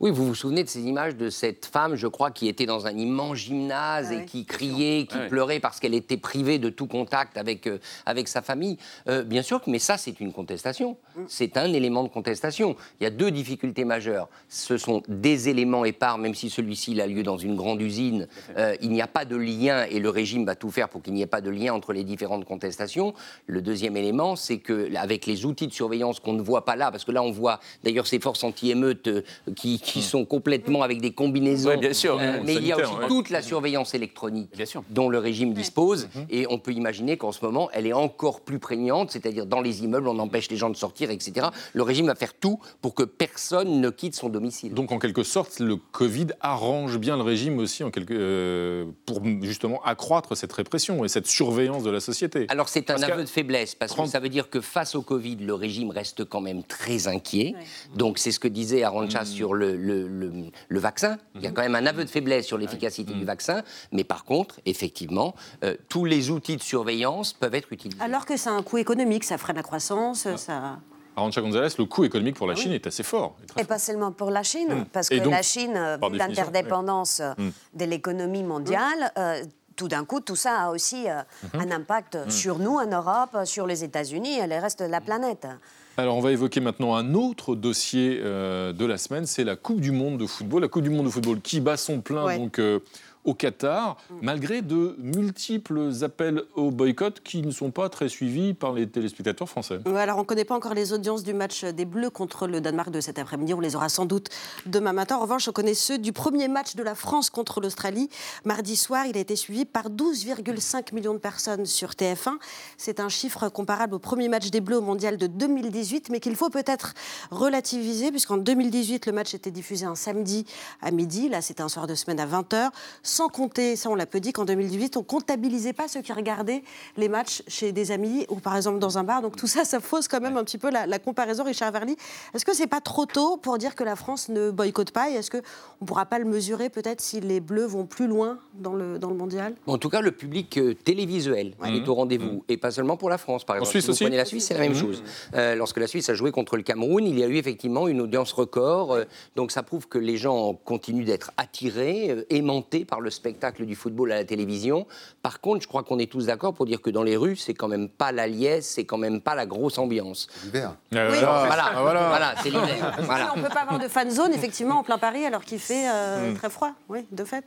Oui, 0.01 0.09
vous 0.09 0.25
vous 0.25 0.33
souvenez 0.33 0.63
de 0.63 0.67
ces 0.67 0.81
images 0.81 1.15
de 1.15 1.29
cette 1.29 1.67
femme, 1.67 1.93
je 1.93 2.07
crois, 2.07 2.31
qui 2.31 2.47
était 2.47 2.65
dans 2.65 2.87
un 2.87 2.97
immense 2.97 3.37
gymnase 3.37 4.11
et 4.11 4.25
qui 4.25 4.45
criait, 4.45 5.05
qui 5.05 5.15
Ah 5.15 5.27
pleurait 5.29 5.59
parce 5.59 5.79
qu'elle 5.79 5.93
était 5.93 6.17
privée 6.17 6.57
de 6.57 6.69
tout 6.69 6.87
contact 6.87 7.37
avec, 7.37 7.67
euh, 7.67 7.77
avec 8.07 8.27
sa 8.27 8.41
famille. 8.41 8.79
Euh, 9.07 9.21
bien 9.23 9.43
sûr, 9.43 9.61
mais 9.67 9.77
ça, 9.77 9.97
c'est 9.97 10.19
une 10.19 10.33
contestation. 10.33 10.97
C'est 11.27 11.55
un 11.55 11.71
élément 11.71 12.03
de 12.03 12.09
contestation. 12.09 12.75
Il 12.99 13.03
y 13.03 13.05
a 13.05 13.11
deux 13.11 13.29
difficultés 13.29 13.85
majeures. 13.85 14.27
Ce 14.49 14.75
sont 14.79 15.03
des 15.07 15.49
éléments 15.49 15.85
épars, 15.85 16.17
même 16.17 16.33
si 16.33 16.49
celui-ci 16.49 16.99
a 16.99 17.05
lieu 17.05 17.21
dans 17.21 17.37
une 17.37 17.55
grande 17.55 17.79
usine. 17.79 18.27
Euh, 18.57 18.75
il 18.81 18.89
n'y 18.89 19.03
a 19.03 19.07
pas 19.07 19.25
de 19.25 19.35
lien 19.35 19.83
et 19.83 19.99
le 19.99 20.09
régime 20.09 20.45
va 20.45 20.55
tout 20.55 20.71
faire 20.71 20.89
pour 20.89 21.03
qu'il 21.03 21.13
n'y 21.13 21.21
ait 21.21 21.27
pas 21.27 21.41
de 21.41 21.51
lien 21.51 21.75
entre 21.75 21.93
les 21.93 22.03
différentes 22.03 22.45
contestations. 22.45 23.13
Le 23.45 23.61
deuxième 23.61 23.95
élément, 23.95 24.35
c'est 24.35 24.57
que 24.57 24.95
avec 24.95 25.27
les 25.27 25.45
outils 25.45 25.67
de 25.67 25.73
surveillance 25.73 26.19
qu'on 26.19 26.33
ne 26.33 26.41
voit 26.41 26.65
pas 26.65 26.75
là, 26.75 26.89
parce 26.89 27.05
que 27.05 27.11
là 27.11 27.21
on 27.21 27.31
voit 27.31 27.59
d'ailleurs 27.83 28.07
ces 28.07 28.19
forces 28.19 28.43
anti-émeutes 28.43 29.07
euh, 29.07 29.21
qui, 29.55 29.77
qui 29.91 30.01
sont 30.01 30.25
complètement 30.25 30.83
avec 30.83 31.01
des 31.01 31.11
combinaisons. 31.11 31.69
Ouais, 31.69 31.77
bien 31.77 31.93
sûr. 31.93 32.17
Euh, 32.19 32.39
mais 32.43 32.55
il 32.55 32.65
y 32.65 32.71
a 32.71 32.77
aussi 32.77 32.93
ouais. 32.93 33.07
toute 33.07 33.29
la 33.29 33.41
surveillance 33.41 33.93
électronique 33.93 34.49
dont 34.89 35.09
le 35.09 35.17
régime 35.17 35.53
dispose. 35.53 36.09
Et 36.29 36.45
on 36.49 36.59
peut 36.59 36.71
imaginer 36.71 37.17
qu'en 37.17 37.31
ce 37.31 37.43
moment, 37.43 37.69
elle 37.73 37.87
est 37.87 37.93
encore 37.93 38.41
plus 38.41 38.59
prégnante, 38.59 39.11
c'est-à-dire 39.11 39.45
dans 39.45 39.61
les 39.61 39.83
immeubles, 39.83 40.07
on 40.07 40.19
empêche 40.19 40.49
les 40.49 40.57
gens 40.57 40.69
de 40.69 40.75
sortir, 40.75 41.11
etc. 41.11 41.47
Le 41.73 41.83
régime 41.83 42.07
va 42.07 42.15
faire 42.15 42.33
tout 42.33 42.59
pour 42.81 42.95
que 42.95 43.03
personne 43.03 43.81
ne 43.81 43.89
quitte 43.89 44.15
son 44.15 44.29
domicile. 44.29 44.73
Donc 44.73 44.91
en 44.91 44.99
quelque 44.99 45.23
sorte, 45.23 45.59
le 45.59 45.75
Covid 45.75 46.27
arrange 46.39 46.97
bien 46.97 47.17
le 47.17 47.23
régime 47.23 47.59
aussi 47.59 47.83
en 47.83 47.91
quelque, 47.91 48.13
euh, 48.13 48.85
pour 49.05 49.21
justement 49.41 49.81
accroître 49.83 50.35
cette 50.35 50.53
répression 50.53 51.03
et 51.03 51.07
cette 51.07 51.27
surveillance 51.27 51.83
de 51.83 51.89
la 51.89 51.99
société. 51.99 52.45
Alors 52.49 52.69
c'est 52.69 52.89
un 52.89 52.95
Parce 52.95 53.11
aveu 53.11 53.23
de 53.23 53.29
faiblesse 53.29 53.75
parce 53.75 53.93
que 53.93 54.05
ça 54.05 54.19
veut 54.19 54.29
dire 54.29 54.49
que 54.49 54.61
face 54.61 54.95
au 54.95 55.01
Covid, 55.01 55.37
le 55.37 55.53
régime 55.53 55.89
reste 55.89 56.25
quand 56.25 56.41
même 56.41 56.63
très 56.63 57.07
inquiet. 57.07 57.53
Donc 57.95 58.17
c'est 58.17 58.31
ce 58.31 58.39
que 58.39 58.47
disait 58.47 58.83
Arancha 58.83 59.25
sur 59.25 59.53
le, 59.53 59.75
le- 59.81 60.07
le- 60.07 60.31
le 60.69 60.79
vaccin. 60.79 61.17
Il 61.35 61.41
y 61.41 61.47
a 61.47 61.51
quand 61.51 61.61
même 61.61 61.75
un 61.75 61.85
aveu 61.85 62.03
de 62.05 62.09
faiblesse 62.09 62.45
sur 62.45 62.57
l'efficacité 62.57 63.13
du 63.13 63.25
vaccin, 63.25 63.63
mais 63.91 64.03
par 64.03 64.23
contre, 64.23 64.59
effectivement, 64.65 65.33
euh, 65.63 65.75
tous 65.89 66.05
les 66.05 66.29
outils 66.29 66.55
de 66.57 66.61
surveillance 66.61 67.33
peuvent 67.33 67.55
être 67.55 67.71
utilisés. 67.73 68.01
Alors 68.01 68.25
que 68.25 68.37
c'est 68.37 68.49
un 68.49 68.63
coût 68.63 68.77
économique, 68.77 69.23
ça 69.23 69.37
freine 69.37 69.55
la 69.57 69.63
croissance, 69.63 70.25
Ah. 70.27 70.37
ça... 70.37 70.79
Arancha 71.17 71.41
González, 71.41 71.67
le 71.77 71.85
coût 71.85 72.05
économique 72.05 72.37
pour 72.37 72.47
la 72.47 72.53
Ah 72.53 72.55
oui. 72.55 72.61
Chine 72.63 72.71
est 72.71 72.87
assez 72.87 73.03
fort. 73.03 73.35
Et 73.57 73.65
pas 73.65 73.79
seulement 73.79 74.13
pour 74.13 74.31
la 74.31 74.43
Chine, 74.43 74.73
Mm. 74.73 74.85
parce 74.93 75.09
que 75.09 75.15
donc, 75.15 75.33
la 75.33 75.41
Chine, 75.41 75.77
vu 76.09 76.17
l'interdépendance 76.17 77.21
Mm. 77.37 77.49
de 77.73 77.85
l'économie 77.85 78.43
mondiale, 78.43 79.11
euh, 79.17 79.43
tout 79.75 79.87
d'un 79.89 80.05
coup, 80.05 80.19
tout 80.21 80.35
ça 80.37 80.61
a 80.61 80.69
aussi 80.69 81.09
euh, 81.09 81.21
Mhm. 81.53 81.61
un 81.61 81.71
impact 81.75 82.15
Mm. 82.15 82.29
sur 82.29 82.59
nous 82.59 82.75
en 82.77 82.85
Europe, 82.87 83.37
sur 83.45 83.67
les 83.67 83.83
États-Unis 83.83 84.39
et 84.39 84.47
le 84.47 84.55
reste 84.59 84.79
de 84.81 84.87
la 84.87 85.01
planète. 85.01 85.47
Alors 85.97 86.15
on 86.17 86.21
va 86.21 86.31
évoquer 86.31 86.61
maintenant 86.61 86.95
un 86.95 87.13
autre 87.13 87.55
dossier 87.55 88.19
euh, 88.23 88.71
de 88.73 88.85
la 88.85 88.97
semaine, 88.97 89.25
c'est 89.25 89.43
la 89.43 89.55
Coupe 89.55 89.81
du 89.81 89.91
Monde 89.91 90.17
de 90.17 90.25
football. 90.25 90.61
La 90.61 90.67
Coupe 90.67 90.83
du 90.83 90.89
Monde 90.89 91.05
de 91.05 91.11
football 91.11 91.41
qui 91.41 91.59
bat 91.59 91.77
son 91.77 92.01
plein 92.01 92.25
Ouais. 92.25 92.37
donc 92.37 92.59
euh, 92.59 92.79
au 93.23 93.33
Qatar, 93.33 93.97
malgré 94.21 94.61
de 94.61 94.95
multiples 94.97 95.91
appels 96.01 96.43
au 96.55 96.71
boycott 96.71 97.21
qui 97.23 97.41
ne 97.41 97.51
sont 97.51 97.71
pas 97.71 97.89
très 97.89 98.09
suivis 98.09 98.53
par 98.53 98.73
les 98.73 98.87
téléspectateurs 98.87 99.47
français. 99.47 99.79
Alors 99.95 100.17
on 100.17 100.21
ne 100.21 100.25
connaît 100.25 100.45
pas 100.45 100.55
encore 100.55 100.73
les 100.73 100.93
audiences 100.93 101.23
du 101.23 101.33
match 101.33 101.63
des 101.63 101.85
Bleus 101.85 102.09
contre 102.09 102.47
le 102.47 102.61
Danemark 102.61 102.89
de 102.89 103.01
cet 103.01 103.19
après-midi. 103.19 103.53
On 103.53 103.59
les 103.59 103.75
aura 103.75 103.89
sans 103.89 104.05
doute 104.05 104.29
demain 104.65 104.93
matin. 104.93 105.17
En 105.17 105.21
revanche, 105.21 105.47
on 105.47 105.51
connaît 105.51 105.73
ceux 105.73 105.97
du 105.97 106.13
premier 106.13 106.47
match 106.47 106.75
de 106.75 106.83
la 106.83 106.95
France 106.95 107.29
contre 107.29 107.61
l'Australie. 107.61 108.09
Mardi 108.45 108.75
soir, 108.75 109.05
il 109.05 109.17
a 109.17 109.19
été 109.19 109.35
suivi 109.35 109.65
par 109.65 109.89
12,5 109.89 110.93
millions 110.93 111.13
de 111.13 111.19
personnes 111.19 111.65
sur 111.65 111.91
TF1. 111.91 112.33
C'est 112.77 112.99
un 112.99 113.09
chiffre 113.09 113.49
comparable 113.49 113.95
au 113.95 113.99
premier 113.99 114.29
match 114.29 114.49
des 114.49 114.61
Bleus 114.61 114.77
au 114.77 114.81
mondial 114.81 115.17
de 115.17 115.27
2018, 115.27 116.09
mais 116.09 116.19
qu'il 116.19 116.35
faut 116.35 116.49
peut-être 116.49 116.93
relativiser, 117.29 118.11
puisqu'en 118.11 118.37
2018, 118.37 119.05
le 119.05 119.11
match 119.11 119.33
était 119.33 119.51
diffusé 119.51 119.85
un 119.85 119.95
samedi 119.95 120.45
à 120.81 120.91
midi. 120.91 121.29
Là, 121.29 121.41
c'était 121.41 121.61
un 121.61 121.69
soir 121.69 121.87
de 121.87 121.95
semaine 121.95 122.19
à 122.19 122.25
20h. 122.25 122.69
Sans 123.11 123.27
compter, 123.27 123.75
ça 123.75 123.89
on 123.89 123.95
l'a 123.95 124.05
peu 124.05 124.19
dit, 124.19 124.31
qu'en 124.31 124.45
2018, 124.45 124.97
on 124.97 125.03
comptabilisait 125.03 125.73
pas 125.73 125.87
ceux 125.87 126.01
qui 126.01 126.13
regardaient 126.13 126.63
les 126.97 127.09
matchs 127.09 127.43
chez 127.47 127.71
des 127.71 127.91
amis 127.91 128.25
ou 128.29 128.35
par 128.35 128.55
exemple 128.55 128.79
dans 128.79 128.97
un 128.97 129.03
bar. 129.03 129.21
Donc 129.21 129.35
tout 129.35 129.47
ça, 129.47 129.65
ça 129.65 129.79
fausse 129.79 130.07
quand 130.07 130.21
même 130.21 130.37
un 130.37 130.43
petit 130.43 130.57
peu 130.57 130.71
la, 130.71 130.99
comparaison, 130.99 131.43
Richard 131.43 131.71
Verly. 131.71 131.97
Est-ce 132.33 132.45
que 132.45 132.55
c'est 132.55 132.67
pas 132.67 132.81
trop 132.81 133.05
tôt 133.05 133.37
pour 133.37 133.57
dire 133.57 133.75
que 133.75 133.83
la 133.83 133.95
France 133.95 134.29
ne 134.29 134.49
boycotte 134.49 134.91
pas 134.91 135.09
et 135.09 135.13
est-ce 135.15 135.29
qu'on 135.29 135.41
ne 135.81 135.85
pourra 135.85 136.05
pas 136.05 136.19
le 136.19 136.25
mesurer 136.25 136.69
peut-être 136.69 137.01
si 137.01 137.19
les 137.19 137.39
Bleus 137.39 137.65
vont 137.65 137.85
plus 137.85 138.07
loin 138.07 138.39
dans 138.53 138.73
le, 138.73 138.97
dans 138.97 139.09
le 139.09 139.15
mondial? 139.15 139.55
En 139.67 139.77
tout 139.77 139.89
cas, 139.89 140.01
le 140.01 140.11
public 140.11 140.57
euh, 140.57 140.73
télévisuel 140.73 141.53
est 141.65 141.87
au 141.87 141.93
rendez-vous. 141.93 142.37
Mmh. 142.37 142.41
Et 142.49 142.57
pas 142.57 142.71
seulement 142.71 142.97
pour 142.97 143.09
la 143.09 143.17
France, 143.17 143.43
par 143.43 143.57
exemple. 143.57 143.67
En 143.67 143.71
Suisse 143.71 143.83
si 143.83 143.87
vous 143.87 143.93
aussi 143.93 144.03
prenez 144.05 144.17
la 144.17 144.25
Suisse, 144.25 144.45
c'est 144.45 144.53
la 144.53 144.61
même 144.61 144.71
mmh. 144.71 144.75
chose. 144.75 145.03
Euh, 145.35 145.55
lorsque 145.55 145.77
la 145.77 145.87
Suisse 145.87 146.09
a 146.09 146.13
joué 146.13 146.31
contre 146.31 146.55
le 146.55 146.63
Cameroun, 146.63 147.05
il 147.05 147.19
y 147.19 147.23
a 147.23 147.27
eu 147.27 147.35
effectivement 147.35 147.87
une 147.87 147.99
audience 147.99 148.31
record. 148.31 148.93
Euh, 148.93 149.03
donc 149.35 149.51
ça 149.51 149.63
prouve 149.63 149.87
que 149.87 149.97
les 149.97 150.17
gens 150.17 150.53
continuent 150.53 151.05
d'être 151.05 151.31
attirés, 151.37 152.25
aimantés 152.29 152.85
par 152.85 153.00
le 153.01 153.09
spectacle 153.09 153.65
du 153.65 153.75
football 153.75 154.11
à 154.11 154.15
la 154.15 154.25
télévision. 154.25 154.87
Par 155.21 155.41
contre, 155.41 155.61
je 155.61 155.67
crois 155.67 155.83
qu'on 155.83 155.99
est 155.99 156.11
tous 156.11 156.27
d'accord 156.27 156.53
pour 156.53 156.65
dire 156.65 156.81
que 156.81 156.89
dans 156.89 157.03
les 157.03 157.17
rues, 157.17 157.35
c'est 157.35 157.53
quand 157.53 157.67
même 157.67 157.89
pas 157.89 158.11
la 158.11 158.27
liesse, 158.27 158.67
c'est 158.67 158.85
quand 158.85 158.97
même 158.97 159.21
pas 159.21 159.35
la 159.35 159.45
grosse 159.45 159.77
ambiance. 159.77 160.27
L'hiver. 160.43 160.75
Ah, 160.95 161.07
voilà, 161.07 162.07
voilà. 162.09 162.35
c'est 162.41 162.49
l'hiver. 162.49 162.95
On 163.35 163.37
ne 163.37 163.43
peut 163.43 163.53
pas 163.53 163.61
avoir 163.61 163.79
de 163.79 163.87
fan 163.87 164.09
zone, 164.09 164.33
effectivement, 164.33 164.79
en 164.79 164.83
plein 164.83 164.97
Paris, 164.97 165.25
alors 165.25 165.43
qu'il 165.43 165.59
fait 165.59 165.87
mmh. 165.87 166.35
très 166.35 166.49
froid, 166.49 166.71
oui, 166.89 167.05
de 167.11 167.23
fait. 167.23 167.45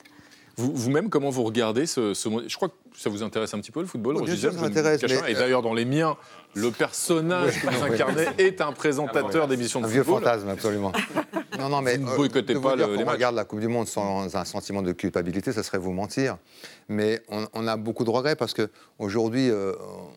Vous-même, 0.57 1.11
comment 1.11 1.31
vous 1.31 1.43
regardez 1.43 1.85
ce, 1.87 2.15
ce, 2.15 2.29
Je 2.47 2.55
crois 2.55 2.69
que 2.69 2.75
ça 2.97 3.11
vous 3.11 3.25
intéresse 3.25 3.53
un 3.55 3.59
petit 3.59 3.73
peu 3.73 3.81
le 3.81 3.87
football, 3.87 4.19
oh, 4.21 4.27
ça 4.27 4.53
m'intéresse. 4.53 5.03
Et 5.27 5.35
d'ailleurs, 5.35 5.63
dans 5.63 5.75
les 5.75 5.85
miens, 5.85 6.17
le 6.55 6.71
personnage 6.71 7.61
que 7.61 7.67
vous 7.67 7.83
incarnez 7.83 8.27
est 8.39 8.61
un 8.61 8.73
présentateur 8.73 9.49
d'émissions 9.49 9.81
de 9.81 9.87
un 9.87 9.89
football. 9.89 10.03
Un 10.03 10.21
vieux 10.21 10.25
fantasme, 10.25 10.49
absolument. 10.49 10.93
Non, 11.59 11.69
non, 11.69 11.83
mais 11.83 11.97
vous 11.97 12.11
ne 12.11 12.17
boycottez 12.17 12.55
pas 12.55 12.77
le, 12.77 12.97
les 12.97 13.05
regarde 13.05 13.35
la 13.35 13.45
Coupe 13.45 13.61
du 13.61 13.69
Monde 13.69 13.87
sans 13.87 14.37
un 14.37 14.45
sentiment 14.45 14.83
de 14.83 14.93
culpabilité, 14.93 15.53
ça 15.53 15.63
serait 15.63 15.79
vous 15.79 15.93
mentir. 15.93 16.39
Mais 16.89 17.23
on, 17.29 17.67
a 17.67 17.77
beaucoup 17.77 18.05
de 18.05 18.11
regrets 18.11 18.37
parce 18.37 18.55
qu'aujourd'hui, 18.55 19.51
euh, 19.51 19.73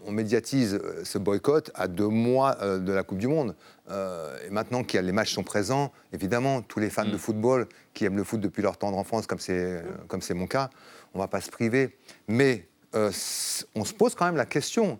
on 0.05 0.11
médiatise 0.11 0.75
euh, 0.75 1.03
ce 1.03 1.17
boycott 1.17 1.71
à 1.75 1.87
deux 1.87 2.07
mois 2.07 2.57
euh, 2.61 2.79
de 2.79 2.91
la 2.91 3.03
Coupe 3.03 3.19
du 3.19 3.27
Monde. 3.27 3.55
et 3.89 4.49
maintenant 4.49 4.83
que 4.83 4.97
les 4.97 5.11
matchs 5.11 5.33
sont 5.33 5.43
présents, 5.43 5.91
évidemment, 6.11 6.61
tous 6.61 6.79
les 6.79 6.89
fans 6.89 7.05
mm. 7.05 7.11
de 7.11 7.17
football 7.17 7.67
qui 7.93 8.05
aiment 8.05 8.17
le 8.17 8.23
foot 8.23 8.39
depuis 8.39 8.61
leur 8.61 8.77
tendre 8.77 8.97
enfance, 8.97 9.27
comme 9.27 9.39
c'est 9.39 10.33
mon 10.33 10.47
cas, 10.47 10.69
on 11.13 11.19
ne 11.19 11.23
va 11.23 11.27
pas 11.27 11.41
se 11.41 11.49
priver. 11.49 11.95
Mais 12.27 12.67
on 12.93 13.11
se 13.11 13.93
pose 13.93 14.15
quand 14.15 14.25
même 14.25 14.35
la 14.35 14.45
question 14.45 14.99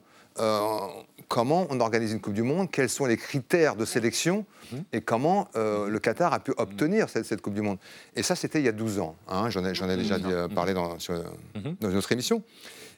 comment 1.27 1.67
on 1.69 1.79
organise 1.79 2.13
une 2.13 2.21
Coupe 2.21 2.33
du 2.33 2.43
Monde, 2.43 2.69
quels 2.71 2.89
sont 2.89 3.05
les 3.05 3.17
critères 3.17 3.75
de 3.75 3.85
sélection 3.85 4.45
mhm. 4.71 4.83
et 4.93 5.01
comment 5.01 5.49
euh, 5.55 5.89
le 5.89 5.99
Qatar 5.99 6.33
a 6.33 6.39
pu 6.39 6.53
obtenir 6.57 7.09
cette, 7.09 7.41
Coupe 7.41 7.53
du 7.53 7.61
Monde. 7.61 7.77
Et 8.15 8.23
ça, 8.23 8.35
c'était 8.35 8.59
il 8.59 8.65
y 8.65 8.69
a 8.69 8.73
12 8.73 8.99
ans. 8.99 9.15
Hein, 9.27 9.49
J'en 9.49 9.65
ai, 9.65 9.69
ai, 9.69 9.97
déjà 9.97 10.15
euh, 10.15 10.47
parlé 10.47 10.73
dans, 10.73 10.93
mhm. 10.93 11.75
dans 11.79 11.89
une 11.89 11.97
autre 11.97 12.11
émission. 12.11 12.43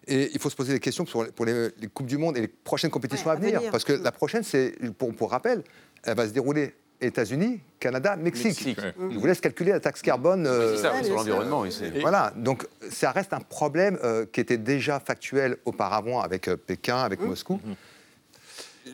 Et 0.07 0.31
il 0.33 0.39
faut 0.39 0.49
se 0.49 0.55
poser 0.55 0.73
des 0.73 0.79
questions 0.79 1.05
pour, 1.05 1.25
pour 1.27 1.45
les, 1.45 1.71
Coupes 1.93 2.07
du 2.07 2.17
Monde 2.17 2.37
et 2.37 2.41
les 2.41 2.47
prochaines 2.47 2.91
compétitions 2.91 3.29
à, 3.29 3.35
venir, 3.35 3.61
Parce 3.71 3.83
que 3.83 3.93
la 3.93 4.11
prochaine, 4.11 4.43
c'est, 4.43 4.75
pour, 4.97 5.13
pour 5.13 5.31
rappel, 5.31 5.63
elle 6.03 6.15
va 6.15 6.27
se 6.27 6.33
dérouler 6.33 6.75
États-Unis, 7.01 7.61
Canada, 7.79 8.15
Mexique. 8.15 8.77
Je 8.77 9.17
vous 9.17 9.25
laisse 9.25 9.39
calculer 9.39 9.71
la 9.71 9.79
taxe 9.79 10.01
carbone. 10.01 10.45
c'est 10.45 10.81
ça, 10.81 10.93
euh, 10.93 11.03
sur 11.03 11.15
l'environnement. 11.15 11.63
Voilà, 12.01 12.33
donc 12.35 12.67
ça 12.89 13.11
reste 13.11 13.33
un 13.33 13.39
problème 13.39 13.97
qui 14.31 14.41
était 14.41 14.57
déjà 14.57 14.99
factuel 14.99 15.57
auparavant 15.65 16.21
avec 16.21 16.49
Pékin, 16.55 16.97
avec 16.97 17.21
mmh. 17.21 17.25
Moscou. 17.25 17.55
Mmh 17.63 17.73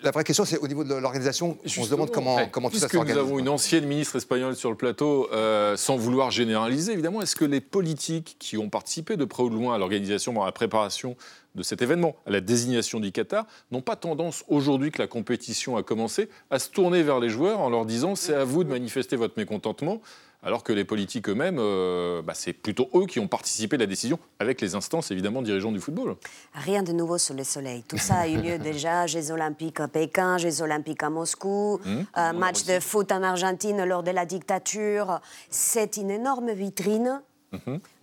la 0.04 0.12
vraie 0.12 0.24
question, 0.24 0.46
c'est 0.46 0.58
au 0.58 0.68
niveau 0.68 0.84
de 0.84 0.94
l'organisation, 0.94 1.58
on 1.66 1.84
se 1.84 1.90
demande 1.90 2.12
comment, 2.12 2.38
comment 2.52 2.70
tout 2.70 2.78
ça 2.78 2.88
s'organise. 2.88 3.16
Nous 3.16 3.22
avons 3.22 3.40
une 3.40 3.50
ancienne 3.50 3.86
ministre 3.86 4.16
espagnole 4.16 4.56
sur 4.56 4.70
le 4.70 4.76
plateau, 4.76 5.30
euh, 5.32 5.76
sans 5.78 5.96
vouloir 5.98 6.32
généraliser, 6.32 6.94
évidemment. 6.94 7.22
Est-ce 7.22 7.36
que 7.36 7.46
les 7.46 7.62
politiques 7.62 8.36
qui 8.40 8.58
ont 8.58 8.70
participé 8.70 9.18
de 9.18 9.26
près 9.26 9.44
ou 9.44 9.50
de 9.50 9.56
loin 9.56 9.76
à 9.76 9.78
l'organisation, 9.78 10.42
à 10.42 10.46
la 10.46 10.52
préparation 10.52 11.16
de 11.56 11.64
cet 11.64 11.82
événement, 11.82 12.16
à 12.26 12.32
la 12.32 12.42
désignation 12.42 13.00
du 13.00 13.12
Qatar, 13.12 13.46
n'ont 13.72 13.82
pas 13.82 13.96
tendance, 13.96 14.44
aujourd'hui 14.48 14.92
que 14.92 15.02
la 15.02 15.08
compétition 15.08 15.78
a 15.78 15.84
commencé, 15.84 16.30
à 16.52 16.60
se 16.60 16.70
tourner 16.70 17.02
vers 17.02 17.20
les 17.20 17.30
joueurs 17.30 17.60
en 17.62 17.70
leur 17.70 17.86
disant 17.86 18.16
c'est 18.16 18.36
à 18.36 18.44
vous 18.44 18.64
de 18.64 18.70
manifester 18.70 19.16
votre 19.16 19.36
mécontentement 19.38 20.02
alors 20.46 20.64
que 20.64 20.72
les 20.72 20.86
politiques 20.86 21.28
eux-mêmes, 21.28 21.58
euh, 21.60 22.22
bah, 22.22 22.34
c'est 22.36 22.54
plutôt 22.54 22.88
eux 22.94 23.08
qui 23.08 23.20
ont 23.20 23.28
participé 23.28 23.76
à 23.76 23.80
la 23.80 23.88
décision, 23.88 24.20
avec 24.40 24.62
les 24.62 24.76
instances 24.76 25.10
évidemment 25.10 25.42
dirigeants 25.42 25.72
du 25.72 25.80
football. 25.80 26.16
Rien 26.54 26.84
de 26.84 26.92
nouveau 26.92 27.18
sous 27.18 27.34
le 27.34 27.44
soleil. 27.44 27.84
Tout 27.88 27.98
ça 27.98 28.20
a 28.20 28.28
eu 28.28 28.38
lieu 28.38 28.58
déjà, 28.60 29.08
Jeux 29.08 29.32
olympiques 29.32 29.80
à 29.80 29.88
Pékin, 29.88 30.38
Jeux 30.38 30.62
olympiques 30.62 31.02
à 31.02 31.10
Moscou, 31.10 31.82
mmh. 31.84 31.90
euh, 32.18 32.34
match 32.34 32.64
de 32.66 32.80
foot 32.80 33.12
en 33.12 33.24
Argentine 33.24 33.84
lors 33.86 34.04
de 34.04 34.12
la 34.12 34.26
dictature. 34.26 35.20
C'est 35.50 35.98
une 35.98 36.12
énorme 36.12 36.52
vitrine 36.52 37.22
mmh. 37.52 37.58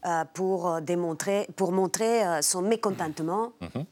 euh, 0.06 0.24
pour, 0.34 0.80
démontrer, 0.80 1.46
pour 1.54 1.70
montrer 1.70 2.42
son 2.42 2.60
mécontentement. 2.60 3.52
Mmh 3.60 3.82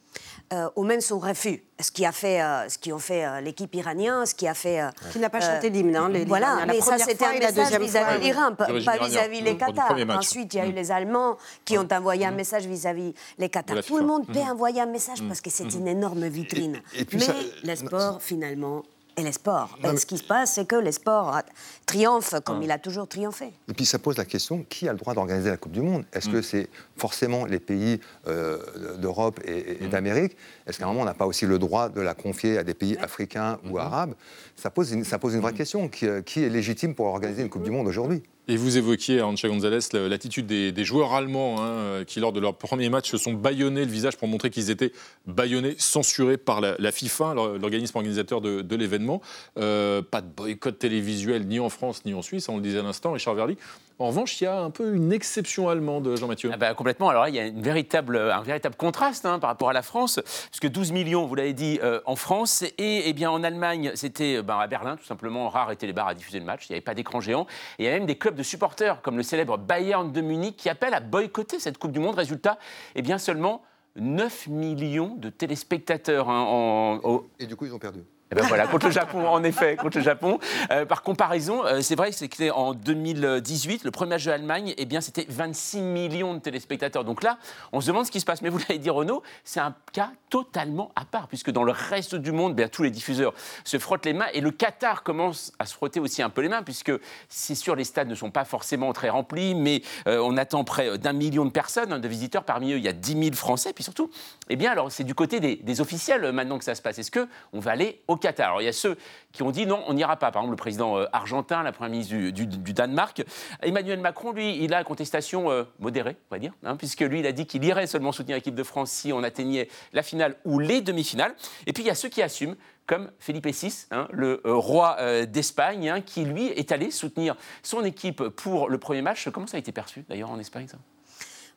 euh, 0.53 0.69
ou 0.77 0.85
même 0.85 1.01
son 1.01 1.19
refus. 1.19 1.63
Ce 1.81 1.91
qui 1.91 2.05
a 2.05 2.13
fait, 2.13 2.43
euh, 2.43 2.69
ce 2.69 2.77
qui 2.77 2.93
ont 2.93 2.99
fait 2.99 3.25
euh, 3.25 3.41
l'équipe 3.41 3.75
iranienne, 3.75 4.27
ce 4.27 4.35
qui 4.35 4.47
a 4.49 4.55
fait. 4.55 4.81
Euh, 4.81 4.91
qui 5.13 5.19
n'a 5.19 5.31
pas 5.31 5.41
chanté 5.41 5.71
l'hymne, 5.71 5.97
hein, 5.97 6.09
les, 6.09 6.25
Voilà, 6.25 6.65
mais 6.67 6.81
ça 6.81 6.99
c'était 6.99 7.25
un 7.25 7.39
message 7.39 7.79
vis-à-vis 7.81 8.25
l'Iran, 8.25 8.55
pas 8.55 8.73
vis-à-vis 8.73 9.41
les 9.41 9.57
Qatars. 9.57 9.97
Ensuite, 10.11 10.53
il 10.55 10.57
y 10.57 10.61
a 10.61 10.67
eu 10.67 10.73
mm. 10.73 10.75
les 10.75 10.91
Allemands 10.91 11.37
qui 11.65 11.79
ont 11.79 11.87
envoyé 11.91 12.27
un 12.27 12.33
mm. 12.33 12.37
message 12.37 12.67
vis-à-vis 12.67 13.15
les 13.39 13.49
Qatars. 13.49 13.85
Tout 13.85 13.99
le 13.99 14.05
monde 14.05 14.27
peut 14.27 14.41
mm. 14.41 14.51
envoyer 14.51 14.81
un 14.81 14.87
message 14.87 15.23
parce 15.27 15.41
que 15.41 15.51
c'est 15.51 15.73
une 15.75 15.89
énorme 15.89 16.27
vitrine. 16.27 16.81
mais 17.13 17.27
le 17.65 17.75
sport, 17.77 18.21
finalement, 18.21 18.83
et 19.17 19.23
les 19.23 19.33
sports. 19.33 19.77
Ce 19.83 20.07
qui 20.07 20.19
se 20.19 20.25
passe, 20.25 20.55
c'est 20.55 20.67
que 20.67 20.77
les 20.77 20.93
sports 20.93 21.43
triomphent 21.87 22.41
comme 22.45 22.59
ah. 22.61 22.65
il 22.65 22.71
a 22.71 22.79
toujours 22.79 23.09
triomphé. 23.09 23.53
Et 23.69 23.75
puis 23.75 23.85
ça 23.85 23.99
pose 23.99 24.17
la 24.17 24.25
question 24.25 24.65
qui 24.69 24.89
a 24.89 24.93
le 24.93 24.99
droit 24.99 25.15
d'organiser 25.15 25.51
la 25.51 25.57
Coupe 25.57 25.73
du 25.73 25.83
Monde? 25.83 26.05
Est-ce 26.13 26.29
que 26.29 26.39
mm. 26.39 26.43
c'est 26.43 26.69
forcément 26.97 27.45
les 27.47 27.59
pays 27.59 28.01
euh, 28.27 28.97
d'Europe 28.99 29.41
et, 29.45 29.79
mm. 29.81 29.89
d'Amérique? 29.89 30.37
Est-ce 30.67 30.79
qu'à 30.79 30.85
un 30.85 30.89
moment 30.89 31.03
on 31.03 31.05
n'a 31.05 31.15
pas 31.15 31.27
aussi 31.27 31.47
le 31.47 31.59
droit 31.59 31.89
de 31.89 32.01
la 32.01 32.15
confier 32.15 32.59
à 32.59 32.65
des 32.65 32.75
pays 32.75 32.97
africains 32.99 33.59
ou 33.65 33.77
mm-hmm. 33.77 33.81
arabes? 33.81 34.15
Ça 34.57 34.71
pose, 34.71 34.93
une, 34.93 35.05
ça 35.05 35.19
pose 35.19 35.35
une 35.35 35.41
vraie 35.41 35.55
question. 35.55 35.89
Qui, 35.89 36.07
euh, 36.07 36.23
qui, 36.23 36.45
est 36.45 36.49
légitime 36.49 36.95
pour 36.95 37.07
organiser 37.07 37.43
une 37.43 37.49
Coupe 37.49 37.63
du 37.63 37.71
Monde 37.71 37.89
aujourd'hui? 37.89 38.23
Et 38.49 38.57
vous 38.57 38.79
évoquiez, 38.79 39.23
Ancha 39.23 39.49
González, 39.49 39.79
l'attitude 39.93 40.47
des, 40.47 40.85
joueurs 40.85 41.13
allemands 41.13 41.57
hein, 41.61 42.05
qui, 42.07 42.21
lors 42.21 42.33
de 42.33 42.41
leur 42.41 42.57
premier 42.57 42.89
match, 42.89 43.11
se 43.11 43.17
sont 43.17 43.33
baillonnés 43.33 43.85
le 43.85 43.91
visage 43.91 44.17
pour 44.17 44.29
montrer 44.29 44.51
qu'ils 44.51 44.71
étaient 44.71 44.93
baillonnés, 45.27 45.75
censurés 45.79 46.37
par 46.37 46.61
la, 46.61 46.93
FIFA, 46.93 47.35
l'organisme 47.35 47.97
organisateur 47.97 48.41
de, 48.41 48.77
l'événement. 48.77 49.21
Euh, 49.59 50.03
pas 50.03 50.21
de 50.21 50.27
boycott 50.27 50.79
télévisuel 50.79 51.47
ni 51.47 51.61
en 51.61 51.69
France 51.69 52.05
ni 52.05 52.15
en 52.15 52.23
Suisse, 52.23 52.49
on 52.49 52.57
le 52.57 52.63
disait 52.63 52.81
à 52.81 52.83
l'instant, 52.83 53.13
Richard 53.13 53.35
Verly. 53.35 53.57
En 54.01 54.07
revanche, 54.07 54.41
il 54.41 54.45
y 54.45 54.47
a 54.47 54.59
un 54.59 54.71
peu 54.71 54.95
une 54.95 55.13
exception 55.13 55.69
allemande, 55.69 56.17
Jean-Mathieu. 56.17 56.51
Ah 56.55 56.57
bah, 56.57 56.73
complètement. 56.73 57.11
Alors 57.11 57.25
là, 57.25 57.29
il 57.29 57.35
y 57.35 57.39
a 57.39 57.47
une 57.47 57.61
véritable, 57.61 58.17
un 58.17 58.41
véritable 58.41 58.75
contraste 58.75 59.27
hein, 59.27 59.39
par 59.39 59.51
rapport 59.51 59.69
à 59.69 59.75
la 59.75 59.83
France, 59.83 60.21
puisque 60.51 60.73
12 60.73 60.93
millions, 60.93 61.27
vous 61.27 61.35
l'avez 61.35 61.53
dit, 61.53 61.79
euh, 61.83 62.01
en 62.07 62.17
France, 62.17 62.63
et 62.63 63.03
eh 63.05 63.13
bien, 63.13 63.31
en 63.31 63.45
Allemagne, 63.45 63.93
c'était 63.95 64.43
ben, 64.43 64.59
à 64.59 64.67
Berlin, 64.69 64.97
tout 64.97 65.05
simplement, 65.05 65.51
rare 65.51 65.71
étaient 65.71 65.87
les 65.87 65.93
bars 65.93 66.09
à 66.09 66.15
diffuser 66.15 66.39
le 66.39 66.47
match, 66.47 66.65
il 66.69 66.73
n'y 66.73 66.77
avait 66.77 66.81
pas 66.81 66.95
d'écran 66.95 67.21
géant. 67.21 67.47
Et 67.79 67.83
il 67.83 67.85
y 67.85 67.89
a 67.89 67.93
même 67.93 68.07
des 68.07 68.17
clubs 68.17 68.30
de 68.37 68.43
supporters, 68.43 69.03
comme 69.03 69.17
le 69.17 69.23
célèbre 69.23 69.59
Bayern 69.59 70.13
de 70.13 70.21
Munich, 70.21 70.57
qui 70.57 70.69
appellent 70.69 70.95
à 70.95 71.01
boycotter 71.01 71.59
cette 71.59 71.79
Coupe 71.79 71.93
du 71.93 72.01
Monde. 72.01 72.15
Résultat, 72.15 72.59
eh 72.95 73.03
bien, 73.03 73.19
seulement 73.19 73.63
9 73.97 74.49
millions 74.49 75.15
de 75.17 75.31
téléspectateurs. 75.31 76.29
Hein, 76.29 77.01
et 77.39 77.47
du 77.47 77.57
coup, 77.57 77.67
ils 77.67 77.75
ont 77.75 77.79
perdu. 77.79 78.01
Eh 78.33 78.37
ben 78.37 78.47
voilà, 78.47 78.69
contre 78.69 78.87
le 78.87 78.93
Japon, 79.01 79.27
en 79.27 79.43
effet, 79.43 79.75
contre 79.75 79.99
le 79.99 80.05
Japon. 80.05 80.39
Euh, 80.71 80.87
par 80.87 81.03
comparaison, 81.03 81.65
euh, 81.65 81.81
c'est 81.81 81.97
vrai 81.97 82.11
que 82.11 82.17
c'était 82.17 82.51
en 82.51 82.75
2018, 82.75 83.83
le 83.83 83.91
premier 83.91 84.11
match 84.11 84.25
de 84.25 84.31
l'Allemagne, 84.31 84.73
eh 84.79 84.85
bien, 84.85 85.01
c'était 85.01 85.27
26 85.29 85.81
millions 85.81 86.35
de 86.35 86.39
téléspectateurs. 86.39 87.03
Donc 87.03 87.25
là, 87.25 87.39
on 87.73 87.81
se 87.81 87.89
demande 87.89 88.07
ce 88.07 88.13
qui 88.13 88.21
se 88.21 88.25
passe. 88.25 88.41
Mais 88.41 88.49
vous 88.49 88.59
l'avez 88.59 88.79
dit, 88.79 88.89
Renaud, 88.89 89.25
c'est 89.43 89.59
un 89.59 89.75
cas 89.93 90.13
totalement 90.29 90.93
à 90.95 91.05
part, 91.05 91.27
puisque 91.27 91.51
dans 91.51 91.65
le 91.65 91.73
reste 91.73 92.15
du 92.15 92.31
monde, 92.31 92.55
bien, 92.55 92.69
tous 92.69 92.85
les 92.85 92.93
diffuseurs 92.93 93.35
se 93.65 93.79
frottent 93.81 94.07
les 94.07 94.13
mains 94.13 94.29
et 94.33 94.41
le 94.41 94.53
Qatar 94.53 95.03
commence 95.03 95.53
à 95.59 95.67
se 95.67 95.75
frotter 95.75 95.99
aussi 95.99 96.23
un 96.23 96.31
peu 96.31 96.43
les 96.43 96.49
mains, 96.49 96.63
puisque 96.63 96.93
c'est 97.29 97.57
sûr, 97.57 97.75
les 97.75 97.83
stades 97.83 98.09
ne 98.09 98.15
sont 98.15 98.31
pas 98.31 98.45
forcément 98.45 98.93
très 98.93 99.09
remplis, 99.09 99.57
mais 99.57 99.83
euh, 100.07 100.21
on 100.23 100.37
attend 100.37 100.63
près 100.63 100.99
d'un 100.99 101.15
million 101.15 101.45
de 101.45 101.51
personnes, 101.51 101.93
hein, 101.93 101.99
de 101.99 102.07
visiteurs. 102.07 102.45
Parmi 102.45 102.75
eux, 102.75 102.79
il 102.79 102.85
y 102.85 102.89
a 102.89 102.93
10 102.93 103.25
000 103.25 103.35
Français. 103.35 103.73
Puis 103.73 103.83
surtout, 103.83 104.09
eh 104.49 104.55
bien, 104.55 104.71
alors, 104.71 104.93
c'est 104.93 105.03
du 105.03 105.17
côté 105.17 105.41
des, 105.41 105.57
des 105.57 105.81
officiels 105.81 106.31
maintenant 106.31 106.59
que 106.59 106.65
ça 106.65 106.77
se 106.77 106.83
passe. 106.83 107.01
Est-ce 107.01 107.11
qu'on 107.11 107.59
va 107.59 107.73
aller 107.73 108.03
au 108.07 108.20
Alors 108.27 108.63
il 108.63 108.65
y 108.65 108.69
a 108.69 108.73
ceux 108.73 108.97
qui 109.33 109.43
ont 109.43 109.51
dit 109.51 109.67
non, 109.67 109.83
on 109.87 109.95
n'ira 109.95 110.17
pas. 110.17 110.31
Par 110.31 110.43
exemple, 110.43 110.53
le 110.53 110.57
président 110.57 110.99
euh, 110.99 111.07
argentin, 111.13 111.63
la 111.63 111.73
première 111.73 111.91
ministre 111.91 112.15
du, 112.31 112.73
Danemark. 112.73 113.23
Emmanuel 113.63 114.01
Macron, 114.01 114.33
lui, 114.33 114.63
il 114.63 114.75
a 114.75 114.85
contestation 114.85 115.51
euh, 115.51 115.65
modérée, 115.79 116.17
on 116.31 116.35
va 116.35 116.39
dire, 116.39 116.53
hein, 116.65 116.77
puisque 116.77 117.01
lui, 117.01 117.21
il 117.21 117.27
a 117.27 117.33
dit 117.33 117.47
qu'il 117.47 117.65
irait 117.65 117.87
seulement 117.87 118.13
soutenir 118.13 118.37
l'équipe 118.37 118.55
de 118.55 118.63
France 118.63 118.91
si 118.91 119.13
on 119.13 119.23
atteignait 119.23 119.69
la 119.93 120.03
finale 120.03 120.37
ou 120.45 120.59
les 120.59 120.81
demi-finales. 120.81 121.35
Et 121.67 121.73
puis 121.73 121.83
il 121.83 121.87
y 121.87 121.91
a 121.91 121.95
ceux 121.95 122.09
qui 122.09 122.23
assument 122.23 122.57
comme 122.87 123.11
Felipe 123.21 123.47
VI, 123.47 123.87
hein, 123.93 124.09
le 124.11 124.41
euh, 124.45 124.55
roi 124.55 124.97
d'Espagne, 125.27 125.89
hein, 125.89 126.01
qui 126.01 126.25
lui 126.25 126.47
est 126.47 126.73
allé 126.73 126.91
soutenir 126.91 127.37
son 127.63 127.85
équipe 127.85 128.23
pour 128.29 128.69
le 128.69 128.79
premier 128.79 129.03
match. 129.03 129.29
Comment 129.31 129.47
ça 129.47 129.57
a 129.57 129.61
été 129.61 129.71
perçu 129.71 130.05
d'ailleurs 130.09 130.31
en 130.31 130.39
Espagne 130.39 130.67
ça? 130.67 130.79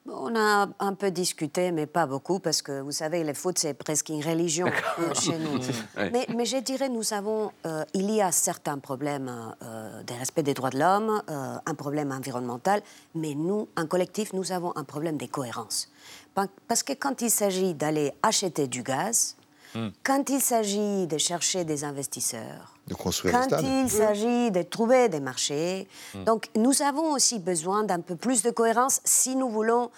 On 0.05 0.35
a 0.35 0.67
un 0.79 0.93
peu 0.95 1.11
discuté, 1.11 1.71
mais 1.71 1.85
pas 1.85 2.05
beaucoup, 2.05 2.39
parce 2.39 2.61
que 2.61 2.81
vous 2.81 2.91
savez, 2.91 3.23
le 3.23 3.33
foot, 3.33 3.57
c'est 3.57 3.73
presque 3.73 4.09
une 4.09 4.21
religion 4.23 4.67
euh, 4.67 5.13
chez 5.13 5.37
nous. 5.37 5.59
Ouais. 5.97 6.09
mais, 6.11 6.25
mais 6.35 6.45
je 6.45 6.57
dirais, 6.57 6.89
nous 6.89 7.13
avons, 7.13 7.51
euh, 7.65 7.85
il 7.93 8.11
y 8.11 8.21
a 8.21 8.31
certains 8.31 8.79
problèmes 8.79 9.31
euh, 9.61 10.03
de 10.03 10.13
respect 10.13 10.43
des 10.43 10.53
droits 10.53 10.71
de 10.71 10.79
l'homme, 10.79 11.21
un 11.27 11.75
problème 11.75 12.11
environnemental, 12.11 12.81
mais 13.15 13.33
nous, 13.35 13.69
en 13.77 13.85
collectif, 13.85 14.33
nous 14.33 14.51
avons 14.51 14.73
un 14.75 14.83
problème 14.83 15.15
de 15.17 15.25
cohérence. 15.27 15.89
Pa- 16.33 16.47
Parce 16.67 16.83
que 16.83 16.93
quand 16.93 17.21
il 17.21 17.29
s'agit 17.31 17.73
d'aller 17.73 18.11
acheter 18.23 18.67
du 18.67 18.83
gaz, 18.83 19.37
quand 20.03 20.29
il 20.29 20.41
s'agit 20.41 21.07
de 21.07 21.17
chercher 21.17 21.63
des 21.63 21.83
investisseurs, 21.83 22.73
De 22.87 22.93
construire 22.93 23.33
quand 23.33 23.61
il 23.61 23.89
s'agit 23.89 24.51
de 24.51 24.61
trouver 24.61 25.09
des 25.09 25.19
marchés. 25.19 25.87
Mm. 26.13 26.23
Donc, 26.25 26.49
nous 26.55 26.81
avons 26.81 27.11
aussi 27.11 27.39
besoin 27.39 27.83
d'un 27.83 27.99
peu 27.99 28.15
plus 28.15 28.43
de 28.43 28.51
cohérence 28.51 28.99
si 29.03 29.35
nous 29.35 29.49
voulons 29.49 29.89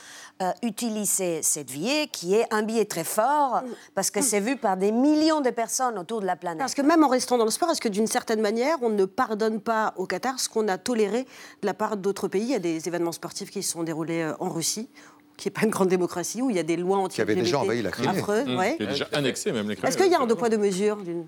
euh, 0.42 0.52
utiliser 0.64 1.42
cette 1.44 1.72
billet 1.72 2.08
qui 2.12 2.36
est 2.36 2.46
un 2.54 2.62
billet 2.62 2.84
très 2.84 3.06
fort 3.06 3.64
parce 3.94 4.12
que 4.12 4.22
c'est 4.22 4.42
vu 4.42 4.58
par 4.58 4.76
des 4.76 4.92
millions 4.92 5.40
de 5.40 5.50
personnes 5.50 5.98
autour 5.98 6.20
de 6.20 6.26
la 6.26 6.36
planète. 6.36 6.60
Parce 6.60 6.74
que 6.74 6.82
même 6.82 7.04
en 7.06 7.08
restant 7.08 7.38
dans 7.38 7.46
le 7.46 7.52
sport, 7.52 7.72
est-ce 7.72 7.80
que 7.80 7.88
d'une 7.88 8.08
certaine 8.08 8.42
manière, 8.42 8.78
on 8.82 8.90
ne 8.90 9.06
pardonne 9.06 9.62
pas 9.62 9.94
au 9.96 10.06
Qatar 10.06 10.40
ce 10.40 10.50
qu'on 10.50 10.68
a 10.68 10.78
toléré 10.78 11.24
de 11.62 11.66
la 11.66 11.74
part 11.74 11.96
d'autres 11.96 12.28
pays? 12.28 12.44
Il 12.44 12.50
y 12.50 12.56
a 12.56 12.60
des 12.60 12.88
événements 12.88 13.14
sportifs 13.14 13.50
qui 13.50 13.64
se 13.64 13.72
sont 13.72 13.84
déroulés 13.84 14.24
euh, 14.24 14.34
en 14.42 14.50
Russie, 14.50 14.90
qui 15.38 15.48
n'est 15.48 15.52
pas 15.54 15.64
une 15.64 15.70
grande 15.70 15.90
démocratie, 15.90 16.42
où 16.42 16.50
il 16.50 16.56
y 16.56 16.60
a 16.60 16.64
des 16.64 16.78
lois 16.78 16.98
anti 16.98 17.16
Qui 17.16 17.22
avait 17.22 17.36
déjà 17.36 17.60
envahi 17.60 17.82
la 17.82 17.92
Crimée. 17.92 18.10
affreux, 18.20 18.44
Mmh. 18.46 18.58
ouais. 18.58 18.76
Qui 18.78 18.84
a 18.84 18.86
déjà 18.88 19.08
annexé 19.14 19.52
même 19.52 19.70
les 19.70 19.76
Est-ce 19.84 19.98
qu'il 19.98 20.12
y 20.12 20.16
a 20.16 20.20
un 20.22 20.28
deux 20.28 20.36
poids 20.36 20.50
deux 20.50 20.58
mesures 20.58 20.98
d'une- 20.98 21.26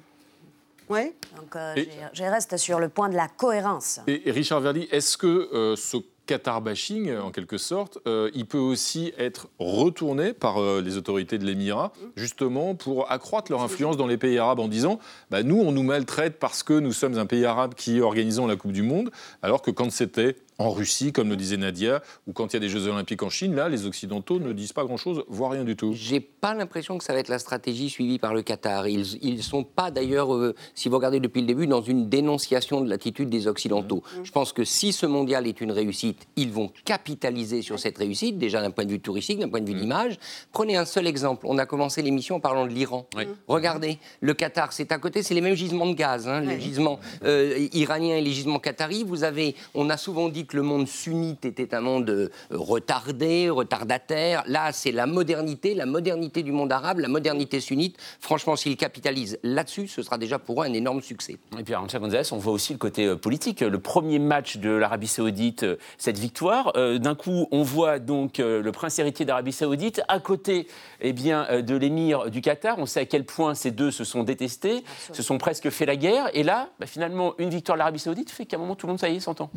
Ouais. 0.89 1.13
Donc, 1.35 1.53
euh, 1.57 1.73
Et- 1.75 1.89
je- 2.13 2.23
reste 2.23 2.55
sur 2.55 2.79
le 2.79 2.87
point 2.87 3.09
de 3.09 3.15
la 3.15 3.27
cohérence. 3.27 3.99
Et, 4.07 4.29
et 4.29 4.31
Richard 4.31 4.61
Verly, 4.61 4.87
est-ce 4.91 5.17
que 5.17 5.49
euh, 5.53 5.75
ce 5.75 5.97
Qatar 6.25 6.61
bashing, 6.61 7.15
en 7.17 7.31
quelque 7.31 7.57
sorte, 7.57 7.99
euh, 8.07 8.29
il 8.33 8.45
peut 8.45 8.57
aussi 8.57 9.13
être 9.17 9.47
retourné 9.59 10.31
par 10.33 10.61
euh, 10.61 10.81
les 10.81 10.95
autorités 10.97 11.37
de 11.37 11.45
l'Émirat, 11.45 11.91
justement 12.17 12.75
pour 12.75 13.09
accroître 13.11 13.49
leur 13.51 13.61
influence 13.61 13.95
dans 13.97 14.07
les 14.07 14.17
pays 14.17 14.37
arabes 14.37 14.59
en 14.59 14.67
disant 14.69 14.99
bah, 15.29 15.43
nous, 15.43 15.59
on 15.59 15.71
nous 15.73 15.83
maltraite 15.83 16.37
parce 16.39 16.63
que 16.63 16.73
nous 16.73 16.91
sommes 16.93 17.17
un 17.17 17.25
pays 17.25 17.45
arabe 17.45 17.73
qui 17.75 17.99
organisons 18.01 18.45
la 18.47 18.55
Coupe 18.57 18.73
du 18.73 18.81
Monde, 18.83 19.09
alors 19.41 19.61
que 19.61 19.71
quand 19.71 19.89
c'était 19.91 20.35
en 20.59 20.71
Russie, 20.71 21.11
comme 21.11 21.29
le 21.29 21.35
disait 21.35 21.57
Nadia, 21.57 22.01
ou 22.25 22.33
quand 22.33 22.53
il 22.53 22.55
y 22.55 22.57
a 22.57 22.59
des 22.59 22.69
Jeux 22.69 22.87
Olympiques 22.87 23.23
en 23.23 23.29
Chine, 23.29 23.55
là, 23.55 23.69
les 23.69 23.85
Occidentaux 23.85 24.39
ne 24.39 24.53
disent 24.53 24.73
pas 24.73 24.83
grand-chose, 24.83 25.23
voire 25.27 25.51
rien 25.51 25.63
du 25.63 25.75
tout. 25.75 25.93
J'ai 25.93 26.19
pas 26.19 26.53
l'impression 26.55 26.97
que 26.97 27.03
ça 27.03 27.13
va 27.13 27.19
être 27.19 27.27
la 27.29 27.39
stratégie 27.39 27.89
suivie 27.89 28.17
par 28.17 28.33
le 28.33 28.41
Qatar. 28.41 28.87
Ils 28.87 29.17
ils 29.21 29.43
sont 29.43 29.63
pas 29.63 29.91
d'ailleurs, 29.91 30.33
euh, 30.33 30.55
si 30.73 30.89
vous 30.89 30.95
regardez 30.95 31.19
depuis 31.19 31.41
le 31.41 31.47
début, 31.47 31.67
dans 31.67 31.81
une 31.81 32.09
dénonciation 32.09 32.81
de 32.81 32.89
l'attitude 32.89 33.29
des 33.29 33.47
Occidentaux. 33.47 34.03
Je 34.23 34.31
pense 34.31 34.53
que 34.53 34.63
si 34.63 34.93
ce 34.93 35.05
mondial 35.05 35.47
est 35.47 35.61
une 35.61 35.71
réussite, 35.71 36.27
ils 36.35 36.51
vont 36.51 36.71
capitaliser 36.85 37.61
sur 37.61 37.79
cette 37.79 37.97
réussite, 37.97 38.37
déjà 38.37 38.61
d'un 38.61 38.71
point 38.71 38.85
de 38.85 38.91
vue 38.91 38.99
touristique, 38.99 39.39
d'un 39.39 39.49
point 39.49 39.61
de 39.61 39.67
vue 39.67 39.75
d'image. 39.75 40.17
Prenez 40.51 40.75
un 40.75 40.85
seul 40.85 41.07
exemple. 41.07 41.45
On 41.47 41.57
a 41.57 41.65
commencé 41.65 42.01
l'émission 42.01 42.35
en 42.35 42.39
parlant 42.39 42.65
de 42.65 42.71
l'Iran. 42.71 43.07
Regardez, 43.47 43.99
le 44.21 44.33
Qatar, 44.33 44.73
c'est 44.73 44.91
à 44.91 44.97
côté, 44.97 45.21
c'est 45.21 45.33
les 45.33 45.41
mêmes 45.41 45.55
gisements 45.55 45.85
de 45.87 45.93
gaz, 45.93 46.27
hein, 46.27 46.41
les 46.41 46.59
gisements 46.59 46.99
euh, 47.23 47.67
iraniens 47.73 48.17
et 48.17 48.21
les 48.21 48.31
gisements 48.31 48.59
qataris. 48.59 49.03
Vous 49.03 49.23
avez, 49.23 49.55
on 49.75 49.89
a 49.89 49.97
souvent 49.97 50.29
dit 50.29 50.46
que 50.47 50.57
le 50.57 50.63
monde 50.63 50.87
sunnite 50.87 51.45
était 51.45 51.75
un 51.75 51.81
monde 51.81 52.09
euh, 52.09 52.29
retardé, 52.49 53.49
retardataire. 53.49 54.43
Là, 54.47 54.71
c'est 54.71 54.91
la 54.91 55.05
modernité, 55.05 55.73
la 55.73 55.85
modernité 55.85 56.43
du 56.43 56.51
monde 56.51 56.71
arabe, 56.71 56.99
la 56.99 57.07
modernité 57.07 57.59
sunnite. 57.59 57.97
Franchement, 58.19 58.55
s'ils 58.55 58.77
capitalisent 58.77 59.39
là-dessus, 59.43 59.87
ce 59.87 60.01
sera 60.01 60.17
déjà 60.17 60.39
pour 60.39 60.63
eux 60.63 60.65
un 60.65 60.73
énorme 60.73 61.01
succès. 61.01 61.37
Et 61.59 61.63
puis, 61.63 61.73
Arantxa 61.73 61.99
Gonzalez, 61.99 62.31
on 62.31 62.37
voit 62.37 62.53
aussi 62.53 62.73
le 62.73 62.79
côté 62.79 63.05
euh, 63.05 63.15
politique. 63.15 63.61
Le 63.61 63.79
premier 63.79 64.19
match 64.19 64.57
de 64.57 64.69
l'Arabie 64.69 65.07
Saoudite, 65.07 65.63
euh, 65.63 65.77
cette 65.97 66.17
victoire, 66.17 66.71
euh, 66.75 66.97
d'un 66.97 67.15
coup, 67.15 67.47
on 67.51 67.63
voit 67.63 67.99
donc 67.99 68.37
le 68.37 68.71
prince 68.71 68.99
héritier 68.99 69.25
d'Arabie 69.25 69.51
Saoudite 69.51 70.01
à 70.07 70.19
côté 70.19 70.67
eh 71.01 71.13
bien, 71.13 71.61
de 71.61 71.75
l'émir 71.75 72.29
du 72.29 72.41
Qatar. 72.41 72.77
On 72.77 72.85
sait 72.85 73.01
à 73.01 73.05
quel 73.05 73.25
point 73.25 73.55
ces 73.55 73.71
deux 73.71 73.91
se 73.91 74.03
sont 74.03 74.23
détestés, 74.23 74.83
se 75.11 75.23
sont 75.23 75.37
presque 75.37 75.69
fait 75.69 75.85
la 75.85 75.95
guerre. 75.95 76.29
Et 76.33 76.43
là, 76.43 76.69
bah, 76.79 76.85
finalement, 76.85 77.33
une 77.37 77.49
victoire 77.49 77.75
de 77.75 77.79
l'Arabie 77.79 77.99
Saoudite 77.99 78.29
fait 78.29 78.45
qu'à 78.45 78.57
un 78.57 78.59
moment, 78.59 78.75
tout 78.75 78.87
le 78.87 78.91
monde, 78.91 78.99
ça 78.99 79.09
y 79.09 79.15
est, 79.15 79.19
s'entend. 79.19 79.49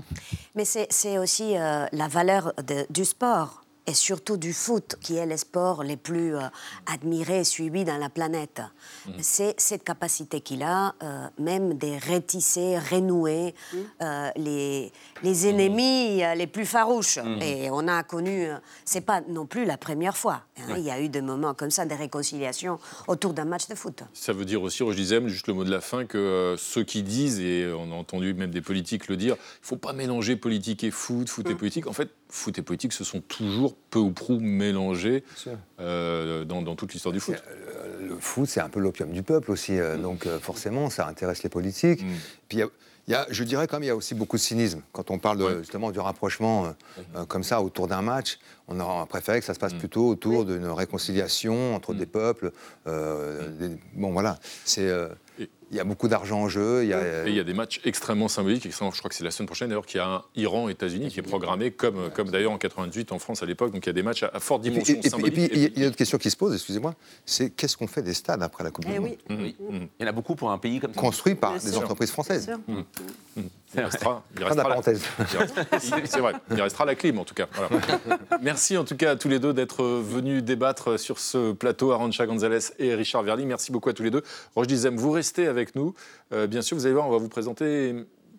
Mais 0.54 0.64
c'est 0.64 0.79
c'est 0.90 1.18
aussi 1.18 1.56
euh, 1.56 1.86
la 1.92 2.08
valeur 2.08 2.54
du 2.90 3.04
sport 3.04 3.62
et 3.86 3.94
surtout 3.94 4.36
du 4.36 4.52
foot, 4.52 4.96
qui 5.00 5.16
est 5.16 5.26
le 5.26 5.36
sport 5.36 5.82
le 5.84 5.96
plus 5.96 6.36
euh, 6.36 6.40
admiré 6.86 7.40
et 7.40 7.44
suivi 7.44 7.84
dans 7.84 7.96
la 7.96 8.08
planète. 8.08 8.60
C'est 9.20 9.54
cette 9.58 9.84
capacité 9.84 10.40
qu'il 10.40 10.62
a, 10.62 10.94
euh, 11.02 11.26
même 11.38 11.74
de 11.78 12.12
retisser, 12.12 12.78
renouer 12.78 13.54
euh, 14.02 14.30
les, 14.36 14.92
les 15.22 15.46
ennemis 15.48 16.22
euh, 16.22 16.34
les 16.34 16.46
plus 16.46 16.66
farouches. 16.66 17.18
Et 17.40 17.68
on 17.70 17.88
a 17.88 18.02
connu, 18.02 18.48
c'est 18.84 19.00
pas 19.00 19.20
non 19.28 19.46
plus 19.46 19.64
la 19.64 19.76
première 19.76 20.16
fois. 20.16 20.42
hein. 20.58 20.74
Il 20.76 20.84
y 20.84 20.90
a 20.90 21.00
eu 21.00 21.08
des 21.08 21.22
moments 21.22 21.54
comme 21.54 21.70
ça, 21.70 21.84
des 21.86 21.94
réconciliations 21.94 22.78
autour 23.08 23.32
d'un 23.32 23.44
match 23.44 23.66
de 23.68 23.74
foot. 23.74 24.02
Ça 24.12 24.32
veut 24.32 24.44
dire 24.44 24.62
aussi, 24.62 24.82
Roger 24.82 24.96
Dizem, 25.00 25.28
juste 25.28 25.46
le 25.46 25.54
mot 25.54 25.64
de 25.64 25.70
la 25.70 25.80
fin, 25.80 26.04
que 26.04 26.18
euh, 26.18 26.56
ceux 26.56 26.84
qui 26.84 27.02
disent, 27.02 27.40
et 27.40 27.70
on 27.72 27.90
a 27.92 27.94
entendu 27.94 28.34
même 28.34 28.50
des 28.50 28.60
politiques 28.60 29.08
le 29.08 29.16
dire, 29.16 29.34
il 29.36 29.62
ne 29.62 29.66
faut 29.66 29.76
pas 29.76 29.92
mélanger 29.92 30.36
politique 30.36 30.84
et 30.84 30.90
foot, 30.90 31.28
foot 31.28 31.48
et 31.48 31.54
politique. 31.54 31.86
En 31.86 31.92
fait, 31.92 32.10
foot 32.30 32.58
et 32.58 32.62
politique 32.62 32.92
se 32.92 33.04
sont 33.04 33.20
toujours 33.20 33.74
peu 33.90 33.98
ou 33.98 34.12
prou 34.12 34.38
mélangés 34.40 35.24
euh, 35.80 36.44
dans, 36.44 36.62
dans 36.62 36.76
toute 36.76 36.92
l'histoire 36.92 37.12
du 37.12 37.20
foot. 37.20 37.36
le 38.08 38.16
foot, 38.18 38.48
c'est 38.48 38.60
un 38.60 38.68
peu 38.68 38.80
l'opium 38.80 39.10
du 39.10 39.22
peuple 39.22 39.50
aussi. 39.50 39.78
euh, 39.78 39.96
Donc 39.96 40.26
euh, 40.26 40.38
forcément, 40.38 40.90
ça 40.90 41.06
intéresse 41.06 41.42
les 41.42 41.50
politiques. 41.50 42.00
Puis 42.48 42.58
il 42.58 42.60
y 42.60 42.62
a- 42.62 42.68
il 43.08 43.12
y 43.12 43.16
a- 43.16 43.26
je 43.30 43.42
dirais 43.44 43.66
quand 43.66 43.76
même, 43.76 43.82
il 43.84 43.88
y 43.88 43.90
a 43.90 43.96
aussi 43.96 44.14
beaucoup 44.14 44.36
de 44.36 44.42
cynisme. 44.42 44.82
Quand 44.92 45.10
on 45.10 45.18
parle 45.18 45.38
de- 45.38 45.58
justement 45.60 45.90
du 45.90 45.98
rapprochement 45.98 46.66
euh, 46.66 46.70
euh, 47.16 47.24
comme 47.24 47.42
ça 47.42 47.60
autour 47.62 47.88
d'un 47.88 48.02
match, 48.02 48.38
on 48.70 48.80
aurait 48.80 49.06
préféré 49.06 49.40
que 49.40 49.44
ça 49.46 49.54
se 49.54 49.58
passe 49.58 49.74
plutôt 49.74 50.08
autour 50.08 50.44
d'une 50.44 50.66
réconciliation 50.66 51.74
entre 51.74 51.92
des 51.94 52.06
peuples. 52.06 52.52
euh, 52.86 53.48
des- 53.50 53.76
bon 53.94 54.12
voilà, 54.12 54.38
c'est. 54.64 54.88
euh, 54.88 55.08
il 55.72 55.76
y 55.76 55.80
a 55.80 55.84
beaucoup 55.84 56.08
d'argent 56.08 56.40
en 56.40 56.48
jeu. 56.48 56.82
Il 56.82 56.88
y 56.88 56.92
a, 56.92 57.26
Et 57.26 57.28
il 57.30 57.34
y 57.36 57.38
a 57.38 57.44
des 57.44 57.54
matchs 57.54 57.80
extrêmement 57.84 58.26
symboliques. 58.26 58.66
extrêmement- 58.66 58.90
je 58.92 58.98
crois 58.98 59.08
que 59.08 59.14
c'est 59.14 59.22
la 59.22 59.30
semaine 59.30 59.46
prochaine 59.46 59.68
d'ailleurs 59.68 59.86
qu'il 59.86 59.98
y 59.98 60.00
a 60.02 60.06
un 60.08 60.22
Iran-États-Unis 60.34 61.10
qui 61.10 61.20
est 61.20 61.22
programmé 61.22 61.70
comme, 61.70 62.10
comme 62.10 62.28
d'ailleurs 62.28 62.50
en 62.50 62.58
98 62.58 63.12
en 63.12 63.20
France 63.20 63.44
à 63.44 63.46
l'époque. 63.46 63.70
Donc 63.72 63.86
il 63.86 63.88
y 63.88 63.90
a 63.90 63.92
des 63.92 64.02
matchs 64.02 64.24
à, 64.24 64.30
à 64.34 64.40
forte 64.40 64.66
Et 64.66 64.70
puis, 64.72 64.82
dimension 64.82 64.94
et 64.94 64.98
puis- 64.98 65.06
et 65.06 65.10
symbolique. 65.10 65.34
puis, 65.34 65.44
il 65.52 65.62
y 65.62 65.64
a- 65.66 65.68
il 65.68 65.78
y 65.78 65.78
a 65.78 65.82
une 65.82 65.88
autre 65.90 65.96
question 65.96 66.18
qui 66.18 66.28
se 66.28 66.36
pose, 66.36 66.52
excusez-moi, 66.54 66.96
c'est 67.24 67.50
qu'est-ce 67.50 67.76
qu'on 67.76 67.86
fait 67.86 68.02
des 68.02 68.14
stades 68.14 68.42
après 68.42 68.64
la 68.64 68.72
Coupe 68.72 68.84
Eh 68.88 68.92
du 68.94 68.98
Monde 69.00 69.16
Oui. 69.30 69.54
Il 69.70 69.86
y 70.00 70.04
en 70.04 70.08
a 70.08 70.12
beaucoup 70.12 70.34
pour 70.34 70.50
un 70.50 70.58
pays 70.58 70.80
comme 70.80 70.92
ça. 70.92 71.00
Construits 71.00 71.36
par 71.36 71.52
Bien 71.54 71.62
des 71.62 71.70
sûr. 71.70 71.78
entreprises 71.82 72.10
françaises. 72.10 72.46
Bien 72.46 72.56
sûr. 72.56 72.74
Mm. 73.36 73.42
Il 73.76 73.80
restera, 73.82 74.24
il 74.34 74.38
Fin 74.40 74.40
de 74.40 74.44
restera 74.48 74.68
la 74.68 74.68
parenthèse. 74.74 75.02
il 75.32 75.38
restera- 75.38 75.64
il- 76.00 76.06
C'est 76.08 76.18
vrai, 76.18 76.32
il 76.50 76.60
restera 76.60 76.84
la 76.84 76.96
clim 76.96 77.20
en 77.20 77.24
tout 77.24 77.34
cas. 77.34 77.46
Voilà. 77.54 77.68
Merci 78.42 78.59
en 78.76 78.84
tout 78.84 78.96
cas 78.96 79.12
à 79.12 79.16
tous 79.16 79.28
les 79.28 79.38
deux 79.38 79.54
d'être 79.54 79.82
venus 79.84 80.42
débattre 80.42 80.98
sur 80.98 81.18
ce 81.18 81.52
plateau, 81.52 81.92
Arancha 81.92 82.26
Gonzalez 82.26 82.58
et 82.78 82.94
Richard 82.94 83.22
Verly. 83.22 83.46
Merci 83.46 83.72
beaucoup 83.72 83.88
à 83.88 83.92
tous 83.94 84.02
les 84.02 84.10
deux. 84.10 84.22
Roche 84.54 84.66
Dizem, 84.66 84.96
vous 84.96 85.10
restez 85.10 85.46
avec 85.46 85.74
nous. 85.74 85.94
Euh, 86.32 86.46
bien 86.46 86.60
sûr, 86.60 86.76
vous 86.76 86.84
allez 86.84 86.94
voir, 86.94 87.08
on 87.08 87.10
va 87.10 87.18
vous 87.18 87.28
présenter 87.28 87.94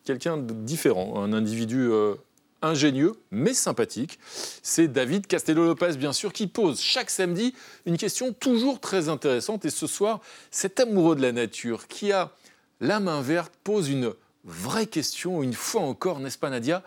quelqu'un 0.06 0.38
de 0.38 0.54
différent, 0.54 1.24
un 1.24 1.34
individu 1.34 1.90
euh, 1.90 2.14
ingénieux 2.62 3.14
mais 3.32 3.54
sympathique. 3.54 4.20
C'est 4.62 4.88
David 4.88 5.26
Castello-Lopez, 5.26 5.98
bien 5.98 6.14
sûr, 6.14 6.34
qui 6.34 6.46
pose 6.46 6.80
chaque 6.80 7.10
samedi 7.10 7.56
une 7.88 7.98
question 7.98 8.32
toujours 8.32 8.80
très 8.80 9.10
intéressante. 9.10 9.66
Et 9.66 9.72
ce 9.72 9.88
soir, 9.88 10.22
cet 10.52 10.80
amoureux 10.80 11.16
de 11.16 11.22
la 11.22 11.32
nature 11.32 11.88
qui 11.88 12.12
a 12.12 12.32
la 12.80 13.00
main 13.00 13.22
verte 13.22 13.54
pose 13.64 13.90
une 13.90 14.14
vraie 14.44 14.88
question, 14.88 15.42
une 15.42 15.54
fois 15.54 15.82
encore, 15.82 16.20
n'est-ce 16.20 16.38
pas 16.38 16.50
Nadia? 16.50 16.84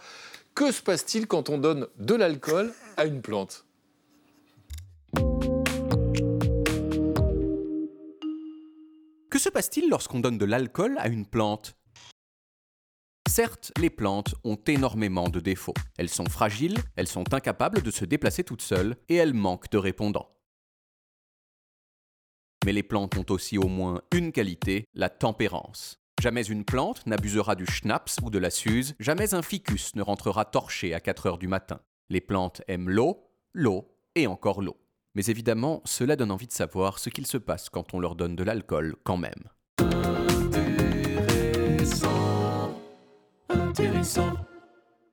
Que 0.54 0.70
se 0.70 0.82
passe-t-il 0.82 1.26
quand 1.26 1.50
on 1.50 1.58
donne 1.58 1.88
de 1.98 2.14
l'alcool 2.14 2.72
à 2.96 3.06
une 3.06 3.22
plante? 3.22 3.66
Que 9.30 9.40
se 9.40 9.48
passe-t-il 9.48 9.90
lorsqu'on 9.90 10.20
donne 10.20 10.38
de 10.38 10.44
l'alcool 10.44 10.96
à 10.98 11.08
une 11.08 11.26
plante? 11.26 11.76
Certes, 13.28 13.72
les 13.80 13.90
plantes 13.90 14.36
ont 14.44 14.58
énormément 14.68 15.28
de 15.28 15.40
défauts. 15.40 15.74
Elles 15.98 16.08
sont 16.08 16.28
fragiles, 16.28 16.78
elles 16.94 17.08
sont 17.08 17.34
incapables 17.34 17.82
de 17.82 17.90
se 17.90 18.04
déplacer 18.04 18.44
toutes 18.44 18.62
seules 18.62 18.96
et 19.08 19.16
elles 19.16 19.34
manquent 19.34 19.72
de 19.72 19.78
répondants. 19.78 20.30
Mais 22.64 22.72
les 22.72 22.84
plantes 22.84 23.16
ont 23.16 23.26
aussi 23.30 23.58
au 23.58 23.66
moins 23.66 24.02
une 24.12 24.30
qualité, 24.30 24.84
la 24.94 25.10
tempérance. 25.10 26.03
Jamais 26.22 26.44
une 26.46 26.64
plante 26.64 27.06
n'abusera 27.06 27.54
du 27.54 27.66
schnapps 27.66 28.16
ou 28.22 28.30
de 28.30 28.38
la 28.38 28.50
suze, 28.50 28.94
jamais 28.98 29.34
un 29.34 29.42
ficus 29.42 29.94
ne 29.94 30.02
rentrera 30.02 30.44
torché 30.44 30.94
à 30.94 31.00
4 31.00 31.26
heures 31.26 31.38
du 31.38 31.48
matin. 31.48 31.80
Les 32.08 32.20
plantes 32.20 32.62
aiment 32.68 32.88
l'eau, 32.88 33.30
l'eau 33.52 33.94
et 34.14 34.26
encore 34.26 34.62
l'eau. 34.62 34.76
Mais 35.14 35.26
évidemment, 35.26 35.82
cela 35.84 36.16
donne 36.16 36.30
envie 36.30 36.46
de 36.46 36.52
savoir 36.52 36.98
ce 36.98 37.10
qu'il 37.10 37.26
se 37.26 37.36
passe 37.36 37.68
quand 37.68 37.94
on 37.94 38.00
leur 38.00 38.16
donne 38.16 38.36
de 38.36 38.42
l'alcool 38.42 38.96
quand 39.04 39.16
même. 39.16 39.32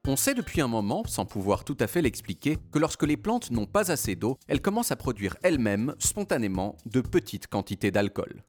On 0.07 0.15
sait 0.15 0.33
depuis 0.33 0.61
un 0.61 0.67
moment, 0.67 1.03
sans 1.05 1.25
pouvoir 1.25 1.63
tout 1.63 1.77
à 1.79 1.87
fait 1.87 2.01
l'expliquer, 2.01 2.57
que 2.71 2.79
lorsque 2.79 3.03
les 3.03 3.17
plantes 3.17 3.51
n'ont 3.51 3.65
pas 3.65 3.91
assez 3.91 4.15
d'eau, 4.15 4.37
elles 4.47 4.61
commencent 4.61 4.91
à 4.91 4.95
produire 4.95 5.37
elles-mêmes, 5.43 5.95
spontanément, 5.99 6.75
de 6.85 7.01
petites 7.01 7.47
quantités 7.47 7.91
d'alcool. 7.91 8.43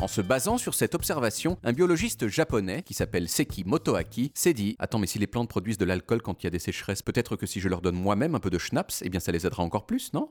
En 0.00 0.06
se 0.06 0.20
basant 0.20 0.58
sur 0.58 0.74
cette 0.74 0.94
observation, 0.94 1.58
un 1.64 1.72
biologiste 1.72 2.28
japonais 2.28 2.82
qui 2.82 2.94
s'appelle 2.94 3.28
Seki 3.28 3.64
Motoaki 3.64 4.30
s'est 4.32 4.54
dit 4.54 4.76
Attends, 4.78 5.00
mais 5.00 5.08
si 5.08 5.18
les 5.18 5.26
plantes 5.26 5.48
produisent 5.48 5.78
de 5.78 5.84
l'alcool 5.84 6.22
quand 6.22 6.40
il 6.42 6.46
y 6.46 6.48
a 6.48 6.50
des 6.50 6.60
sécheresses, 6.60 7.02
peut-être 7.02 7.34
que 7.34 7.46
si 7.46 7.58
je 7.58 7.68
leur 7.68 7.80
donne 7.80 7.96
moi-même 7.96 8.36
un 8.36 8.40
peu 8.40 8.50
de 8.50 8.58
schnapps, 8.58 9.02
eh 9.04 9.08
bien 9.08 9.18
ça 9.18 9.32
les 9.32 9.44
aidera 9.44 9.64
encore 9.64 9.86
plus, 9.86 10.12
non? 10.12 10.30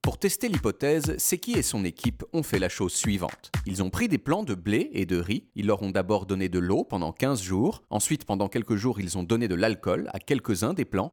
Pour 0.00 0.18
tester 0.18 0.48
l'hypothèse, 0.48 1.16
Seki 1.18 1.52
et 1.52 1.62
son 1.62 1.84
équipe 1.84 2.24
ont 2.32 2.44
fait 2.44 2.60
la 2.60 2.68
chose 2.68 2.92
suivante. 2.92 3.50
Ils 3.66 3.82
ont 3.82 3.90
pris 3.90 4.08
des 4.08 4.18
plants 4.18 4.44
de 4.44 4.54
blé 4.54 4.90
et 4.92 5.06
de 5.06 5.16
riz, 5.16 5.48
ils 5.56 5.66
leur 5.66 5.82
ont 5.82 5.90
d'abord 5.90 6.26
donné 6.26 6.48
de 6.48 6.60
l'eau 6.60 6.84
pendant 6.84 7.12
15 7.12 7.42
jours, 7.42 7.82
ensuite 7.90 8.24
pendant 8.24 8.48
quelques 8.48 8.76
jours 8.76 9.00
ils 9.00 9.18
ont 9.18 9.24
donné 9.24 9.48
de 9.48 9.56
l'alcool 9.56 10.08
à 10.12 10.20
quelques-uns 10.20 10.74
des 10.74 10.84
plants, 10.84 11.12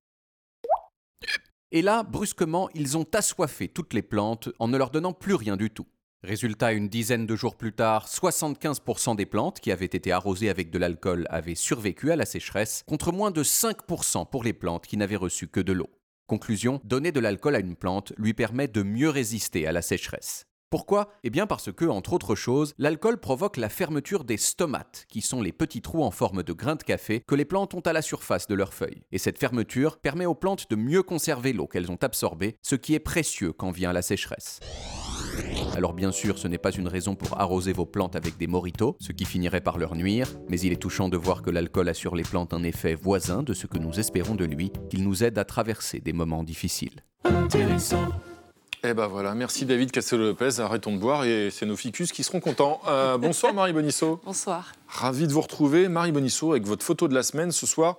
et 1.72 1.84
là, 1.84 2.02
brusquement, 2.04 2.68
ils 2.74 2.98
ont 2.98 3.06
assoiffé 3.14 3.68
toutes 3.68 3.94
les 3.94 4.02
plantes 4.02 4.50
en 4.58 4.68
ne 4.68 4.78
leur 4.78 4.90
donnant 4.90 5.14
plus 5.14 5.36
rien 5.36 5.56
du 5.56 5.70
tout. 5.70 5.86
Résultat, 6.24 6.74
une 6.74 6.90
dizaine 6.90 7.26
de 7.26 7.36
jours 7.38 7.56
plus 7.56 7.72
tard, 7.72 8.06
75% 8.08 9.16
des 9.16 9.26
plantes 9.26 9.62
qui 9.62 9.72
avaient 9.72 9.86
été 9.86 10.12
arrosées 10.12 10.50
avec 10.50 10.70
de 10.70 10.78
l'alcool 10.78 11.26
avaient 11.30 11.56
survécu 11.56 12.12
à 12.12 12.18
la 12.18 12.26
sécheresse, 12.26 12.84
contre 12.88 13.14
moins 13.14 13.32
de 13.32 13.42
5% 13.42 14.30
pour 14.30 14.44
les 14.44 14.52
plantes 14.52 14.86
qui 14.86 14.98
n'avaient 14.98 15.16
reçu 15.16 15.48
que 15.48 15.62
de 15.62 15.72
l'eau. 15.72 15.90
Conclusion, 16.28 16.82
donner 16.84 17.14
de 17.14 17.22
l'alcool 17.22 17.56
à 17.56 17.60
une 17.60 17.78
plante 17.78 18.12
lui 18.18 18.34
permet 18.34 18.68
de 18.68 18.84
mieux 18.84 19.10
résister 19.10 19.66
à 19.66 19.72
la 19.72 19.82
sécheresse. 19.82 20.46
Pourquoi? 20.70 21.10
Eh 21.24 21.30
bien 21.30 21.48
parce 21.48 21.72
que, 21.72 21.86
entre 21.86 22.12
autres 22.12 22.36
choses, 22.36 22.74
l'alcool 22.78 23.18
provoque 23.22 23.56
la 23.56 23.70
fermeture 23.70 24.26
des 24.26 24.38
stomates, 24.38 25.06
qui 25.08 25.22
sont 25.22 25.42
les 25.42 25.54
petits 25.54 25.82
trous 25.82 26.04
en 26.04 26.12
forme 26.12 26.44
de 26.44 26.54
grains 26.54 26.76
de 26.76 26.84
café 26.84 27.24
que 27.26 27.34
les 27.34 27.46
plantes 27.46 27.74
ont 27.74 27.80
à 27.80 27.94
la 27.94 28.02
surface 28.02 28.46
de 28.46 28.56
leurs 28.56 28.74
feuilles. 28.74 29.04
Et 29.14 29.18
cette 29.20 29.40
fermeture 29.40 29.98
permet 29.98 30.26
aux 30.26 30.36
plantes 30.36 30.70
de 30.70 30.76
mieux 30.76 31.02
conserver 31.02 31.54
l'eau 31.54 31.66
qu'elles 31.66 31.92
ont 31.92 31.98
absorbée, 32.02 32.58
ce 32.62 32.76
qui 32.76 32.94
est 32.94 33.00
précieux 33.00 33.54
quand 33.54 33.72
vient 33.72 33.94
la 33.94 34.02
sécheresse. 34.02 34.60
Alors 35.76 35.94
bien 35.94 36.12
sûr, 36.12 36.38
ce 36.38 36.48
n'est 36.48 36.58
pas 36.58 36.72
une 36.72 36.88
raison 36.88 37.16
pour 37.16 37.40
arroser 37.40 37.74
vos 37.74 37.86
plantes 37.86 38.16
avec 38.16 38.38
des 38.38 38.48
moritos, 38.48 38.96
ce 39.00 39.12
qui 39.12 39.26
finirait 39.26 39.62
par 39.62 39.78
leur 39.78 39.96
nuire, 39.96 40.28
mais 40.50 40.60
il 40.60 40.74
est 40.74 40.82
touchant 40.82 41.10
de 41.10 41.18
voir 41.18 41.42
que 41.42 41.50
l'alcool 41.50 41.90
a 41.90 41.94
sur 41.94 42.16
les 42.16 42.24
plantes 42.24 42.54
un 42.54 42.64
effet 42.64 42.96
voisin 42.96 43.44
de 43.44 43.54
ce 43.54 43.68
que 43.68 43.78
nous 43.78 44.00
espérons 44.00 44.36
de 44.36 44.46
lui, 44.46 44.72
qu'il 44.90 45.04
nous 45.04 45.24
aide 45.24 45.38
à 45.38 45.46
traverser 45.46 46.00
des 46.00 46.14
moments 46.14 46.44
difficiles. 46.44 47.04
Intéressant. 47.24 48.08
Eh 48.84 48.94
ben 48.94 49.08
voilà, 49.08 49.36
merci 49.36 49.66
David 49.66 49.92
Castello-Lopez. 49.92 50.62
Arrêtons 50.62 50.94
de 50.94 51.00
boire 51.00 51.26
et 51.26 51.50
c'est 51.52 51.66
nos 51.66 51.76
ficus 51.76 52.14
qui 52.14 52.24
seront 52.24 52.40
contents. 52.40 52.80
Euh, 52.88 53.18
bonsoir 53.20 53.54
Marie 53.54 53.74
Bonisso. 53.74 54.22
Bonsoir. 54.24 54.72
Ravi 54.88 55.28
de 55.28 55.34
vous 55.34 55.42
retrouver. 55.42 55.90
Marie 55.90 56.14
Bonisso, 56.14 56.52
avec 56.52 56.66
votre 56.66 56.86
photo 56.86 57.10
de 57.10 57.14
la 57.14 57.24
semaine 57.24 57.52
ce 57.52 57.66
soir, 57.66 57.98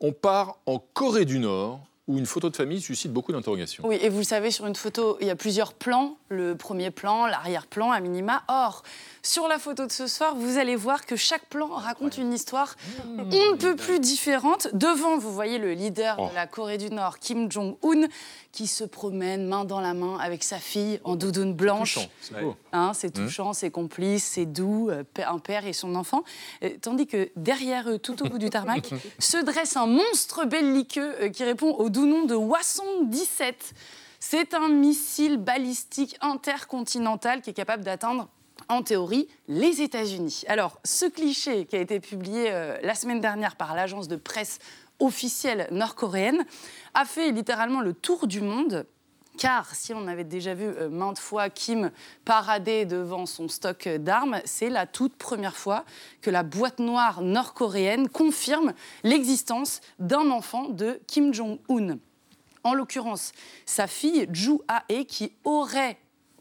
on 0.00 0.12
part 0.12 0.56
en 0.64 0.78
Corée 0.78 1.26
du 1.26 1.38
Nord 1.38 1.80
où 2.06 2.18
une 2.18 2.26
photo 2.26 2.50
de 2.50 2.56
famille 2.56 2.82
suscite 2.82 3.12
beaucoup 3.12 3.32
d'interrogations. 3.32 3.82
Oui, 3.86 3.98
et 4.02 4.10
vous 4.10 4.18
le 4.18 4.24
savez, 4.24 4.50
sur 4.50 4.66
une 4.66 4.74
photo, 4.76 5.16
il 5.22 5.26
y 5.26 5.30
a 5.30 5.36
plusieurs 5.36 5.72
plans. 5.72 6.18
Le 6.28 6.54
premier 6.54 6.90
plan, 6.90 7.26
l'arrière-plan, 7.26 7.90
à 7.92 8.00
minima. 8.00 8.42
Or, 8.48 8.82
sur 9.22 9.48
la 9.48 9.58
photo 9.58 9.86
de 9.86 9.92
ce 9.92 10.06
soir, 10.06 10.34
vous 10.36 10.58
allez 10.58 10.76
voir 10.76 11.06
que 11.06 11.16
chaque 11.16 11.46
plan 11.46 11.68
raconte 11.68 12.18
une 12.18 12.32
histoire 12.34 12.76
Mmh. 13.06 13.20
on 13.32 13.52
ne 13.52 13.56
peut 13.56 13.74
plus 13.76 14.00
différente. 14.00 14.68
Devant, 14.74 15.16
vous 15.16 15.32
voyez 15.32 15.56
le 15.58 15.72
leader 15.72 16.16
Oh. 16.18 16.28
de 16.28 16.34
la 16.34 16.46
Corée 16.46 16.76
du 16.78 16.90
Nord, 16.90 17.18
Kim 17.18 17.50
Jong-un, 17.50 18.06
qui 18.54 18.68
se 18.68 18.84
promène 18.84 19.48
main 19.48 19.64
dans 19.64 19.80
la 19.80 19.94
main 19.94 20.16
avec 20.18 20.44
sa 20.44 20.58
fille 20.58 21.00
en 21.02 21.16
doudoune 21.16 21.54
blanche. 21.54 21.94
touchant, 21.94 22.08
c'est 22.20 22.40
beau. 22.40 22.56
Hein, 22.72 22.92
c'est 22.94 23.18
Mmh. 23.18 23.24
touchant, 23.24 23.52
c'est 23.52 23.70
complice, 23.70 24.24
c'est 24.24 24.46
doux, 24.46 24.90
euh, 24.90 25.02
un 25.26 25.38
père 25.40 25.66
et 25.66 25.72
son 25.72 25.96
enfant. 25.96 26.22
Euh, 26.62 26.70
tandis 26.80 27.08
que 27.08 27.30
derrière 27.34 27.90
eux, 27.90 27.98
tout 27.98 28.24
au 28.24 28.28
bout 28.28 28.38
du 28.38 28.50
tarmac, 28.50 28.90
se 29.18 29.38
dresse 29.38 29.76
un 29.76 29.86
monstre 29.86 30.44
belliqueux 30.44 31.14
euh, 31.20 31.28
qui 31.30 31.42
répond 31.42 31.72
au 31.72 31.90
doux 31.90 32.06
nom 32.06 32.26
de 32.26 32.36
Wasson 32.36 33.02
17. 33.02 33.74
C'est 34.20 34.54
un 34.54 34.68
missile 34.68 35.36
balistique 35.36 36.16
intercontinental 36.20 37.42
qui 37.42 37.50
est 37.50 37.54
capable 37.54 37.82
d'atteindre 37.82 38.28
en 38.68 38.82
théorie, 38.82 39.28
les 39.48 39.82
États-Unis. 39.82 40.44
Alors, 40.48 40.78
ce 40.84 41.06
cliché 41.06 41.66
qui 41.66 41.76
a 41.76 41.80
été 41.80 42.00
publié 42.00 42.50
euh, 42.50 42.78
la 42.82 42.94
semaine 42.94 43.20
dernière 43.20 43.56
par 43.56 43.74
l'agence 43.74 44.08
de 44.08 44.16
presse 44.16 44.58
officielle 45.04 45.68
nord-coréenne 45.70 46.44
a 46.94 47.04
fait 47.04 47.30
littéralement 47.30 47.80
le 47.80 47.92
tour 47.92 48.26
du 48.26 48.40
monde. 48.40 48.86
Car 49.36 49.74
si 49.74 49.92
on 49.92 50.06
avait 50.06 50.24
déjà 50.24 50.54
vu 50.54 50.64
euh, 50.64 50.88
maintes 50.88 51.18
fois 51.18 51.50
Kim 51.50 51.90
parader 52.24 52.84
devant 52.84 53.26
son 53.26 53.48
stock 53.48 53.88
d'armes, 53.88 54.40
c'est 54.44 54.70
la 54.70 54.86
toute 54.86 55.16
première 55.16 55.56
fois 55.56 55.84
que 56.22 56.30
la 56.30 56.44
boîte 56.44 56.78
noire 56.78 57.20
nord-coréenne 57.20 58.08
confirme 58.08 58.74
l'existence 59.02 59.80
d'un 59.98 60.30
enfant 60.30 60.68
de 60.68 61.00
Kim 61.08 61.34
Jong-un. 61.34 61.98
En 62.62 62.74
l'occurrence, 62.74 63.32
sa 63.66 63.86
fille 63.88 64.28
Ju 64.32 64.52
Ae, 64.68 65.04
qui 65.04 65.32
aurait 65.42 65.98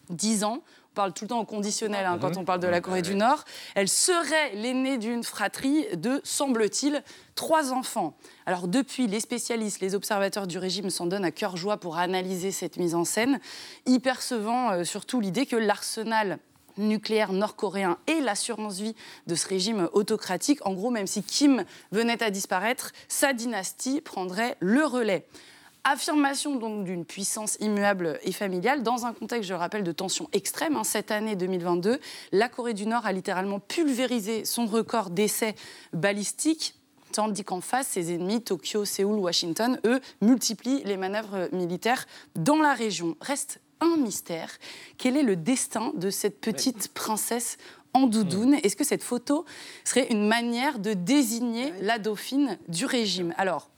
10 0.09 0.43
ans, 0.43 0.63
parle 0.93 1.13
tout 1.13 1.25
le 1.25 1.29
temps 1.29 1.39
au 1.39 1.45
conditionnel 1.45 2.05
hein, 2.05 2.17
quand 2.19 2.37
on 2.37 2.45
parle 2.45 2.59
de 2.59 2.67
la 2.67 2.81
Corée 2.81 3.01
du 3.01 3.15
Nord, 3.15 3.43
elle 3.75 3.89
serait 3.89 4.53
l'aînée 4.55 4.97
d'une 4.97 5.23
fratrie 5.23 5.85
de, 5.95 6.21
semble-t-il, 6.23 7.03
trois 7.35 7.73
enfants. 7.73 8.15
Alors 8.45 8.67
depuis, 8.67 9.07
les 9.07 9.19
spécialistes, 9.19 9.81
les 9.81 9.95
observateurs 9.95 10.47
du 10.47 10.57
régime 10.57 10.89
s'en 10.89 11.05
donnent 11.05 11.25
à 11.25 11.31
cœur 11.31 11.57
joie 11.57 11.77
pour 11.77 11.97
analyser 11.97 12.51
cette 12.51 12.77
mise 12.77 12.95
en 12.95 13.05
scène, 13.05 13.39
y 13.85 13.99
percevant 13.99 14.71
euh, 14.71 14.83
surtout 14.83 15.19
l'idée 15.19 15.45
que 15.45 15.55
l'arsenal 15.55 16.39
nucléaire 16.77 17.33
nord-coréen 17.33 17.97
et 18.07 18.19
l'assurance 18.19 18.79
vie 18.79 18.95
de 19.27 19.35
ce 19.35 19.47
régime 19.47 19.89
autocratique, 19.93 20.65
en 20.65 20.73
gros, 20.73 20.89
même 20.89 21.07
si 21.07 21.23
Kim 21.23 21.63
venait 21.91 22.23
à 22.23 22.31
disparaître, 22.31 22.91
sa 23.07 23.33
dynastie 23.33 24.01
prendrait 24.01 24.57
le 24.59 24.85
relais. 24.85 25.25
Affirmation 25.85 26.55
donc 26.55 26.85
d'une 26.85 27.03
puissance 27.03 27.57
immuable 27.59 28.17
et 28.23 28.31
familiale 28.31 28.83
dans 28.83 29.05
un 29.05 29.11
contexte, 29.11 29.49
je 29.49 29.53
le 29.53 29.59
rappelle, 29.59 29.83
de 29.83 29.91
tensions 29.91 30.29
extrêmes. 30.31 30.77
hein. 30.77 30.85
Cette 30.85 31.11
année 31.11 31.35
2022, 31.35 31.99
la 32.31 32.47
Corée 32.47 32.73
du 32.73 32.85
Nord 32.85 33.05
a 33.05 33.11
littéralement 33.11 33.59
pulvérisé 33.59 34.45
son 34.45 34.65
record 34.65 35.09
d'essais 35.09 35.55
balistiques. 35.91 36.75
Tandis 37.11 37.43
qu'en 37.43 37.59
face, 37.59 37.87
ses 37.89 38.13
ennemis, 38.13 38.41
Tokyo, 38.41 38.85
Séoul, 38.85 39.19
Washington, 39.19 39.77
eux, 39.85 39.99
multiplient 40.21 40.83
les 40.85 40.95
manœuvres 40.95 41.49
militaires 41.51 42.05
dans 42.35 42.61
la 42.61 42.73
région. 42.73 43.17
Reste 43.19 43.59
un 43.81 43.97
mystère. 43.97 44.51
Quel 44.97 45.17
est 45.17 45.23
le 45.23 45.35
destin 45.35 45.91
de 45.95 46.09
cette 46.09 46.39
petite 46.39 46.93
princesse 46.93 47.57
en 47.93 48.07
doudoune 48.07 48.55
Est-ce 48.63 48.77
que 48.77 48.85
cette 48.85 49.03
photo 49.03 49.43
serait 49.83 50.07
une 50.09 50.27
manière 50.27 50.79
de 50.79 50.93
désigner 50.93 51.73
la 51.81 51.99
dauphine 51.99 52.57
du 52.69 52.85
régime? 52.85 53.33
Alors, 53.37 53.69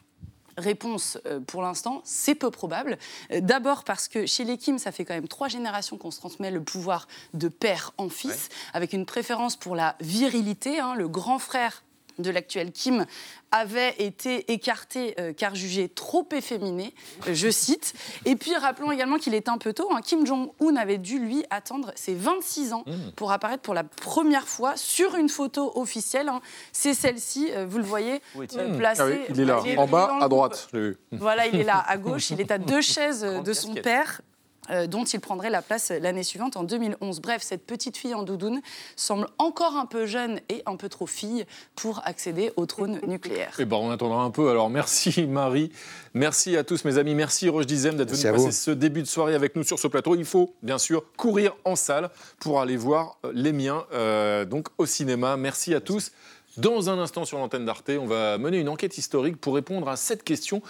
Réponse 0.58 1.18
euh, 1.26 1.40
pour 1.40 1.62
l'instant, 1.62 2.02
c'est 2.06 2.36
peu 2.36 2.50
probable. 2.52 2.98
Euh, 3.32 3.42
D'abord 3.42 3.84
parce 3.84 4.08
que 4.08 4.26
chez 4.26 4.44
les 4.44 4.58
Kim, 4.58 4.78
ça 4.80 4.92
fait 4.92 5.06
quand 5.06 5.14
même 5.14 5.28
trois 5.28 5.48
générations 5.48 5.98
qu'on 5.98 6.12
se 6.12 6.20
transmet 6.20 6.52
le 6.52 6.64
pouvoir 6.64 7.08
de 7.34 7.48
père 7.48 7.92
en 7.98 8.10
fils, 8.10 8.50
avec 8.74 8.94
une 8.94 9.06
préférence 9.06 9.56
pour 9.56 9.76
la 9.76 9.96
virilité. 10.00 10.80
hein. 10.80 10.96
Le 10.96 11.08
grand 11.08 11.40
frère 11.40 11.84
de 12.20 12.30
l'actuel 12.32 12.72
Kim 12.72 13.06
avait 13.52 13.96
été 14.00 14.52
écarté 14.52 15.16
euh, 15.20 15.34
car 15.34 15.56
jugé 15.56 15.88
trop 15.90 16.28
efféminé, 16.34 16.94
euh, 17.28 17.34
je 17.34 17.50
cite. 17.50 17.94
Et 18.26 18.36
puis 18.36 18.56
rappelons 18.56 18.92
également 18.92 19.18
qu'il 19.18 19.34
est 19.34 19.48
un 19.50 19.58
peu 19.58 19.72
tôt. 19.74 19.88
hein. 19.92 20.02
Kim 20.04 20.26
Jong-un 20.26 20.76
avait 20.76 20.98
dû 20.98 21.20
lui 21.20 21.44
attendre 21.50 21.92
ses 21.96 22.14
26 22.16 22.74
ans 22.74 22.84
pour 23.16 23.32
apparaître 23.32 23.62
pour 23.64 23.74
la 23.74 23.84
première 23.84 24.48
fois 24.48 24.76
sur 24.76 25.16
une 25.16 25.30
photo 25.30 25.72
officielle. 25.76 26.30
hein. 26.30 26.42
C'est 26.72 26.94
celle-ci, 26.94 27.50
euh, 27.52 27.66
vous 27.66 27.78
le 27.78 27.84
voyez, 27.86 28.22
euh, 28.58 28.78
placée. 28.78 29.02
Ah 29.02 29.06
oui, 29.08 29.20
il 29.30 29.40
est 29.42 29.46
là, 29.46 29.60
en 29.62 29.86
dans 29.86 29.88
bas, 29.88 30.16
le 30.20 30.24
à 30.26 30.28
droite. 30.30 30.68
je 30.74 30.78
l'ai 30.78 30.84
vu. 30.90 30.98
voilà, 31.14 31.48
il 31.48 31.56
est 31.60 31.64
là 31.64 31.84
à 31.88 31.98
gauche. 32.06 32.32
Il 32.32 32.42
est 32.42 32.52
à 32.52 32.58
deux 32.58 32.82
chaises 32.82 33.22
de 33.22 33.54
son 33.54 33.68
casquette. 33.70 33.84
père. 33.84 34.22
Euh, 34.70 34.88
dont 34.88 35.04
il 35.04 35.20
prendrait 35.20 35.50
la 35.50 35.62
place 35.62 35.92
l'année 35.92 36.24
suivante, 36.24 36.58
en 36.58 36.64
2011. 36.64 37.22
Bref, 37.22 37.42
cette 37.42 37.66
petite 37.66 37.98
fille 37.98 38.14
en 38.14 38.24
doudoune 38.24 38.62
semble 38.96 39.28
encore 39.38 39.76
un 39.76 39.86
peu 39.86 40.06
jeune 40.06 40.40
et 40.50 40.64
un 40.66 40.76
peu 40.76 40.90
trop 40.90 41.08
fille 41.08 41.46
pour 41.76 42.02
accéder 42.06 42.52
au 42.56 42.66
trône 42.66 43.00
nucléaire. 43.08 43.56
Eh 43.60 43.66
ben, 43.66 43.78
on 43.78 43.92
attendra 43.92 44.24
un 44.24 44.32
peu. 44.32 44.50
Alors, 44.50 44.70
merci 44.70 45.26
Marie. 45.28 45.72
Merci 46.14 46.56
à 46.56 46.64
tous 46.64 46.86
mes 46.86 46.98
amis. 46.98 47.14
Merci 47.14 47.50
Roche 47.50 47.66
Dizem 47.66 47.98
d'être 47.98 48.12
venu 48.12 48.32
passer 48.32 48.46
vous. 48.46 48.52
ce 48.52 48.72
début 48.72 49.02
de 49.02 49.08
soirée 49.08 49.36
avec 49.36 49.56
nous 49.56 49.64
sur 49.64 49.80
ce 49.80 49.88
plateau. 49.88 50.16
Il 50.16 50.26
faut 50.26 50.54
bien 50.64 50.78
sûr 50.78 51.04
courir 51.18 51.56
en 51.66 51.76
salle 51.76 52.10
pour 52.40 52.62
aller 52.62 52.78
voir 52.78 53.18
euh, 53.26 53.32
les 53.34 53.52
miens 53.52 53.86
euh, 53.94 54.46
donc 54.46 54.68
au 54.78 54.86
cinéma. 54.86 55.38
Merci 55.38 55.74
à 55.74 55.82
tous. 55.82 56.12
Dans 56.58 56.90
un 56.90 57.00
instant 57.00 57.26
sur 57.26 57.38
l'antenne 57.38 57.66
d'Arte, 57.66 57.92
on 58.00 58.06
va 58.06 58.38
mener 58.38 58.60
une 58.60 58.70
enquête 58.70 58.98
historique 58.98 59.38
pour 59.38 59.56
répondre 59.56 59.90
à 59.90 59.98
cette 59.98 60.24
question. 60.24 60.62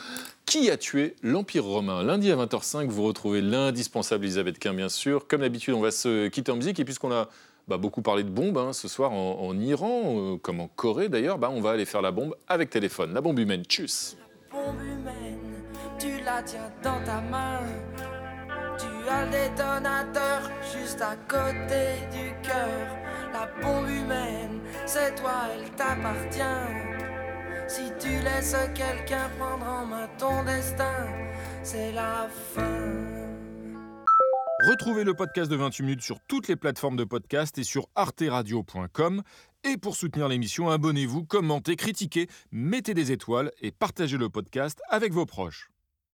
Qui 0.46 0.72
a 0.72 0.78
tué 0.78 1.16
l'Empire 1.22 1.64
romain? 1.64 2.04
Lundi 2.04 2.32
à 2.32 2.36
20h05, 2.36 2.88
vous 2.88 3.04
retrouvez 3.04 3.42
l'indispensable 3.42 4.26
Elisabeth 4.26 4.58
Quint, 4.58 4.74
bien 4.74 4.90
sûr. 4.90 5.28
Comme 5.28 5.42
d'habitude, 5.42 5.74
on 5.76 5.82
va 5.82 5.92
se 5.92 6.28
quitter 6.28 6.52
en 6.52 6.56
musique. 6.56 6.80
Et 6.80 6.86
puisqu'on 6.86 7.12
a 7.12 7.30
bah, 7.68 7.78
beaucoup 7.78 8.02
parlé 8.02 8.24
de 8.24 8.30
bombes 8.30 8.58
hein, 8.58 8.74
ce 8.74 8.88
soir 8.88 9.12
en, 9.12 9.58
Iran, 9.60 10.02
euh, 10.06 10.38
comme 10.38 10.60
en 10.60 10.68
Corée 10.68 11.10
d'ailleurs, 11.10 11.38
bah, 11.38 11.50
on 11.52 11.62
va 11.62 11.72
aller 11.72 11.86
faire 11.86 12.02
la 12.02 12.12
bombe 12.12 12.36
avec 12.48 12.70
téléphone. 12.70 13.14
La 13.14 13.22
bombe 13.22 13.40
humaine. 13.40 13.64
Tchuss 13.64 14.18
bombe 14.56 14.82
humaine, 14.82 15.64
tu 16.00 16.24
la 16.24 16.42
tiens 16.44 16.72
dans 16.82 17.04
ta 17.04 17.22
main. 17.22 17.60
Tu 18.78 19.10
as 19.10 19.26
le 19.26 19.32
détonateur 19.32 20.50
juste 20.74 21.02
à 21.02 21.16
côté 21.28 22.08
du 22.12 22.34
cœur. 22.42 23.05
La 23.36 23.50
bombe 23.62 23.90
humaine, 23.90 24.62
c'est 24.86 25.14
toi, 25.16 25.50
elle 25.54 25.70
t'appartient. 25.72 26.40
Si 27.68 27.92
tu 28.00 28.08
laisses 28.24 28.56
quelqu'un 28.74 29.30
prendre 29.38 29.66
en 29.66 29.86
main 29.86 30.08
ton 30.18 30.46
destin, 30.46 31.10
c'est 31.62 31.92
la 31.92 32.30
fin. 32.54 32.86
Retrouvez 34.70 35.04
le 35.04 35.14
podcast 35.14 35.52
de 35.52 35.58
28 35.58 35.84
minutes 35.84 36.02
sur 36.02 36.22
toutes 36.30 36.48
les 36.48 36.56
plateformes 36.56 36.96
de 36.96 37.04
podcast 37.04 37.58
et 37.58 37.66
sur 37.66 37.88
arteradio.com. 37.96 39.22
Et 39.66 39.76
pour 39.76 39.98
soutenir 39.98 40.30
l'émission, 40.30 40.70
abonnez-vous, 40.70 41.26
commentez, 41.26 41.76
critiquez, 41.76 42.30
mettez 42.54 42.94
des 42.94 43.12
étoiles 43.12 43.52
et 43.60 43.72
partagez 43.72 44.18
le 44.18 44.30
podcast 44.30 44.80
avec 44.90 45.12
vos 45.12 45.26
proches. 45.26 45.75